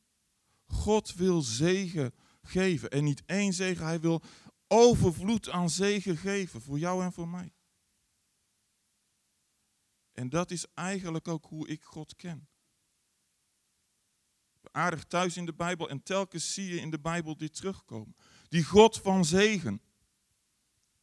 God 0.66 1.14
wil 1.14 1.42
zegen 1.42 2.14
geven. 2.42 2.90
En 2.90 3.04
niet 3.04 3.24
één 3.26 3.54
zegen, 3.54 3.86
hij 3.86 4.00
wil 4.00 4.22
overvloed 4.68 5.50
aan 5.50 5.70
zegen 5.70 6.18
geven 6.18 6.62
voor 6.62 6.80
jou 6.80 7.04
en 7.04 7.14
voor 7.14 7.28
mij. 7.28 7.54
En 10.12 10.30
dat 10.30 10.52
is 10.52 10.66
eigenlijk 10.74 11.28
ook 11.28 11.46
hoe 11.46 11.68
ik 11.68 11.84
God 11.84 12.16
ken. 12.16 12.51
Aardig 14.72 15.04
thuis 15.04 15.38
in 15.38 15.46
de 15.46 15.54
Bijbel 15.54 15.90
en 15.90 16.04
telkens 16.04 16.54
zie 16.54 16.74
je 16.74 16.80
in 16.80 16.92
de 16.92 17.00
Bijbel 17.00 17.38
dit 17.38 17.56
terugkomen. 17.56 18.16
Die 18.50 18.64
God 18.64 18.98
van 18.98 19.26
zegen. 19.26 19.82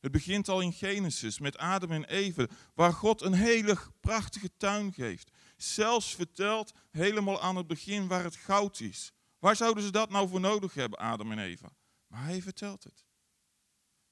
Het 0.01 0.13
begint 0.13 0.49
al 0.49 0.61
in 0.61 0.73
Genesis 0.73 1.39
met 1.39 1.57
Adam 1.57 1.91
en 1.91 2.05
Eve, 2.05 2.49
waar 2.75 2.93
God 2.93 3.23
een 3.23 3.33
hele 3.33 3.79
prachtige 4.01 4.51
tuin 4.57 4.93
geeft. 4.93 5.31
Zelfs 5.57 6.15
vertelt 6.15 6.73
helemaal 6.91 7.41
aan 7.41 7.57
het 7.57 7.67
begin 7.67 8.07
waar 8.07 8.25
het 8.25 8.37
goud 8.37 8.81
is. 8.81 9.13
Waar 9.39 9.57
zouden 9.57 9.83
ze 9.83 9.91
dat 9.91 10.11
nou 10.11 10.29
voor 10.29 10.41
nodig 10.41 10.75
hebben, 10.75 10.99
Adam 10.99 11.33
en 11.33 11.39
Eva? 11.39 11.69
Maar 12.07 12.25
hij 12.25 12.43
vertelt 12.43 12.85
het. 12.85 13.07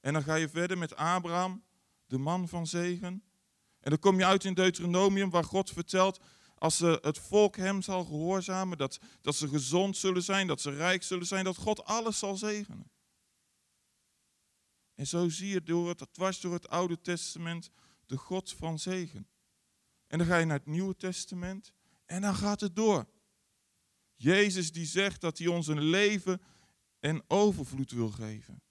En 0.00 0.12
dan 0.12 0.22
ga 0.22 0.34
je 0.34 0.48
verder 0.48 0.78
met 0.78 0.96
Abraham, 0.96 1.64
de 2.06 2.18
man 2.18 2.48
van 2.48 2.66
zegen. 2.66 3.22
En 3.80 3.90
dan 3.90 3.98
kom 3.98 4.18
je 4.18 4.24
uit 4.24 4.44
in 4.44 4.54
Deuteronomium, 4.54 5.30
waar 5.30 5.44
God 5.44 5.70
vertelt, 5.70 6.20
als 6.58 6.76
ze 6.76 6.98
het 7.02 7.18
volk 7.18 7.56
hem 7.56 7.82
zal 7.82 8.04
gehoorzamen, 8.04 8.78
dat, 8.78 8.98
dat 9.20 9.34
ze 9.36 9.48
gezond 9.48 9.96
zullen 9.96 10.22
zijn, 10.22 10.46
dat 10.46 10.60
ze 10.60 10.70
rijk 10.70 11.02
zullen 11.02 11.26
zijn, 11.26 11.44
dat 11.44 11.56
God 11.56 11.84
alles 11.84 12.18
zal 12.18 12.36
zegenen. 12.36 12.90
En 14.94 15.06
zo 15.06 15.28
zie 15.28 15.48
je 15.48 15.62
door 15.62 15.88
het, 15.88 16.06
dwars 16.12 16.40
door 16.40 16.52
het 16.52 16.68
Oude 16.68 17.00
Testament 17.00 17.70
de 18.06 18.16
God 18.16 18.52
van 18.52 18.78
zegen. 18.78 19.28
En 20.06 20.18
dan 20.18 20.26
ga 20.26 20.36
je 20.36 20.44
naar 20.44 20.58
het 20.58 20.66
Nieuwe 20.66 20.96
Testament 20.96 21.72
en 22.06 22.22
dan 22.22 22.34
gaat 22.34 22.60
het 22.60 22.76
door. 22.76 23.06
Jezus 24.14 24.72
die 24.72 24.86
zegt 24.86 25.20
dat 25.20 25.38
hij 25.38 25.46
ons 25.46 25.66
een 25.66 25.82
leven 25.82 26.40
en 27.00 27.24
overvloed 27.28 27.90
wil 27.90 28.10
geven. 28.10 28.62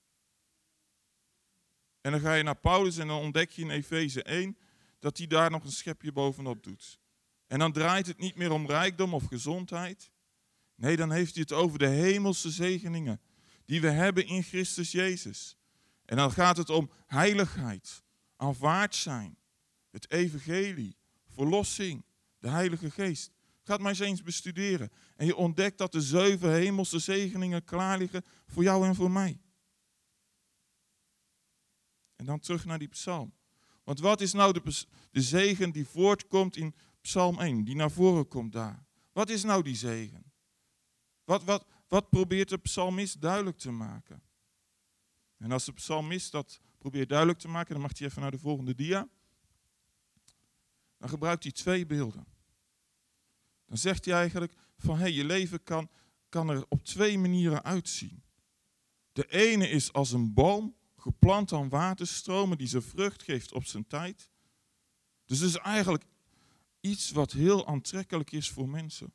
En 2.02 2.12
dan 2.12 2.20
ga 2.20 2.34
je 2.34 2.44
naar 2.44 2.60
Paulus 2.60 2.98
en 2.98 3.08
dan 3.08 3.22
ontdek 3.22 3.52
je 3.52 3.62
in 3.62 3.70
Efeze 3.70 4.24
1 4.24 4.58
dat 5.00 5.18
hij 5.18 5.28
daar 5.28 5.52
nog 5.52 5.64
een 5.64 5.72
schepje 5.72 6.12
bovenop 6.12 6.64
doet. 6.64 7.00
En 7.48 7.60
dan 7.60 7.72
draait 7.72 8.08
het 8.08 8.18
niet 8.18 8.36
meer 8.36 8.52
om 8.52 8.68
rijkdom 8.68 9.14
of 9.14 9.26
gezondheid. 9.26 10.12
Nee, 10.76 10.96
dan 10.96 11.12
heeft 11.12 11.34
hij 11.34 11.42
het 11.42 11.52
over 11.52 11.80
de 11.80 11.88
hemelse 11.88 12.50
zegeningen 12.50 13.22
die 13.66 13.82
we 13.82 13.90
hebben 13.90 14.28
in 14.28 14.44
Christus 14.44 14.92
Jezus. 14.92 15.58
En 16.06 16.18
dan 16.18 16.32
gaat 16.32 16.58
het 16.58 16.70
om 16.70 16.92
heiligheid, 17.06 18.04
aanvaard 18.36 18.96
zijn, 18.96 19.38
het 19.90 20.12
evangelie, 20.12 20.98
verlossing, 21.28 22.06
de 22.40 22.50
Heilige 22.50 22.92
Geest. 22.92 23.32
Ga 23.64 23.74
het 23.74 23.82
maar 23.82 23.92
eens 23.92 24.00
eens 24.00 24.22
bestuderen. 24.22 24.92
En 25.16 25.26
je 25.26 25.36
ontdekt 25.36 25.78
dat 25.78 25.92
de 25.92 26.02
zeven 26.02 26.54
hemelse 26.54 27.00
zegeningen 27.00 27.64
klaar 27.64 27.98
liggen 27.98 28.24
voor 28.48 28.64
jou 28.64 28.88
en 28.88 28.96
voor 28.96 29.12
mij. 29.12 29.40
En 32.16 32.26
dan 32.26 32.40
terug 32.40 32.66
naar 32.66 32.80
die 32.80 32.88
psalm. 32.88 33.34
Want 33.84 34.00
wat 34.00 34.22
is 34.22 34.34
nou 34.34 34.54
de, 34.54 34.86
de 35.12 35.22
zegen 35.22 35.72
die 35.72 35.88
voortkomt 35.88 36.58
in 36.58 36.76
Psalm 37.06 37.40
1, 37.40 37.64
die 37.64 37.76
naar 37.76 37.92
voren 37.92 38.28
komt 38.28 38.52
daar? 38.52 38.86
Wat 39.12 39.30
is 39.30 39.44
nou 39.44 39.64
die 39.64 39.76
zegen? 39.76 40.32
Wat, 41.24 41.44
wat, 41.44 41.66
wat 41.88 42.10
probeert 42.10 42.50
de 42.50 42.58
psalmist 42.58 43.22
duidelijk 43.22 43.58
te 43.58 43.72
maken? 43.72 44.24
En 45.38 45.52
als 45.52 45.66
de 45.66 45.74
psalmist 45.74 46.32
dat 46.32 46.60
probeert 46.78 47.10
duidelijk 47.10 47.40
te 47.40 47.48
maken, 47.48 47.74
dan 47.74 47.82
mag 47.82 47.98
hij 47.98 48.08
even 48.08 48.22
naar 48.22 48.32
de 48.32 48.38
volgende 48.38 48.76
dia. 48.76 49.08
Dan 50.98 51.10
gebruikt 51.10 51.44
hij 51.44 51.52
twee 51.52 51.86
beelden. 51.86 52.26
Dan 53.66 53.78
zegt 53.78 54.06
hij 54.06 54.14
eigenlijk 54.14 54.54
van 54.78 54.98
hey, 54.98 55.12
je 55.12 55.24
leven 55.24 55.64
kan, 55.64 55.90
kan 56.30 56.50
er 56.50 56.66
op 56.70 56.84
twee 56.84 57.18
manieren 57.18 57.64
uitzien. 57.64 58.24
De 59.12 59.28
ene 59.28 59.70
is 59.70 59.94
als 59.94 60.12
een 60.12 60.34
boom 60.34 60.76
geplant 60.96 61.54
aan 61.54 61.70
waterstromen 61.70 62.58
die 62.58 62.68
zijn 62.68 62.84
vrucht 62.84 63.24
geeft 63.24 63.54
op 63.54 63.66
zijn 63.66 63.88
tijd. 63.88 64.30
Dus 65.26 65.40
het 65.40 65.50
is 65.50 65.58
eigenlijk 65.58 66.04
iets 66.86 67.12
wat 67.12 67.32
heel 67.32 67.68
aantrekkelijk 67.68 68.32
is 68.32 68.50
voor 68.50 68.70
mensen. 68.70 69.14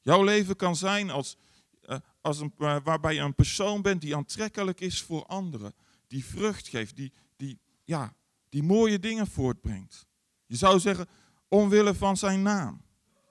Jouw 0.00 0.22
leven 0.22 0.56
kan 0.56 0.76
zijn 0.76 1.10
als, 1.10 1.36
uh, 1.82 1.98
als 2.20 2.38
een, 2.38 2.52
waarbij 2.56 3.14
je 3.14 3.20
een 3.20 3.34
persoon 3.34 3.82
bent 3.82 4.00
die 4.00 4.16
aantrekkelijk 4.16 4.80
is 4.80 5.02
voor 5.02 5.26
anderen. 5.26 5.74
Die 6.06 6.24
vrucht 6.24 6.68
geeft, 6.68 6.96
die, 6.96 7.12
die, 7.36 7.60
ja, 7.84 8.16
die 8.48 8.62
mooie 8.62 8.98
dingen 8.98 9.26
voortbrengt. 9.26 10.06
Je 10.46 10.56
zou 10.56 10.80
zeggen, 10.80 11.08
omwille 11.48 11.94
van 11.94 12.16
zijn 12.16 12.42
naam. 12.42 12.82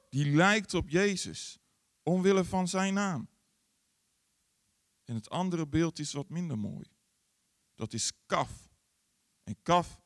Die 0.09 0.35
lijkt 0.35 0.73
op 0.73 0.89
Jezus, 0.89 1.59
omwille 2.03 2.43
van 2.43 2.67
zijn 2.67 2.93
naam. 2.93 3.29
En 5.03 5.15
het 5.15 5.29
andere 5.29 5.67
beeld 5.67 5.99
is 5.99 6.13
wat 6.13 6.29
minder 6.29 6.57
mooi. 6.57 6.85
Dat 7.75 7.93
is 7.93 8.11
kaf. 8.25 8.69
En 9.43 9.57
kaf, 9.61 10.01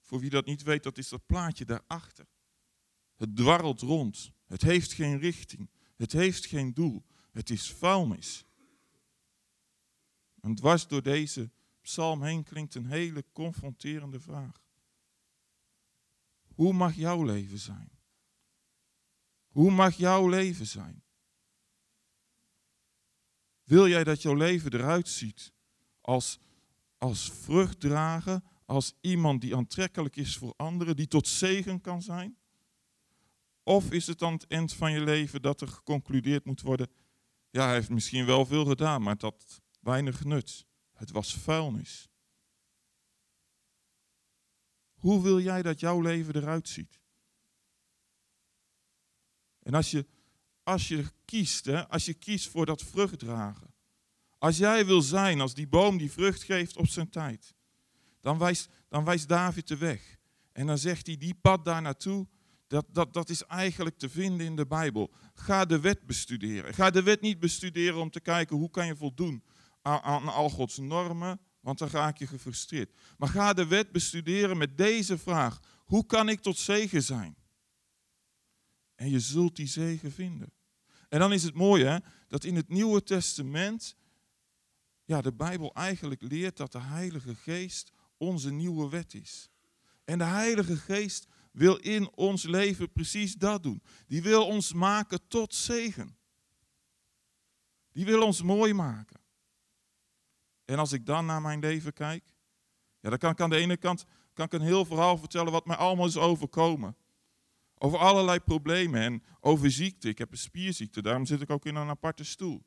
voor 0.00 0.20
wie 0.20 0.30
dat 0.30 0.46
niet 0.46 0.62
weet, 0.62 0.82
dat 0.82 0.98
is 0.98 1.08
dat 1.08 1.26
plaatje 1.26 1.64
daarachter. 1.64 2.26
Het 3.16 3.36
dwarrelt 3.36 3.80
rond. 3.80 4.32
Het 4.46 4.62
heeft 4.62 4.92
geen 4.92 5.18
richting. 5.18 5.70
Het 5.96 6.12
heeft 6.12 6.46
geen 6.46 6.74
doel. 6.74 7.04
Het 7.30 7.50
is 7.50 7.72
vuilnis. 7.72 8.44
En 10.40 10.54
dwars 10.54 10.86
door 10.86 11.02
deze 11.02 11.50
psalm 11.80 12.22
heen 12.22 12.42
klinkt 12.42 12.74
een 12.74 12.86
hele 12.86 13.24
confronterende 13.32 14.20
vraag. 14.20 14.64
Hoe 16.54 16.72
mag 16.72 16.94
jouw 16.94 17.22
leven 17.24 17.58
zijn? 17.58 17.90
Hoe 19.48 19.70
mag 19.70 19.96
jouw 19.96 20.28
leven 20.28 20.66
zijn? 20.66 21.02
Wil 23.62 23.88
jij 23.88 24.04
dat 24.04 24.22
jouw 24.22 24.34
leven 24.34 24.72
eruit 24.72 25.08
ziet 25.08 25.52
als, 26.00 26.38
als 26.98 27.30
vrucht 27.30 27.80
dragen, 27.80 28.44
als 28.64 28.94
iemand 29.00 29.40
die 29.40 29.56
aantrekkelijk 29.56 30.16
is 30.16 30.36
voor 30.36 30.54
anderen, 30.56 30.96
die 30.96 31.08
tot 31.08 31.28
zegen 31.28 31.80
kan 31.80 32.02
zijn? 32.02 32.36
Of 33.68 33.90
is 33.90 34.06
het 34.06 34.22
aan 34.22 34.32
het 34.32 34.46
eind 34.46 34.72
van 34.72 34.92
je 34.92 35.00
leven 35.00 35.42
dat 35.42 35.60
er 35.60 35.68
geconcludeerd 35.68 36.44
moet 36.44 36.60
worden, 36.60 36.88
ja, 37.50 37.64
hij 37.64 37.74
heeft 37.74 37.90
misschien 37.90 38.26
wel 38.26 38.46
veel 38.46 38.64
gedaan, 38.64 39.02
maar 39.02 39.16
dat 39.16 39.62
weinig 39.80 40.24
nut. 40.24 40.66
Het 40.92 41.10
was 41.10 41.34
vuilnis. 41.34 42.08
Hoe 44.94 45.22
wil 45.22 45.40
jij 45.40 45.62
dat 45.62 45.80
jouw 45.80 46.00
leven 46.00 46.36
eruit 46.36 46.68
ziet? 46.68 47.00
En 49.62 49.74
als 49.74 49.90
je, 49.90 50.06
als 50.62 50.88
je 50.88 51.04
kiest, 51.24 51.64
hè, 51.64 51.88
als 51.88 52.04
je 52.04 52.14
kiest 52.14 52.48
voor 52.48 52.66
dat 52.66 52.82
vruchtdragen. 52.82 53.74
Als 54.38 54.56
jij 54.56 54.86
wil 54.86 55.02
zijn 55.02 55.40
als 55.40 55.54
die 55.54 55.68
boom 55.68 55.98
die 55.98 56.12
vrucht 56.12 56.42
geeft 56.42 56.76
op 56.76 56.88
zijn 56.88 57.10
tijd. 57.10 57.54
Dan 58.20 58.38
wijst, 58.38 58.68
dan 58.88 59.04
wijst 59.04 59.28
David 59.28 59.68
de 59.68 59.76
weg. 59.76 60.18
En 60.52 60.66
dan 60.66 60.78
zegt 60.78 61.06
hij, 61.06 61.16
die 61.16 61.34
pad 61.34 61.64
daar 61.64 61.82
naartoe, 61.82 62.28
dat, 62.66 62.86
dat, 62.92 63.12
dat 63.12 63.28
is 63.28 63.42
eigenlijk 63.42 63.98
te 63.98 64.08
vinden 64.08 64.46
in 64.46 64.56
de 64.56 64.66
Bijbel. 64.66 65.10
Ga 65.34 65.64
de 65.64 65.80
wet 65.80 66.06
bestuderen. 66.06 66.74
Ga 66.74 66.90
de 66.90 67.02
wet 67.02 67.20
niet 67.20 67.40
bestuderen 67.40 68.00
om 68.00 68.10
te 68.10 68.20
kijken 68.20 68.56
hoe 68.56 68.70
kan 68.70 68.86
je 68.86 68.96
voldoen 68.96 69.44
aan, 69.82 70.00
aan 70.00 70.28
al 70.28 70.50
Gods 70.50 70.78
normen, 70.78 71.40
want 71.60 71.78
dan 71.78 71.88
raak 71.88 72.18
je 72.18 72.26
gefrustreerd. 72.26 72.92
Maar 73.18 73.28
ga 73.28 73.52
de 73.52 73.66
wet 73.66 73.92
bestuderen 73.92 74.56
met 74.56 74.76
deze 74.76 75.18
vraag. 75.18 75.60
Hoe 75.84 76.06
kan 76.06 76.28
ik 76.28 76.40
tot 76.40 76.58
zegen 76.58 77.02
zijn? 77.02 77.36
En 78.94 79.10
je 79.10 79.20
zult 79.20 79.56
die 79.56 79.66
zegen 79.66 80.12
vinden. 80.12 80.52
En 81.08 81.18
dan 81.18 81.32
is 81.32 81.42
het 81.42 81.54
mooie 81.54 81.84
hè, 81.84 81.98
dat 82.28 82.44
in 82.44 82.56
het 82.56 82.68
Nieuwe 82.68 83.02
Testament 83.02 83.96
ja, 85.04 85.20
de 85.20 85.32
Bijbel 85.32 85.74
eigenlijk 85.74 86.22
leert 86.22 86.56
dat 86.56 86.72
de 86.72 86.80
Heilige 86.80 87.34
Geest 87.34 87.92
onze 88.16 88.50
nieuwe 88.50 88.88
wet 88.88 89.14
is. 89.14 89.50
En 90.04 90.18
de 90.18 90.24
Heilige 90.24 90.76
Geest 90.76 91.26
wil 91.56 91.76
in 91.76 92.16
ons 92.16 92.42
leven 92.42 92.92
precies 92.92 93.34
dat 93.34 93.62
doen. 93.62 93.82
Die 94.06 94.22
wil 94.22 94.46
ons 94.46 94.72
maken 94.72 95.28
tot 95.28 95.54
zegen. 95.54 96.16
Die 97.92 98.04
wil 98.04 98.22
ons 98.22 98.42
mooi 98.42 98.72
maken. 98.72 99.20
En 100.64 100.78
als 100.78 100.92
ik 100.92 101.06
dan 101.06 101.26
naar 101.26 101.40
mijn 101.40 101.60
leven 101.60 101.92
kijk, 101.92 102.34
ja, 103.00 103.08
dan 103.10 103.18
kan 103.18 103.30
ik 103.30 103.40
aan 103.40 103.50
de 103.50 103.56
ene 103.56 103.76
kant 103.76 104.04
kan 104.32 104.44
ik 104.44 104.52
een 104.52 104.60
heel 104.60 104.84
verhaal 104.84 105.18
vertellen 105.18 105.52
wat 105.52 105.66
mij 105.66 105.76
allemaal 105.76 106.06
is 106.06 106.16
overkomen. 106.16 106.96
Over 107.78 107.98
allerlei 107.98 108.40
problemen 108.40 109.00
en 109.00 109.22
over 109.40 109.70
ziekte. 109.70 110.08
Ik 110.08 110.18
heb 110.18 110.32
een 110.32 110.38
spierziekte, 110.38 111.02
daarom 111.02 111.26
zit 111.26 111.40
ik 111.40 111.50
ook 111.50 111.64
in 111.64 111.74
een 111.74 111.88
aparte 111.88 112.24
stoel. 112.24 112.64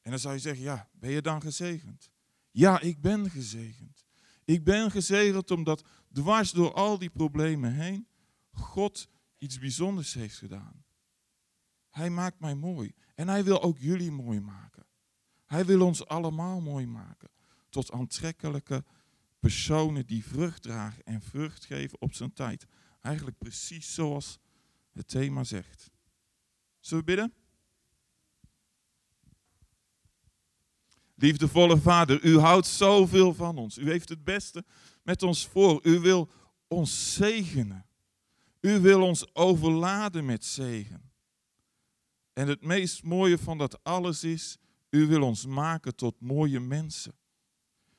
En 0.00 0.10
dan 0.10 0.18
zou 0.18 0.34
je 0.34 0.40
zeggen, 0.40 0.64
ja, 0.64 0.88
ben 0.92 1.10
je 1.10 1.22
dan 1.22 1.40
gezegend? 1.40 2.10
Ja, 2.50 2.80
ik 2.80 3.00
ben 3.00 3.30
gezegend. 3.30 4.04
Ik 4.44 4.64
ben 4.64 4.90
gezegend 4.90 5.50
omdat 5.50 5.84
dwars 6.14 6.50
door 6.50 6.72
al 6.72 6.98
die 6.98 7.10
problemen 7.10 7.72
heen 7.72 8.06
God 8.50 9.08
iets 9.38 9.58
bijzonders 9.58 10.14
heeft 10.14 10.36
gedaan. 10.36 10.84
Hij 11.90 12.10
maakt 12.10 12.40
mij 12.40 12.54
mooi 12.54 12.94
en 13.14 13.28
hij 13.28 13.44
wil 13.44 13.62
ook 13.62 13.78
jullie 13.78 14.10
mooi 14.10 14.40
maken. 14.40 14.86
Hij 15.44 15.64
wil 15.64 15.86
ons 15.86 16.06
allemaal 16.06 16.60
mooi 16.60 16.86
maken 16.86 17.30
tot 17.68 17.92
aantrekkelijke 17.92 18.84
personen 19.38 20.06
die 20.06 20.24
vrucht 20.24 20.62
dragen 20.62 21.04
en 21.04 21.22
vrucht 21.22 21.64
geven 21.64 22.00
op 22.00 22.14
zijn 22.14 22.32
tijd. 22.32 22.66
Eigenlijk 23.00 23.38
precies 23.38 23.94
zoals 23.94 24.38
het 24.92 25.08
thema 25.08 25.44
zegt. 25.44 25.90
Zullen 26.80 27.04
we 27.04 27.10
bidden? 27.10 27.34
Liefdevolle 31.14 31.78
Vader, 31.78 32.24
u 32.24 32.38
houdt 32.38 32.66
zoveel 32.66 33.34
van 33.34 33.58
ons. 33.58 33.78
U 33.78 33.90
heeft 33.90 34.08
het 34.08 34.24
beste 34.24 34.64
met 35.04 35.22
ons 35.22 35.46
voor. 35.46 35.80
U 35.82 36.00
wil 36.00 36.30
ons 36.68 37.14
zegenen. 37.14 37.86
U 38.60 38.80
wil 38.80 39.02
ons 39.02 39.34
overladen 39.34 40.24
met 40.24 40.44
zegen. 40.44 41.12
En 42.32 42.48
het 42.48 42.64
meest 42.64 43.02
mooie 43.02 43.38
van 43.38 43.58
dat 43.58 43.84
alles 43.84 44.24
is, 44.24 44.58
u 44.90 45.06
wil 45.06 45.22
ons 45.22 45.46
maken 45.46 45.96
tot 45.96 46.20
mooie 46.20 46.60
mensen. 46.60 47.14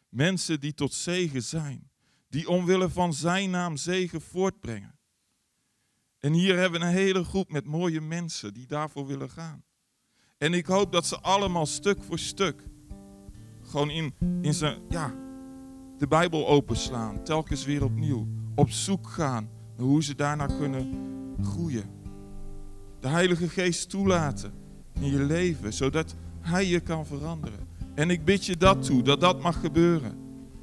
Mensen 0.10 0.60
die 0.60 0.74
tot 0.74 0.94
zegen 0.94 1.44
zijn, 1.44 1.90
die 2.30 2.50
omwille 2.50 2.90
van 2.90 3.14
zijn 3.14 3.50
naam 3.50 3.78
zegen 3.78 4.22
voortbrengen. 4.22 5.00
En 6.20 6.34
hier 6.34 6.58
hebben 6.58 6.80
we 6.80 6.86
een 6.86 6.92
hele 6.92 7.24
groep 7.24 7.52
met 7.52 7.66
mooie 7.66 8.02
mensen 8.02 8.54
die 8.54 8.68
daarvoor 8.68 9.08
willen 9.08 9.30
gaan. 9.30 9.64
En 10.38 10.54
ik 10.54 10.66
hoop 10.66 10.92
dat 10.92 11.06
ze 11.06 11.20
allemaal 11.20 11.66
stuk 11.66 12.04
voor 12.04 12.20
stuk 12.20 12.64
gewoon 13.62 13.90
in, 13.90 14.14
in 14.42 14.54
zijn, 14.54 14.82
ja, 14.90 15.25
de 16.06 16.12
Bijbel 16.12 16.48
openslaan, 16.48 17.24
telkens 17.24 17.66
weer 17.66 17.84
opnieuw. 17.84 18.28
Op 18.56 18.70
zoek 18.70 19.08
gaan 19.08 19.50
naar 19.78 19.88
hoe 19.88 20.04
ze 20.04 20.16
daarna 20.16 20.46
kunnen 20.46 20.94
groeien. 21.42 21.84
De 23.00 23.08
Heilige 23.08 23.50
Geest 23.50 23.90
toelaten 23.90 24.54
in 25.00 25.12
je 25.12 25.24
leven, 25.24 25.74
zodat 25.74 26.16
Hij 26.42 26.66
je 26.66 26.80
kan 26.80 27.06
veranderen. 27.06 27.60
En 27.96 28.10
ik 28.10 28.26
bid 28.26 28.46
je 28.46 28.58
dat 28.58 28.86
toe, 28.86 29.02
dat 29.02 29.22
dat 29.22 29.42
mag 29.42 29.60
gebeuren. 29.60 30.18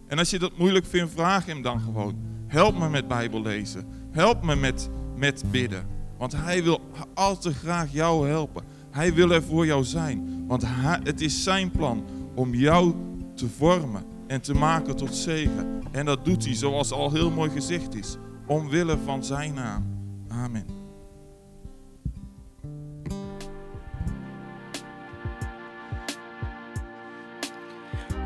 En 0.06 0.18
als 0.18 0.30
je 0.30 0.38
dat 0.38 0.58
moeilijk 0.58 0.86
vindt, 0.86 1.12
vraag 1.12 1.46
Hem 1.46 1.62
dan 1.62 1.80
gewoon. 1.80 2.16
Help 2.46 2.78
me 2.78 2.88
met 2.88 3.08
Bijbel 3.08 3.42
lezen. 3.42 3.86
Help 4.10 4.42
me 4.42 4.56
met, 4.56 4.90
met 5.16 5.44
bidden. 5.50 5.86
Want 6.18 6.32
Hij 6.32 6.62
wil 6.62 6.80
al 7.14 7.38
te 7.38 7.52
graag 7.52 7.92
jou 7.92 8.28
helpen. 8.28 8.64
Hij 8.90 9.14
wil 9.14 9.30
er 9.30 9.42
voor 9.42 9.66
jou 9.66 9.84
zijn. 9.84 10.44
Want 10.46 10.64
het 11.02 11.20
is 11.20 11.42
Zijn 11.42 11.70
plan 11.70 12.04
om 12.34 12.54
jou 12.54 12.94
te 13.34 13.48
vormen 13.48 14.10
en 14.32 14.40
te 14.40 14.54
maken 14.54 14.96
tot 14.96 15.14
zegen. 15.14 15.82
En 15.90 16.04
dat 16.04 16.24
doet 16.24 16.44
hij, 16.44 16.54
zoals 16.54 16.92
al 16.92 17.12
heel 17.12 17.30
mooi 17.30 17.50
gezegd 17.50 17.94
is, 17.94 18.16
omwille 18.46 18.98
van 19.04 19.24
zijn 19.24 19.54
naam. 19.54 19.84
Amen. 20.28 20.66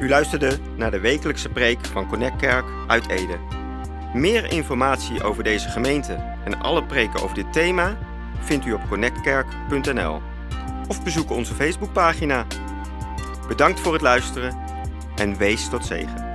U 0.00 0.09
luisterde 0.09 0.59
naar 0.76 0.90
de 0.90 1.00
wekelijkse 1.00 1.48
preek 1.48 1.84
van 1.84 2.09
Connect 2.09 2.36
Kerk 2.36 2.66
uit 2.86 3.09
Ede. 3.09 3.38
Meer 4.14 4.52
informatie 4.52 5.22
over 5.22 5.44
deze 5.44 5.68
gemeente 5.68 6.12
en 6.44 6.61
alle 6.61 6.84
preken 6.84 7.22
over 7.22 7.34
dit 7.34 7.52
thema 7.52 7.98
vindt 8.40 8.66
u 8.66 8.72
op 8.72 8.88
connectkerk.nl 8.88 10.20
of 10.88 11.02
bezoek 11.02 11.30
onze 11.30 11.54
Facebookpagina. 11.54 12.46
Bedankt 13.48 13.80
voor 13.80 13.92
het 13.92 14.02
luisteren 14.02 14.65
en 15.16 15.36
wees 15.36 15.68
tot 15.68 15.84
zegen. 15.84 16.25